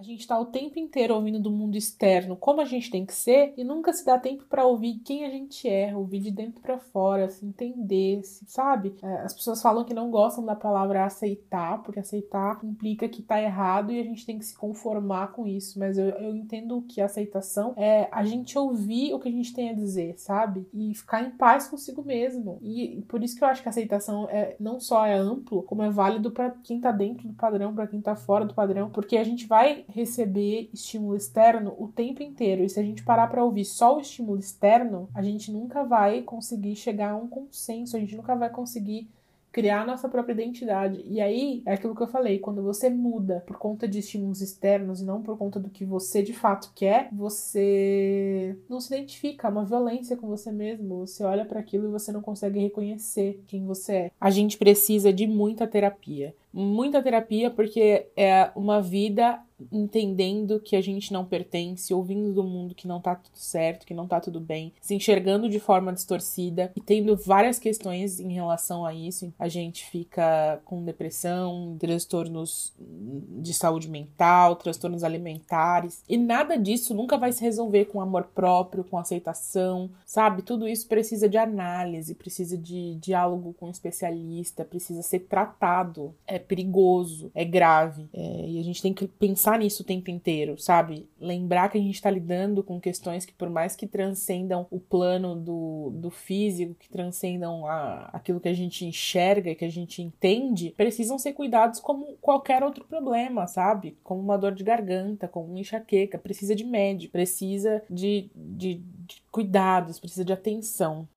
A 0.00 0.02
gente 0.02 0.20
está 0.20 0.40
o 0.40 0.46
tempo 0.46 0.78
inteiro 0.78 1.14
ouvindo 1.14 1.38
do 1.38 1.50
mundo 1.50 1.76
externo 1.76 2.34
como 2.34 2.62
a 2.62 2.64
gente 2.64 2.90
tem 2.90 3.04
que 3.04 3.12
ser 3.12 3.52
e 3.54 3.62
nunca 3.62 3.92
se 3.92 4.02
dá 4.02 4.18
tempo 4.18 4.44
para 4.48 4.64
ouvir 4.64 4.98
quem 5.04 5.26
a 5.26 5.30
gente 5.30 5.68
é, 5.68 5.94
ouvir 5.94 6.20
de 6.20 6.30
dentro 6.30 6.58
para 6.62 6.78
fora, 6.78 7.28
se 7.28 7.44
entender, 7.44 8.24
se, 8.24 8.46
sabe? 8.46 8.94
É, 9.02 9.16
as 9.20 9.34
pessoas 9.34 9.60
falam 9.60 9.84
que 9.84 9.92
não 9.92 10.10
gostam 10.10 10.42
da 10.42 10.56
palavra 10.56 11.04
aceitar, 11.04 11.82
porque 11.82 12.00
aceitar 12.00 12.58
implica 12.64 13.10
que 13.10 13.20
tá 13.20 13.42
errado 13.42 13.92
e 13.92 14.00
a 14.00 14.02
gente 14.02 14.24
tem 14.24 14.38
que 14.38 14.46
se 14.46 14.56
conformar 14.56 15.32
com 15.32 15.46
isso, 15.46 15.78
mas 15.78 15.98
eu, 15.98 16.08
eu 16.08 16.34
entendo 16.34 16.80
que 16.88 17.02
aceitação 17.02 17.74
é 17.76 18.08
a 18.10 18.24
gente 18.24 18.58
ouvir 18.58 19.12
o 19.12 19.20
que 19.20 19.28
a 19.28 19.32
gente 19.32 19.52
tem 19.52 19.68
a 19.68 19.74
dizer, 19.74 20.14
sabe? 20.16 20.66
E 20.72 20.94
ficar 20.94 21.22
em 21.22 21.30
paz 21.32 21.68
consigo 21.68 22.02
mesmo. 22.02 22.56
E, 22.62 23.00
e 23.00 23.02
por 23.02 23.22
isso 23.22 23.36
que 23.36 23.44
eu 23.44 23.48
acho 23.48 23.62
que 23.62 23.68
aceitação 23.68 24.26
é 24.30 24.56
não 24.58 24.80
só 24.80 25.04
é 25.04 25.18
amplo, 25.18 25.62
como 25.64 25.82
é 25.82 25.90
válido 25.90 26.30
para 26.30 26.48
quem 26.64 26.80
tá 26.80 26.90
dentro 26.90 27.28
do 27.28 27.34
padrão, 27.34 27.74
para 27.74 27.86
quem 27.86 28.00
tá 28.00 28.16
fora 28.16 28.46
do 28.46 28.54
padrão, 28.54 28.88
porque 28.88 29.18
a 29.18 29.24
gente 29.24 29.46
vai 29.46 29.84
receber 29.94 30.70
estímulo 30.72 31.16
externo 31.16 31.74
o 31.78 31.88
tempo 31.88 32.22
inteiro. 32.22 32.62
E 32.62 32.68
se 32.68 32.78
a 32.80 32.82
gente 32.82 33.02
parar 33.02 33.28
para 33.28 33.44
ouvir 33.44 33.64
só 33.64 33.96
o 33.96 34.00
estímulo 34.00 34.38
externo, 34.38 35.08
a 35.14 35.22
gente 35.22 35.52
nunca 35.52 35.84
vai 35.84 36.22
conseguir 36.22 36.76
chegar 36.76 37.12
a 37.12 37.16
um 37.16 37.28
consenso, 37.28 37.96
a 37.96 38.00
gente 38.00 38.16
nunca 38.16 38.34
vai 38.34 38.50
conseguir 38.50 39.08
criar 39.52 39.86
nossa 39.86 40.08
própria 40.08 40.32
identidade. 40.32 41.02
E 41.06 41.20
aí 41.20 41.62
é 41.66 41.74
aquilo 41.74 41.94
que 41.94 42.02
eu 42.02 42.06
falei, 42.06 42.38
quando 42.38 42.62
você 42.62 42.88
muda 42.88 43.42
por 43.46 43.58
conta 43.58 43.88
de 43.88 43.98
estímulos 43.98 44.40
externos 44.40 45.00
e 45.00 45.04
não 45.04 45.22
por 45.22 45.36
conta 45.36 45.58
do 45.58 45.68
que 45.68 45.84
você 45.84 46.22
de 46.22 46.32
fato 46.32 46.70
quer, 46.74 47.08
você 47.12 48.56
não 48.68 48.80
se 48.80 48.94
identifica, 48.94 49.48
é 49.48 49.50
uma 49.50 49.64
violência 49.64 50.16
com 50.16 50.28
você 50.28 50.52
mesmo. 50.52 51.06
Você 51.06 51.24
olha 51.24 51.44
para 51.44 51.60
aquilo 51.60 51.88
e 51.88 51.90
você 51.90 52.12
não 52.12 52.22
consegue 52.22 52.60
reconhecer 52.60 53.42
quem 53.46 53.66
você 53.66 53.92
é. 53.92 54.10
A 54.20 54.30
gente 54.30 54.56
precisa 54.56 55.12
de 55.12 55.26
muita 55.26 55.66
terapia. 55.66 56.34
Muita 56.52 57.02
terapia 57.02 57.50
porque 57.50 58.08
é 58.16 58.50
uma 58.54 58.80
vida 58.80 59.40
entendendo 59.70 60.60
que 60.60 60.76
a 60.76 60.80
gente 60.80 61.12
não 61.12 61.24
pertence, 61.24 61.92
ouvindo 61.92 62.32
do 62.32 62.42
mundo 62.42 62.74
que 62.74 62.88
não 62.88 63.00
tá 63.00 63.14
tudo 63.14 63.36
certo, 63.36 63.86
que 63.86 63.94
não 63.94 64.06
tá 64.06 64.20
tudo 64.20 64.40
bem, 64.40 64.72
se 64.80 64.94
enxergando 64.94 65.48
de 65.48 65.58
forma 65.58 65.92
distorcida 65.92 66.72
e 66.76 66.80
tendo 66.80 67.16
várias 67.16 67.58
questões 67.58 68.20
em 68.20 68.32
relação 68.32 68.84
a 68.84 68.94
isso. 68.94 69.32
A 69.38 69.48
gente 69.48 69.84
fica 69.86 70.60
com 70.64 70.84
depressão, 70.84 71.76
transtornos 71.78 72.72
de 72.78 73.52
saúde 73.54 73.88
mental, 73.88 74.56
transtornos 74.56 75.04
alimentares, 75.04 76.02
e 76.08 76.16
nada 76.16 76.56
disso 76.56 76.94
nunca 76.94 77.16
vai 77.16 77.32
se 77.32 77.42
resolver 77.42 77.86
com 77.86 78.00
amor 78.00 78.24
próprio, 78.34 78.84
com 78.84 78.98
aceitação, 78.98 79.90
sabe? 80.04 80.42
Tudo 80.42 80.68
isso 80.68 80.86
precisa 80.86 81.28
de 81.28 81.38
análise, 81.38 82.14
precisa 82.14 82.56
de 82.56 82.94
diálogo 82.96 83.54
com 83.58 83.66
um 83.66 83.70
especialista, 83.70 84.64
precisa 84.64 85.02
ser 85.02 85.20
tratado. 85.20 86.14
É 86.26 86.38
perigoso, 86.38 87.30
é 87.34 87.44
grave, 87.44 88.08
é, 88.12 88.48
e 88.48 88.58
a 88.58 88.62
gente 88.62 88.82
tem 88.82 88.92
que 88.92 89.06
pensar 89.06 89.49
pensar 89.50 89.58
nisso 89.58 89.82
o 89.82 89.86
tempo 89.86 90.10
inteiro, 90.10 90.58
sabe? 90.58 91.08
Lembrar 91.18 91.68
que 91.70 91.78
a 91.78 91.80
gente 91.80 91.94
está 91.94 92.10
lidando 92.10 92.62
com 92.62 92.80
questões 92.80 93.24
que, 93.24 93.32
por 93.32 93.50
mais 93.50 93.74
que 93.74 93.86
transcendam 93.86 94.66
o 94.70 94.78
plano 94.78 95.34
do, 95.34 95.90
do 95.94 96.10
físico, 96.10 96.74
que 96.74 96.88
transcendam 96.88 97.66
a, 97.66 98.10
aquilo 98.12 98.40
que 98.40 98.48
a 98.48 98.54
gente 98.54 98.84
enxerga, 98.84 99.54
que 99.54 99.64
a 99.64 99.70
gente 99.70 100.02
entende, 100.02 100.74
precisam 100.76 101.18
ser 101.18 101.32
cuidados 101.32 101.80
como 101.80 102.16
qualquer 102.20 102.62
outro 102.62 102.84
problema, 102.84 103.46
sabe? 103.46 103.96
Como 104.04 104.20
uma 104.20 104.38
dor 104.38 104.54
de 104.54 104.64
garganta, 104.64 105.26
como 105.26 105.48
uma 105.48 105.60
enxaqueca. 105.60 106.18
Precisa 106.18 106.54
de 106.54 106.64
médico, 106.64 107.12
precisa 107.12 107.82
de, 107.90 108.30
de, 108.34 108.74
de 109.06 109.22
cuidados, 109.30 109.98
precisa 109.98 110.24
de 110.24 110.32
atenção. 110.32 111.08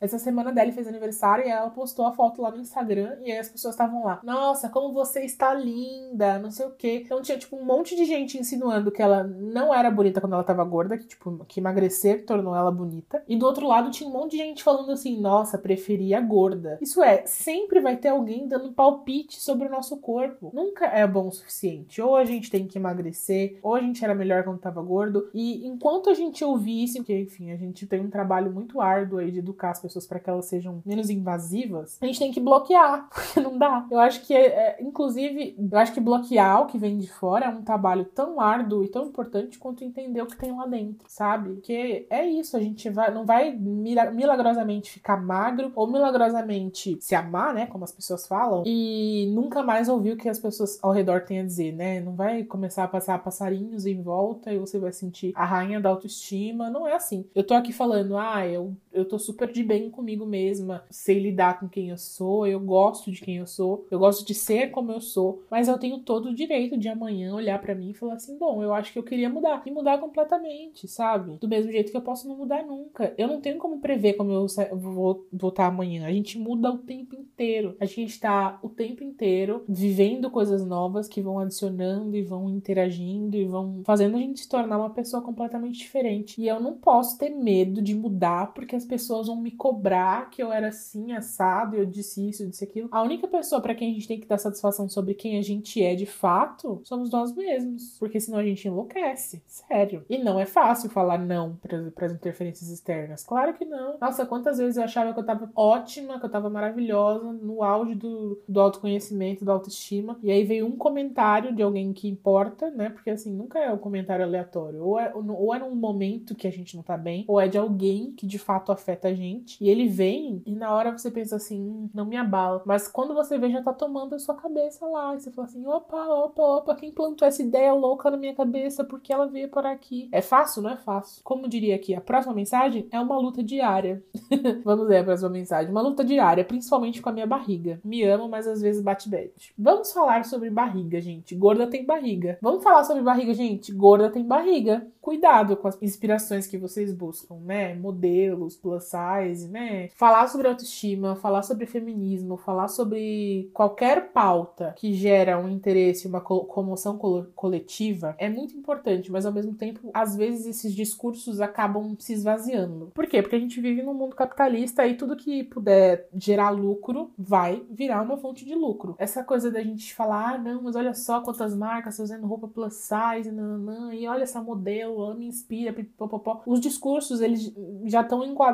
Essa 0.00 0.18
semana 0.18 0.52
dela 0.52 0.70
fez 0.72 0.86
aniversário 0.86 1.46
e 1.46 1.48
ela 1.48 1.70
postou 1.70 2.06
a 2.06 2.12
foto 2.12 2.42
lá 2.42 2.50
no 2.50 2.60
Instagram 2.60 3.16
e 3.24 3.32
aí 3.32 3.38
as 3.38 3.48
pessoas 3.48 3.74
estavam 3.74 4.04
lá. 4.04 4.20
Nossa, 4.22 4.68
como 4.68 4.92
você 4.92 5.24
está 5.24 5.54
linda, 5.54 6.38
não 6.38 6.50
sei 6.50 6.66
o 6.66 6.72
quê. 6.72 7.02
Então 7.04 7.22
tinha, 7.22 7.38
tipo, 7.38 7.56
um 7.56 7.64
monte 7.64 7.96
de 7.96 8.04
gente 8.04 8.38
insinuando 8.38 8.90
que 8.90 9.00
ela 9.00 9.24
não 9.24 9.72
era 9.72 9.90
bonita 9.90 10.20
quando 10.20 10.34
ela 10.34 10.44
tava 10.44 10.64
gorda, 10.64 10.98
que, 10.98 11.06
tipo, 11.06 11.44
que 11.46 11.60
emagrecer 11.60 12.26
tornou 12.26 12.54
ela 12.54 12.70
bonita. 12.70 13.22
E 13.26 13.36
do 13.36 13.46
outro 13.46 13.66
lado 13.66 13.90
tinha 13.90 14.08
um 14.08 14.12
monte 14.12 14.32
de 14.32 14.38
gente 14.38 14.62
falando 14.62 14.92
assim, 14.92 15.18
nossa, 15.18 15.56
preferia 15.56 16.20
gorda. 16.20 16.78
Isso 16.80 17.02
é, 17.02 17.24
sempre 17.24 17.80
vai 17.80 17.96
ter 17.96 18.08
alguém 18.08 18.46
dando 18.46 18.72
palpite 18.72 19.40
sobre 19.40 19.66
o 19.66 19.70
nosso 19.70 19.96
corpo. 19.96 20.50
Nunca 20.52 20.86
é 20.86 21.06
bom 21.06 21.28
o 21.28 21.32
suficiente. 21.32 22.02
Ou 22.02 22.16
a 22.16 22.24
gente 22.24 22.50
tem 22.50 22.66
que 22.66 22.78
emagrecer, 22.78 23.58
ou 23.62 23.74
a 23.74 23.80
gente 23.80 24.04
era 24.04 24.14
melhor 24.14 24.44
quando 24.44 24.58
tava 24.58 24.82
gordo. 24.82 25.30
E 25.32 25.66
enquanto 25.66 26.10
a 26.10 26.14
gente 26.14 26.44
ouvir 26.44 26.84
isso, 26.84 26.98
porque, 26.98 27.18
enfim, 27.18 27.50
a 27.50 27.56
gente 27.56 27.86
tem 27.86 28.00
um 28.00 28.10
trabalho 28.10 28.52
muito 28.52 28.80
árduo 28.80 29.18
aí 29.18 29.30
de 29.30 29.38
educar 29.38 29.70
as 29.70 29.85
pessoas 29.86 30.06
para 30.06 30.18
que 30.18 30.28
elas 30.28 30.46
sejam 30.46 30.82
menos 30.84 31.10
invasivas, 31.10 31.98
a 32.00 32.06
gente 32.06 32.18
tem 32.18 32.32
que 32.32 32.40
bloquear, 32.40 33.08
porque 33.12 33.40
não 33.40 33.56
dá. 33.56 33.86
Eu 33.90 33.98
acho 33.98 34.24
que, 34.26 34.34
é, 34.34 34.46
é, 34.46 34.82
inclusive, 34.82 35.56
eu 35.70 35.78
acho 35.78 35.92
que 35.92 36.00
bloquear 36.00 36.62
o 36.62 36.66
que 36.66 36.78
vem 36.78 36.98
de 36.98 37.08
fora 37.08 37.46
é 37.46 37.48
um 37.48 37.62
trabalho 37.62 38.04
tão 38.04 38.40
árduo 38.40 38.84
e 38.84 38.88
tão 38.88 39.06
importante 39.06 39.58
quanto 39.58 39.84
entender 39.84 40.22
o 40.22 40.26
que 40.26 40.36
tem 40.36 40.52
lá 40.52 40.66
dentro, 40.66 41.06
sabe? 41.08 41.54
Porque 41.54 42.06
é 42.10 42.26
isso, 42.26 42.56
a 42.56 42.60
gente 42.60 42.88
vai, 42.90 43.12
não 43.12 43.24
vai 43.24 43.54
milagrosamente 43.56 44.90
ficar 44.90 45.22
magro 45.22 45.72
ou 45.74 45.86
milagrosamente 45.86 46.98
se 47.00 47.14
amar, 47.14 47.54
né? 47.54 47.66
Como 47.66 47.84
as 47.84 47.92
pessoas 47.92 48.26
falam, 48.26 48.62
e 48.66 49.30
nunca 49.34 49.62
mais 49.62 49.88
ouvir 49.88 50.12
o 50.12 50.16
que 50.16 50.28
as 50.28 50.38
pessoas 50.38 50.78
ao 50.82 50.92
redor 50.92 51.22
têm 51.22 51.40
a 51.40 51.44
dizer, 51.44 51.72
né? 51.72 52.00
Não 52.00 52.14
vai 52.14 52.42
começar 52.44 52.84
a 52.84 52.88
passar 52.88 53.22
passarinhos 53.22 53.86
em 53.86 54.00
volta 54.02 54.52
e 54.52 54.58
você 54.58 54.78
vai 54.78 54.92
sentir 54.92 55.32
a 55.34 55.44
rainha 55.44 55.80
da 55.80 55.88
autoestima. 55.88 56.70
Não 56.70 56.86
é 56.86 56.94
assim. 56.94 57.26
Eu 57.34 57.44
tô 57.44 57.54
aqui 57.54 57.72
falando, 57.72 58.16
ah, 58.16 58.46
eu, 58.46 58.74
eu 58.96 59.04
tô 59.04 59.18
super 59.18 59.52
de 59.52 59.62
bem 59.62 59.90
comigo 59.90 60.24
mesma, 60.26 60.84
sei 60.90 61.18
lidar 61.18 61.60
com 61.60 61.68
quem 61.68 61.90
eu 61.90 61.98
sou, 61.98 62.46
eu 62.46 62.58
gosto 62.58 63.12
de 63.12 63.20
quem 63.20 63.36
eu 63.36 63.46
sou, 63.46 63.86
eu 63.90 63.98
gosto 63.98 64.26
de 64.26 64.34
ser 64.34 64.70
como 64.70 64.90
eu 64.90 65.00
sou, 65.00 65.42
mas 65.50 65.68
eu 65.68 65.78
tenho 65.78 65.98
todo 65.98 66.30
o 66.30 66.34
direito 66.34 66.76
de 66.76 66.88
amanhã 66.88 67.34
olhar 67.34 67.60
para 67.60 67.74
mim 67.74 67.90
e 67.90 67.94
falar 67.94 68.14
assim: 68.14 68.38
bom, 68.38 68.62
eu 68.62 68.72
acho 68.72 68.92
que 68.92 68.98
eu 68.98 69.02
queria 69.02 69.28
mudar, 69.28 69.62
e 69.66 69.70
mudar 69.70 69.98
completamente, 69.98 70.88
sabe? 70.88 71.36
Do 71.38 71.48
mesmo 71.48 71.70
jeito 71.70 71.90
que 71.90 71.96
eu 71.96 72.02
posso 72.02 72.26
não 72.26 72.36
mudar 72.36 72.64
nunca. 72.64 73.14
Eu 73.18 73.28
não 73.28 73.40
tenho 73.40 73.58
como 73.58 73.78
prever 73.78 74.14
como 74.14 74.32
eu 74.32 74.46
vou 74.72 75.26
voltar 75.32 75.66
amanhã. 75.66 76.06
A 76.06 76.12
gente 76.12 76.38
muda 76.38 76.70
o 76.70 76.78
tempo 76.78 77.14
inteiro. 77.14 77.76
A 77.78 77.84
gente 77.84 78.18
tá 78.18 78.58
o 78.62 78.68
tempo 78.68 79.04
inteiro 79.04 79.64
vivendo 79.68 80.30
coisas 80.30 80.64
novas 80.64 81.08
que 81.08 81.20
vão 81.20 81.38
adicionando 81.38 82.16
e 82.16 82.22
vão 82.22 82.48
interagindo 82.48 83.36
e 83.36 83.44
vão 83.44 83.82
fazendo 83.84 84.16
a 84.16 84.20
gente 84.20 84.40
se 84.40 84.48
tornar 84.48 84.78
uma 84.78 84.90
pessoa 84.90 85.22
completamente 85.22 85.78
diferente. 85.78 86.40
E 86.40 86.48
eu 86.48 86.60
não 86.60 86.74
posso 86.74 87.18
ter 87.18 87.30
medo 87.30 87.82
de 87.82 87.94
mudar 87.94 88.54
porque 88.54 88.76
as 88.76 88.85
pessoas 88.86 89.26
vão 89.26 89.36
me 89.36 89.50
cobrar 89.50 90.30
que 90.30 90.42
eu 90.42 90.52
era 90.52 90.68
assim, 90.68 91.12
assado, 91.12 91.76
eu 91.76 91.84
disse 91.84 92.28
isso, 92.28 92.42
eu 92.42 92.48
disse 92.48 92.64
aquilo. 92.64 92.88
A 92.90 93.02
única 93.02 93.26
pessoa 93.28 93.60
para 93.60 93.74
quem 93.74 93.90
a 93.90 93.94
gente 93.94 94.08
tem 94.08 94.20
que 94.20 94.26
dar 94.26 94.38
satisfação 94.38 94.88
sobre 94.88 95.14
quem 95.14 95.38
a 95.38 95.42
gente 95.42 95.82
é 95.82 95.94
de 95.94 96.06
fato 96.06 96.80
somos 96.84 97.10
nós 97.10 97.34
mesmos. 97.34 97.96
Porque 97.98 98.20
senão 98.20 98.38
a 98.38 98.44
gente 98.44 98.66
enlouquece. 98.68 99.42
Sério. 99.46 100.04
E 100.08 100.18
não 100.18 100.38
é 100.38 100.46
fácil 100.46 100.88
falar 100.90 101.18
não 101.18 101.56
para 101.56 102.06
as 102.06 102.12
interferências 102.12 102.70
externas. 102.70 103.24
Claro 103.24 103.54
que 103.54 103.64
não. 103.64 103.98
Nossa, 104.00 104.26
quantas 104.26 104.58
vezes 104.58 104.76
eu 104.76 104.84
achava 104.84 105.12
que 105.12 105.18
eu 105.18 105.26
tava 105.26 105.50
ótima, 105.54 106.18
que 106.18 106.26
eu 106.26 106.30
tava 106.30 106.48
maravilhosa, 106.48 107.32
no 107.32 107.62
auge 107.62 107.94
do, 107.94 108.40
do 108.48 108.60
autoconhecimento, 108.60 109.44
da 109.44 109.52
autoestima. 109.52 110.18
E 110.22 110.30
aí 110.30 110.44
veio 110.44 110.66
um 110.66 110.76
comentário 110.76 111.54
de 111.54 111.62
alguém 111.62 111.92
que 111.92 112.08
importa, 112.08 112.70
né? 112.70 112.90
Porque 112.90 113.10
assim, 113.10 113.32
nunca 113.32 113.58
é 113.58 113.72
um 113.72 113.78
comentário 113.78 114.24
aleatório. 114.24 114.84
Ou 114.84 114.98
é, 114.98 115.12
ou 115.14 115.54
é 115.54 115.58
num 115.58 115.74
momento 115.74 116.34
que 116.34 116.46
a 116.46 116.52
gente 116.52 116.76
não 116.76 116.82
tá 116.82 116.96
bem, 116.96 117.24
ou 117.26 117.40
é 117.40 117.48
de 117.48 117.58
alguém 117.58 118.12
que 118.12 118.26
de 118.26 118.38
fato 118.38 118.72
afeta 118.76 119.08
a 119.08 119.14
gente. 119.14 119.62
E 119.62 119.68
ele 119.68 119.88
vem 119.88 120.42
e 120.46 120.54
na 120.54 120.72
hora 120.72 120.96
você 120.96 121.10
pensa 121.10 121.36
assim, 121.36 121.60
hum, 121.60 121.90
não 121.92 122.04
me 122.04 122.16
abala. 122.16 122.62
Mas 122.64 122.86
quando 122.88 123.14
você 123.14 123.36
vê, 123.38 123.50
já 123.50 123.62
tá 123.62 123.72
tomando 123.72 124.14
a 124.14 124.18
sua 124.18 124.34
cabeça 124.34 124.86
lá. 124.86 125.14
E 125.14 125.20
você 125.20 125.30
fala 125.30 125.48
assim, 125.48 125.66
opa, 125.66 126.06
opa, 126.06 126.42
opa, 126.42 126.74
quem 126.76 126.92
plantou 126.92 127.26
essa 127.26 127.42
ideia 127.42 127.72
louca 127.72 128.10
na 128.10 128.16
minha 128.16 128.34
cabeça? 128.34 128.84
Porque 128.84 129.12
ela 129.12 129.26
veio 129.26 129.48
por 129.48 129.66
aqui. 129.66 130.08
É 130.12 130.22
fácil? 130.22 130.62
Não 130.62 130.70
é 130.70 130.76
fácil. 130.76 131.22
Como 131.24 131.48
diria 131.48 131.74
aqui, 131.74 131.94
a 131.94 132.00
próxima 132.00 132.34
mensagem 132.34 132.86
é 132.90 133.00
uma 133.00 133.18
luta 133.18 133.42
diária. 133.42 134.02
Vamos 134.64 134.86
ver 134.88 134.98
a 134.98 135.04
próxima 135.04 135.30
mensagem. 135.30 135.70
Uma 135.70 135.82
luta 135.82 136.04
diária, 136.04 136.44
principalmente 136.44 137.02
com 137.02 137.08
a 137.08 137.12
minha 137.12 137.26
barriga. 137.26 137.80
Me 137.84 138.02
amo, 138.04 138.28
mas 138.28 138.46
às 138.46 138.60
vezes 138.60 138.82
bate 138.82 139.08
bad. 139.08 139.32
Vamos 139.58 139.92
falar 139.92 140.24
sobre 140.24 140.50
barriga, 140.50 141.00
gente. 141.00 141.34
Gorda 141.34 141.66
tem 141.66 141.84
barriga. 141.84 142.38
Vamos 142.40 142.62
falar 142.62 142.84
sobre 142.84 143.02
barriga, 143.02 143.34
gente. 143.34 143.72
Gorda 143.72 144.10
tem 144.10 144.24
barriga. 144.24 144.86
Cuidado 145.00 145.56
com 145.56 145.68
as 145.68 145.80
inspirações 145.80 146.46
que 146.46 146.58
vocês 146.58 146.92
buscam, 146.92 147.36
né? 147.36 147.74
Modelos, 147.74 148.55
plus 148.56 148.84
size, 148.84 149.48
né? 149.48 149.88
Falar 149.94 150.28
sobre 150.28 150.48
autoestima, 150.48 151.16
falar 151.16 151.42
sobre 151.42 151.66
feminismo, 151.66 152.36
falar 152.36 152.68
sobre 152.68 153.50
qualquer 153.52 154.12
pauta 154.12 154.74
que 154.76 154.92
gera 154.92 155.38
um 155.38 155.48
interesse, 155.48 156.06
uma 156.06 156.20
comoção 156.20 156.98
coletiva 157.34 158.14
é 158.18 158.28
muito 158.28 158.56
importante, 158.56 159.10
mas 159.10 159.26
ao 159.26 159.32
mesmo 159.32 159.54
tempo, 159.54 159.90
às 159.92 160.16
vezes 160.16 160.46
esses 160.46 160.74
discursos 160.74 161.40
acabam 161.40 161.96
se 161.98 162.12
esvaziando. 162.12 162.90
Por 162.94 163.06
quê? 163.06 163.22
Porque 163.22 163.36
a 163.36 163.40
gente 163.40 163.60
vive 163.60 163.82
num 163.82 163.94
mundo 163.94 164.16
capitalista 164.16 164.86
e 164.86 164.96
tudo 164.96 165.16
que 165.16 165.44
puder 165.44 166.08
gerar 166.14 166.50
lucro 166.50 167.10
vai 167.18 167.62
virar 167.70 168.02
uma 168.02 168.16
fonte 168.16 168.44
de 168.44 168.54
lucro. 168.54 168.94
Essa 168.98 169.22
coisa 169.22 169.50
da 169.50 169.62
gente 169.62 169.94
falar, 169.94 170.34
ah, 170.34 170.38
não, 170.38 170.62
mas 170.62 170.76
olha 170.76 170.94
só 170.94 171.20
quantas 171.20 171.54
marcas 171.54 171.96
fazendo 171.96 172.26
roupa 172.26 172.48
plus 172.48 172.74
size, 172.74 173.30
nananã, 173.30 173.94
e 173.94 174.06
olha 174.06 174.22
essa 174.22 174.40
modelo, 174.40 175.04
ela 175.04 175.14
me 175.14 175.26
inspira, 175.26 175.72
pipopopó. 175.72 176.42
Os 176.46 176.60
discursos, 176.60 177.20
eles 177.20 177.52
já 177.84 178.00
estão 178.00 178.24
enquadrados 178.24 178.45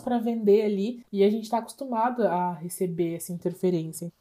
para 0.00 0.18
vender 0.18 0.62
ali 0.62 1.04
e 1.12 1.24
a 1.24 1.30
gente 1.30 1.44
está 1.44 1.58
acostumado 1.58 2.26
a 2.26 2.52
receber 2.52 3.14
essa 3.14 3.32
interferência. 3.32 4.12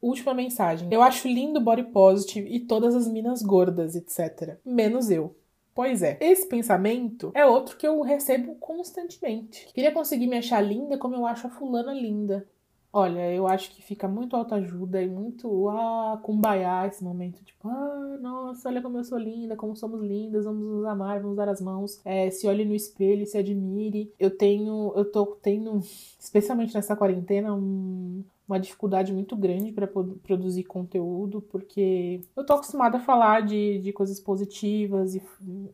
Última 0.00 0.34
mensagem. 0.34 0.88
Eu 0.90 1.00
acho 1.00 1.28
lindo 1.28 1.60
body 1.60 1.84
positive 1.84 2.48
e 2.52 2.60
todas 2.60 2.94
as 2.94 3.06
minas 3.06 3.40
gordas, 3.40 3.94
etc. 3.94 4.58
Menos 4.64 5.10
eu. 5.10 5.36
Pois 5.74 6.02
é, 6.02 6.18
esse 6.20 6.46
pensamento 6.48 7.30
é 7.34 7.46
outro 7.46 7.76
que 7.76 7.86
eu 7.86 8.02
recebo 8.02 8.56
constantemente. 8.56 9.68
Queria 9.72 9.92
conseguir 9.92 10.26
me 10.26 10.36
achar 10.36 10.60
linda 10.60 10.98
como 10.98 11.14
eu 11.14 11.24
acho 11.24 11.46
a 11.46 11.50
fulana 11.50 11.94
linda. 11.94 12.46
Olha, 12.94 13.32
eu 13.34 13.48
acho 13.48 13.70
que 13.74 13.80
fica 13.80 14.06
muito 14.06 14.36
autoajuda 14.36 15.00
e 15.00 15.08
muito 15.08 15.68
ah, 15.70 16.20
cumbaiá 16.22 16.86
esse 16.86 17.02
momento. 17.02 17.42
Tipo, 17.42 17.66
ah, 17.68 18.18
nossa, 18.20 18.68
olha 18.68 18.82
como 18.82 18.98
eu 18.98 19.04
sou 19.04 19.16
linda, 19.18 19.56
como 19.56 19.74
somos 19.74 20.02
lindas, 20.02 20.44
vamos 20.44 20.62
nos 20.62 20.84
amar, 20.84 21.20
vamos 21.22 21.36
dar 21.36 21.48
as 21.48 21.60
mãos. 21.62 22.00
É, 22.04 22.30
se 22.30 22.46
olhe 22.46 22.66
no 22.66 22.74
espelho, 22.74 23.26
se 23.26 23.38
admire. 23.38 24.12
Eu 24.18 24.36
tenho, 24.36 24.92
eu 24.94 25.10
tô 25.10 25.24
tendo, 25.42 25.80
especialmente 26.20 26.74
nessa 26.74 26.94
quarentena, 26.94 27.54
um, 27.54 28.22
uma 28.52 28.60
dificuldade 28.60 29.12
muito 29.12 29.34
grande 29.34 29.72
para 29.72 29.86
produzir 29.86 30.64
conteúdo, 30.64 31.40
porque 31.40 32.20
eu 32.36 32.44
tô 32.44 32.52
acostumada 32.52 32.98
a 32.98 33.00
falar 33.00 33.42
de, 33.42 33.78
de 33.80 33.92
coisas 33.92 34.20
positivas, 34.20 35.14
e, 35.14 35.22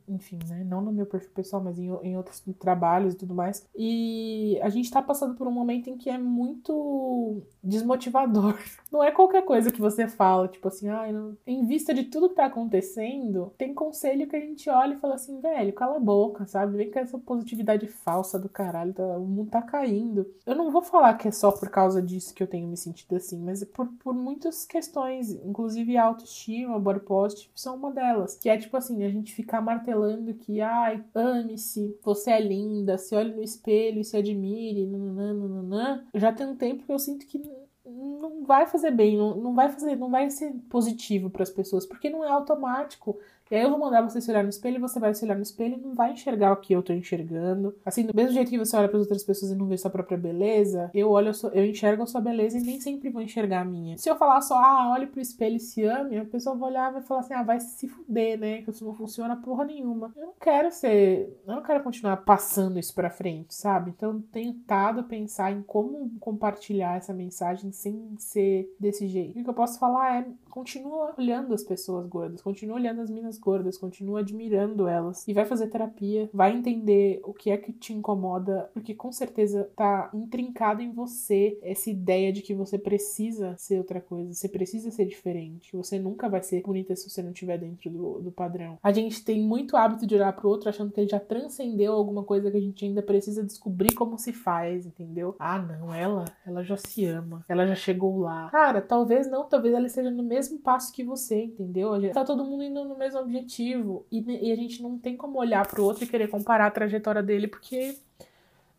enfim, 0.08 0.38
né? 0.48 0.64
Não 0.64 0.80
no 0.80 0.92
meu 0.92 1.06
perfil 1.06 1.30
pessoal, 1.34 1.62
mas 1.62 1.78
em, 1.78 1.88
em 2.02 2.16
outros 2.16 2.42
trabalhos 2.58 3.14
e 3.14 3.16
tudo 3.16 3.34
mais. 3.34 3.66
E 3.76 4.58
a 4.62 4.68
gente 4.68 4.90
tá 4.90 5.02
passando 5.02 5.34
por 5.34 5.46
um 5.46 5.50
momento 5.50 5.90
em 5.90 5.96
que 5.96 6.08
é 6.08 6.18
muito 6.18 7.42
desmotivador. 7.62 8.56
Não 8.90 9.02
é 9.02 9.10
qualquer 9.10 9.44
coisa 9.44 9.70
que 9.70 9.80
você 9.80 10.08
fala, 10.08 10.48
tipo 10.48 10.66
assim, 10.68 10.88
ah, 10.88 11.12
não... 11.12 11.36
em 11.46 11.66
vista 11.66 11.92
de 11.92 12.04
tudo 12.04 12.30
que 12.30 12.36
tá 12.36 12.46
acontecendo, 12.46 13.52
tem 13.58 13.74
conselho 13.74 14.26
que 14.26 14.34
a 14.34 14.40
gente 14.40 14.70
olha 14.70 14.94
e 14.94 14.98
fala 14.98 15.14
assim, 15.14 15.38
velho, 15.40 15.74
cala 15.74 15.96
a 15.96 16.00
boca, 16.00 16.46
sabe? 16.46 16.78
Vem 16.78 16.90
com 16.90 16.98
essa 16.98 17.18
positividade 17.18 17.86
falsa 17.86 18.38
do 18.38 18.48
caralho, 18.48 18.94
tá... 18.94 19.02
o 19.18 19.26
mundo 19.26 19.50
tá 19.50 19.60
caindo. 19.60 20.26
Eu 20.46 20.56
não 20.56 20.70
vou 20.70 20.80
falar 20.80 21.14
que 21.14 21.28
é 21.28 21.30
só 21.30 21.52
por 21.52 21.68
causa 21.68 22.00
disso 22.00 22.34
que 22.34 22.42
eu 22.42 22.46
tenho 22.46 22.67
me 22.68 22.76
sentido 22.76 23.16
assim, 23.16 23.38
mas 23.38 23.64
por, 23.64 23.86
por 23.98 24.14
muitas 24.14 24.64
questões, 24.64 25.32
inclusive 25.32 25.96
autoestima, 25.96 26.78
body 26.78 27.00
positive, 27.00 27.50
são 27.54 27.76
uma 27.76 27.90
delas. 27.90 28.36
Que 28.36 28.48
é 28.48 28.56
tipo 28.56 28.76
assim, 28.76 29.02
a 29.04 29.08
gente 29.08 29.32
ficar 29.32 29.60
martelando 29.60 30.34
que, 30.34 30.60
ai, 30.60 31.04
ame-se, 31.14 31.98
você 32.02 32.30
é 32.30 32.40
linda, 32.40 32.98
se 32.98 33.14
olhe 33.14 33.34
no 33.34 33.42
espelho 33.42 34.00
e 34.00 34.04
se 34.04 34.16
admire, 34.16 34.86
nananã, 34.86 36.04
Já 36.14 36.32
tem 36.32 36.46
um 36.46 36.56
tempo 36.56 36.84
que 36.84 36.92
eu 36.92 36.98
sinto 36.98 37.26
que 37.26 37.42
não 37.90 38.44
vai 38.44 38.66
fazer 38.66 38.90
bem, 38.90 39.16
não, 39.16 39.34
não 39.36 39.54
vai 39.54 39.68
fazer, 39.70 39.96
não 39.96 40.10
vai 40.10 40.28
ser 40.30 40.52
positivo 40.68 41.30
para 41.30 41.42
as 41.42 41.50
pessoas, 41.50 41.86
porque 41.86 42.10
não 42.10 42.24
é 42.24 42.28
automático. 42.28 43.18
E 43.50 43.56
aí 43.56 43.62
eu 43.62 43.70
vou 43.70 43.78
mandar 43.78 44.02
você 44.02 44.20
se 44.20 44.30
olhar 44.30 44.42
no 44.42 44.48
espelho 44.50 44.80
você 44.80 45.00
vai 45.00 45.14
se 45.14 45.24
olhar 45.24 45.34
no 45.34 45.42
espelho 45.42 45.74
e 45.74 45.80
não 45.80 45.94
vai 45.94 46.12
enxergar 46.12 46.52
o 46.52 46.56
que 46.56 46.72
eu 46.72 46.82
tô 46.82 46.92
enxergando. 46.92 47.74
Assim, 47.84 48.04
do 48.04 48.14
mesmo 48.14 48.32
jeito 48.32 48.50
que 48.50 48.58
você 48.58 48.76
olha 48.76 48.88
para 48.88 48.98
outras 48.98 49.24
pessoas 49.24 49.52
e 49.52 49.54
não 49.54 49.66
vê 49.66 49.76
sua 49.76 49.90
própria 49.90 50.18
beleza, 50.18 50.90
eu 50.94 51.10
olho, 51.10 51.32
eu 51.52 51.64
enxergo 51.64 52.02
a 52.02 52.06
sua 52.06 52.20
beleza 52.20 52.58
e 52.58 52.62
nem 52.62 52.80
sempre 52.80 53.10
vou 53.10 53.22
enxergar 53.22 53.60
a 53.60 53.64
minha. 53.64 53.96
Se 53.98 54.08
eu 54.08 54.16
falar 54.16 54.40
só, 54.40 54.56
ah, 54.56 54.92
olhe 54.92 55.06
pro 55.06 55.20
espelho 55.20 55.56
e 55.56 55.60
se 55.60 55.84
ame, 55.84 56.18
a 56.18 56.24
pessoa 56.24 56.56
vai 56.56 56.70
olhar 56.70 56.90
e 56.90 56.94
vai 56.94 57.02
falar 57.02 57.20
assim, 57.20 57.34
ah, 57.34 57.42
vai 57.42 57.60
se 57.60 57.88
fuder, 57.88 58.38
né? 58.38 58.62
Que 58.62 58.70
isso 58.70 58.84
não 58.84 58.94
funciona 58.94 59.36
porra 59.36 59.64
nenhuma. 59.64 60.12
Eu 60.16 60.26
não 60.26 60.34
quero 60.40 60.70
ser, 60.70 61.36
eu 61.46 61.54
não 61.54 61.62
quero 61.62 61.82
continuar 61.82 62.18
passando 62.18 62.78
isso 62.78 62.94
pra 62.94 63.10
frente, 63.10 63.54
sabe? 63.54 63.92
Então, 63.96 64.20
tenho 64.32 64.48
tentado 64.52 65.04
pensar 65.04 65.52
em 65.52 65.62
como 65.62 66.10
compartilhar 66.20 66.96
essa 66.96 67.12
mensagem 67.12 67.72
sem 67.72 68.14
ser 68.18 68.74
desse 68.78 69.06
jeito. 69.06 69.38
O 69.38 69.44
que 69.44 69.50
eu 69.50 69.54
posso 69.54 69.78
falar 69.78 70.20
é, 70.20 70.26
continua 70.50 71.14
olhando 71.16 71.54
as 71.54 71.62
pessoas 71.62 72.06
gordas, 72.06 72.42
continua 72.42 72.76
olhando 72.76 73.00
as 73.00 73.10
minas 73.10 73.37
gordas, 73.38 73.78
continua 73.78 74.20
admirando 74.20 74.86
elas 74.86 75.26
e 75.26 75.32
vai 75.32 75.44
fazer 75.44 75.68
terapia, 75.68 76.28
vai 76.32 76.52
entender 76.52 77.20
o 77.24 77.32
que 77.32 77.50
é 77.50 77.56
que 77.56 77.72
te 77.72 77.92
incomoda, 77.92 78.70
porque 78.72 78.94
com 78.94 79.12
certeza 79.12 79.70
tá 79.76 80.10
intrincado 80.12 80.82
em 80.82 80.92
você 80.92 81.58
essa 81.62 81.90
ideia 81.90 82.32
de 82.32 82.42
que 82.42 82.54
você 82.54 82.78
precisa 82.78 83.54
ser 83.56 83.78
outra 83.78 84.00
coisa, 84.00 84.32
você 84.32 84.48
precisa 84.48 84.90
ser 84.90 85.06
diferente, 85.06 85.76
você 85.76 85.98
nunca 85.98 86.28
vai 86.28 86.42
ser 86.42 86.62
bonita 86.62 86.94
se 86.96 87.08
você 87.08 87.22
não 87.22 87.32
estiver 87.32 87.58
dentro 87.58 87.90
do, 87.90 88.20
do 88.20 88.32
padrão. 88.32 88.78
A 88.82 88.92
gente 88.92 89.24
tem 89.24 89.40
muito 89.40 89.76
hábito 89.76 90.06
de 90.06 90.14
olhar 90.14 90.32
pro 90.32 90.48
outro 90.48 90.68
achando 90.68 90.92
que 90.92 91.00
ele 91.00 91.08
já 91.08 91.20
transcendeu 91.20 91.92
alguma 91.92 92.22
coisa 92.22 92.50
que 92.50 92.56
a 92.56 92.60
gente 92.60 92.84
ainda 92.84 93.02
precisa 93.02 93.42
descobrir 93.42 93.94
como 93.94 94.18
se 94.18 94.32
faz, 94.32 94.86
entendeu? 94.86 95.34
Ah, 95.38 95.58
não, 95.58 95.94
ela, 95.94 96.24
ela 96.46 96.62
já 96.62 96.76
se 96.76 97.04
ama, 97.04 97.44
ela 97.48 97.66
já 97.66 97.74
chegou 97.74 98.20
lá. 98.20 98.48
Cara, 98.50 98.80
talvez 98.80 99.30
não, 99.30 99.48
talvez 99.48 99.74
ela 99.74 99.86
esteja 99.86 100.10
no 100.10 100.22
mesmo 100.22 100.58
passo 100.58 100.92
que 100.92 101.04
você, 101.04 101.44
entendeu? 101.44 101.88
Tá 102.12 102.24
todo 102.24 102.44
mundo 102.44 102.62
indo 102.62 102.84
no 102.84 102.96
mesmo 102.96 103.20
objetivo. 103.28 104.06
E, 104.10 104.48
e 104.48 104.52
a 104.52 104.56
gente 104.56 104.82
não 104.82 104.98
tem 104.98 105.16
como 105.16 105.38
olhar 105.38 105.66
pro 105.66 105.84
outro 105.84 106.04
e 106.04 106.06
querer 106.06 106.28
comparar 106.28 106.66
a 106.66 106.70
trajetória 106.70 107.22
dele, 107.22 107.46
porque 107.46 107.96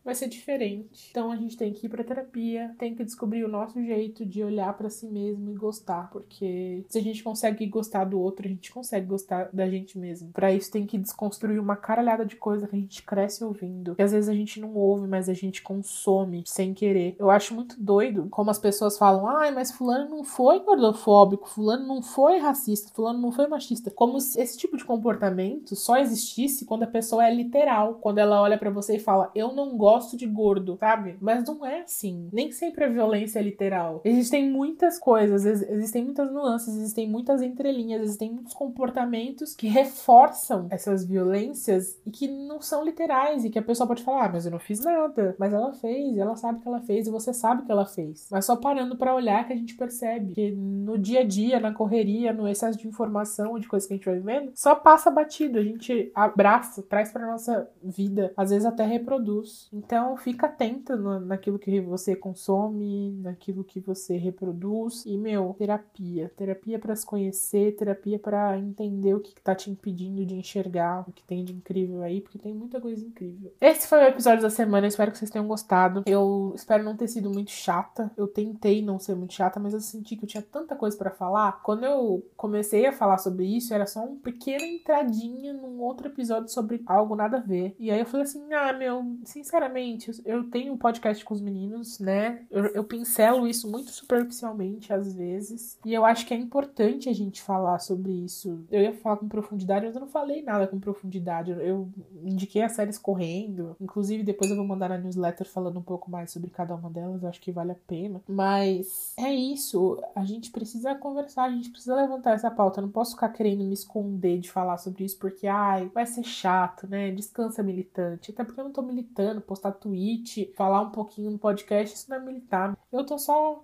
vai 0.04 0.14
ser 0.14 0.28
diferente. 0.28 1.08
Então 1.10 1.30
a 1.30 1.36
gente 1.36 1.56
tem 1.56 1.72
que 1.72 1.86
ir 1.86 1.88
para 1.88 2.04
terapia, 2.04 2.74
tem 2.78 2.94
que 2.94 3.04
descobrir 3.04 3.44
o 3.44 3.48
nosso 3.48 3.82
jeito 3.82 4.24
de 4.24 4.42
olhar 4.42 4.72
para 4.76 4.88
si 4.88 5.06
mesmo 5.06 5.50
e 5.50 5.54
gostar, 5.54 6.10
porque 6.10 6.84
se 6.88 6.98
a 6.98 7.02
gente 7.02 7.22
consegue 7.22 7.66
gostar 7.66 8.04
do 8.04 8.18
outro, 8.18 8.46
a 8.46 8.48
gente 8.48 8.72
consegue 8.72 9.06
gostar 9.06 9.50
da 9.52 9.68
gente 9.68 9.98
mesmo. 9.98 10.30
Para 10.32 10.52
isso 10.52 10.70
tem 10.70 10.86
que 10.86 10.98
desconstruir 10.98 11.58
uma 11.58 11.76
caralhada 11.76 12.24
de 12.24 12.36
coisa 12.36 12.66
que 12.66 12.76
a 12.76 12.78
gente 12.78 13.02
cresce 13.02 13.44
ouvindo, 13.44 13.94
que 13.94 14.02
às 14.02 14.12
vezes 14.12 14.28
a 14.28 14.34
gente 14.34 14.60
não 14.60 14.74
ouve, 14.74 15.06
mas 15.06 15.28
a 15.28 15.34
gente 15.34 15.62
consome 15.62 16.42
sem 16.46 16.72
querer. 16.72 17.14
Eu 17.18 17.30
acho 17.30 17.54
muito 17.54 17.80
doido 17.80 18.26
como 18.30 18.50
as 18.50 18.58
pessoas 18.58 18.96
falam: 18.96 19.26
"Ai, 19.26 19.50
mas 19.50 19.70
fulano 19.70 20.08
não 20.08 20.24
foi 20.24 20.60
gordofóbico, 20.60 21.48
fulano 21.48 21.86
não 21.86 22.02
foi 22.02 22.38
racista, 22.38 22.90
fulano 22.94 23.18
não 23.18 23.32
foi 23.32 23.46
machista". 23.46 23.90
Como 23.90 24.20
se 24.20 24.40
esse 24.40 24.56
tipo 24.56 24.76
de 24.76 24.84
comportamento 24.84 25.76
só 25.76 25.98
existisse 25.98 26.64
quando 26.64 26.84
a 26.84 26.86
pessoa 26.86 27.26
é 27.26 27.34
literal, 27.34 27.94
quando 28.00 28.18
ela 28.18 28.40
olha 28.40 28.58
para 28.58 28.70
você 28.70 28.96
e 28.96 29.00
fala: 29.00 29.30
"Eu 29.34 29.52
não 29.52 29.76
gosto 29.76 29.89
gosto 29.90 30.16
de 30.16 30.26
gordo, 30.26 30.76
sabe? 30.78 31.16
Mas 31.20 31.44
não 31.44 31.64
é 31.66 31.80
assim. 31.80 32.28
Nem 32.32 32.52
sempre 32.52 32.84
a 32.84 32.88
violência 32.88 33.38
é 33.38 33.42
literal. 33.42 34.00
Existem 34.04 34.48
muitas 34.48 34.98
coisas, 34.98 35.44
existem 35.44 36.04
muitas 36.04 36.30
nuances, 36.32 36.74
existem 36.76 37.08
muitas 37.08 37.42
entrelinhas, 37.42 38.02
existem 38.02 38.30
muitos 38.32 38.54
comportamentos 38.54 39.54
que 39.54 39.66
reforçam 39.66 40.66
essas 40.70 41.04
violências 41.04 41.98
e 42.06 42.10
que 42.10 42.28
não 42.28 42.60
são 42.60 42.84
literais 42.84 43.44
e 43.44 43.50
que 43.50 43.58
a 43.58 43.62
pessoa 43.62 43.86
pode 43.86 44.02
falar, 44.02 44.26
ah, 44.26 44.30
mas 44.32 44.44
eu 44.44 44.52
não 44.52 44.58
fiz 44.58 44.80
nada, 44.84 45.34
mas 45.38 45.52
ela 45.52 45.72
fez, 45.72 46.18
ela 46.18 46.36
sabe 46.36 46.60
que 46.60 46.68
ela 46.68 46.80
fez 46.80 47.06
e 47.06 47.10
você 47.10 47.32
sabe 47.32 47.64
que 47.64 47.72
ela 47.72 47.86
fez. 47.86 48.28
Mas 48.30 48.44
só 48.44 48.56
parando 48.56 48.96
para 48.96 49.14
olhar 49.14 49.46
que 49.46 49.52
a 49.52 49.56
gente 49.56 49.74
percebe 49.74 50.34
que 50.34 50.50
no 50.52 50.98
dia 50.98 51.20
a 51.20 51.24
dia, 51.24 51.58
na 51.58 51.72
correria, 51.72 52.32
no 52.32 52.46
excesso 52.46 52.78
de 52.78 52.86
informação, 52.86 53.58
de 53.58 53.66
coisas 53.66 53.86
que 53.86 53.94
a 53.94 53.96
gente 53.96 54.06
vai 54.06 54.16
vivendo, 54.16 54.52
só 54.54 54.74
passa 54.74 55.10
batido, 55.10 55.58
a 55.58 55.62
gente 55.62 56.10
abraça, 56.14 56.82
traz 56.82 57.10
para 57.10 57.26
nossa 57.26 57.68
vida, 57.82 58.32
às 58.36 58.50
vezes 58.50 58.66
até 58.66 58.84
reproduz. 58.84 59.68
Então, 59.80 60.14
fica 60.16 60.46
atento 60.46 60.94
no, 60.94 61.18
naquilo 61.20 61.58
que 61.58 61.80
você 61.80 62.14
consome, 62.14 63.12
naquilo 63.22 63.64
que 63.64 63.80
você 63.80 64.16
reproduz. 64.16 65.04
E, 65.06 65.16
meu, 65.16 65.54
terapia. 65.58 66.30
Terapia 66.36 66.78
para 66.78 66.94
se 66.94 67.06
conhecer, 67.06 67.76
terapia 67.76 68.18
para 68.18 68.58
entender 68.58 69.14
o 69.14 69.20
que, 69.20 69.40
tá 69.40 69.54
te 69.54 69.70
impedindo 69.70 70.24
de 70.26 70.34
enxergar 70.34 71.08
o 71.08 71.12
que 71.12 71.24
tem 71.24 71.44
de 71.44 71.54
incrível 71.54 72.02
aí, 72.02 72.20
porque 72.20 72.38
tem 72.38 72.52
muita 72.52 72.78
coisa 72.78 73.04
incrível. 73.04 73.52
Esse 73.58 73.86
foi 73.86 74.00
o 74.00 74.08
episódio 74.08 74.42
da 74.42 74.50
semana, 74.50 74.86
espero 74.86 75.10
que 75.10 75.18
vocês 75.18 75.30
tenham 75.30 75.48
gostado. 75.48 76.02
Eu 76.04 76.52
espero 76.54 76.84
não 76.84 76.94
ter 76.94 77.08
sido 77.08 77.30
muito 77.30 77.50
chata. 77.50 78.10
Eu 78.16 78.28
tentei 78.28 78.82
não 78.82 78.98
ser 78.98 79.14
muito 79.14 79.32
chata, 79.32 79.58
mas 79.58 79.72
eu 79.72 79.80
senti 79.80 80.14
que 80.14 80.24
eu 80.24 80.28
tinha 80.28 80.42
tanta 80.42 80.76
coisa 80.76 80.96
para 80.96 81.10
falar. 81.10 81.62
Quando 81.62 81.84
eu 81.84 82.22
comecei 82.36 82.86
a 82.86 82.92
falar 82.92 83.16
sobre 83.16 83.46
isso, 83.46 83.72
era 83.72 83.86
só 83.86 84.04
uma 84.04 84.16
pequena 84.16 84.64
entradinha 84.64 85.54
num 85.54 85.80
outro 85.80 86.08
episódio 86.08 86.50
sobre 86.50 86.82
algo 86.84 87.16
nada 87.16 87.38
a 87.38 87.40
ver. 87.40 87.74
E 87.78 87.90
aí 87.90 88.00
eu 88.00 88.06
falei 88.06 88.24
assim: 88.24 88.52
ah, 88.52 88.72
meu, 88.74 89.16
sinceramente 89.24 89.69
sinceramente, 89.70 90.10
eu 90.24 90.44
tenho 90.50 90.72
um 90.72 90.76
podcast 90.76 91.24
com 91.24 91.34
os 91.34 91.40
meninos, 91.40 91.98
né? 91.98 92.44
Eu, 92.50 92.66
eu 92.66 92.84
pincelo 92.84 93.46
isso 93.46 93.70
muito 93.70 93.90
superficialmente 93.90 94.92
às 94.92 95.14
vezes. 95.14 95.78
E 95.84 95.94
eu 95.94 96.04
acho 96.04 96.26
que 96.26 96.34
é 96.34 96.36
importante 96.36 97.08
a 97.08 97.12
gente 97.12 97.40
falar 97.40 97.78
sobre 97.78 98.12
isso. 98.12 98.64
Eu 98.70 98.82
ia 98.82 98.92
falar 98.92 99.16
com 99.16 99.28
profundidade, 99.28 99.86
mas 99.86 99.94
eu 99.94 100.00
não 100.00 100.08
falei 100.08 100.42
nada 100.42 100.66
com 100.66 100.80
profundidade. 100.80 101.52
Eu 101.52 101.88
indiquei 102.22 102.62
as 102.62 102.72
séries 102.72 102.98
correndo. 102.98 103.76
Inclusive, 103.80 104.22
depois 104.22 104.50
eu 104.50 104.56
vou 104.56 104.66
mandar 104.66 104.88
na 104.88 104.98
newsletter 104.98 105.48
falando 105.48 105.78
um 105.78 105.82
pouco 105.82 106.10
mais 106.10 106.30
sobre 106.30 106.50
cada 106.50 106.74
uma 106.74 106.90
delas. 106.90 107.22
Eu 107.22 107.28
acho 107.28 107.40
que 107.40 107.52
vale 107.52 107.72
a 107.72 107.76
pena. 107.86 108.20
Mas 108.28 109.14
é 109.18 109.32
isso. 109.32 110.02
A 110.14 110.24
gente 110.24 110.50
precisa 110.50 110.94
conversar, 110.94 111.44
a 111.44 111.50
gente 111.50 111.70
precisa 111.70 111.94
levantar 111.94 112.32
essa 112.32 112.50
pauta. 112.50 112.80
Eu 112.80 112.86
não 112.86 112.90
posso 112.90 113.12
ficar 113.12 113.28
querendo 113.30 113.64
me 113.64 113.74
esconder 113.74 114.38
de 114.38 114.50
falar 114.50 114.78
sobre 114.78 115.04
isso, 115.04 115.18
porque, 115.18 115.46
ai, 115.46 115.90
vai 115.94 116.06
ser 116.06 116.24
chato, 116.24 116.86
né? 116.86 117.10
Descansa 117.10 117.62
militante. 117.62 118.30
Até 118.30 118.44
porque 118.44 118.60
eu 118.60 118.64
não 118.64 118.72
tô 118.72 118.82
militando, 118.82 119.40
postar 119.60 119.72
tweet, 119.72 120.52
falar 120.56 120.80
um 120.80 120.90
pouquinho 120.90 121.30
no 121.30 121.38
podcast, 121.38 121.94
isso 121.94 122.08
não 122.08 122.16
é 122.16 122.20
militar. 122.20 122.76
Eu 122.90 123.04
tô 123.04 123.18
só 123.18 123.62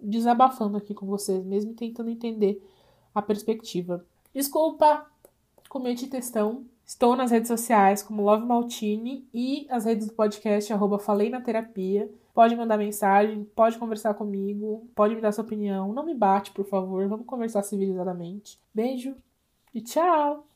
desabafando 0.00 0.76
aqui 0.76 0.94
com 0.94 1.06
vocês, 1.06 1.44
mesmo 1.44 1.74
tentando 1.74 2.10
entender 2.10 2.62
a 3.14 3.20
perspectiva. 3.20 4.04
Desculpa, 4.32 5.06
cometi 5.68 6.06
textão. 6.06 6.64
Estou 6.86 7.16
nas 7.16 7.30
redes 7.30 7.48
sociais 7.48 8.02
como 8.02 8.22
Love 8.22 8.44
Maltini 8.44 9.26
e 9.32 9.66
as 9.70 9.86
redes 9.86 10.06
do 10.06 10.12
podcast, 10.12 10.72
arroba 10.72 10.98
Falei 10.98 11.30
na 11.30 11.40
Terapia. 11.40 12.10
Pode 12.34 12.54
mandar 12.54 12.76
mensagem, 12.76 13.44
pode 13.54 13.78
conversar 13.78 14.14
comigo, 14.14 14.86
pode 14.94 15.14
me 15.14 15.20
dar 15.20 15.32
sua 15.32 15.44
opinião. 15.44 15.92
Não 15.92 16.04
me 16.04 16.14
bate, 16.14 16.50
por 16.50 16.66
favor. 16.66 17.08
Vamos 17.08 17.26
conversar 17.26 17.62
civilizadamente. 17.62 18.58
Beijo 18.74 19.16
e 19.72 19.80
tchau! 19.80 20.53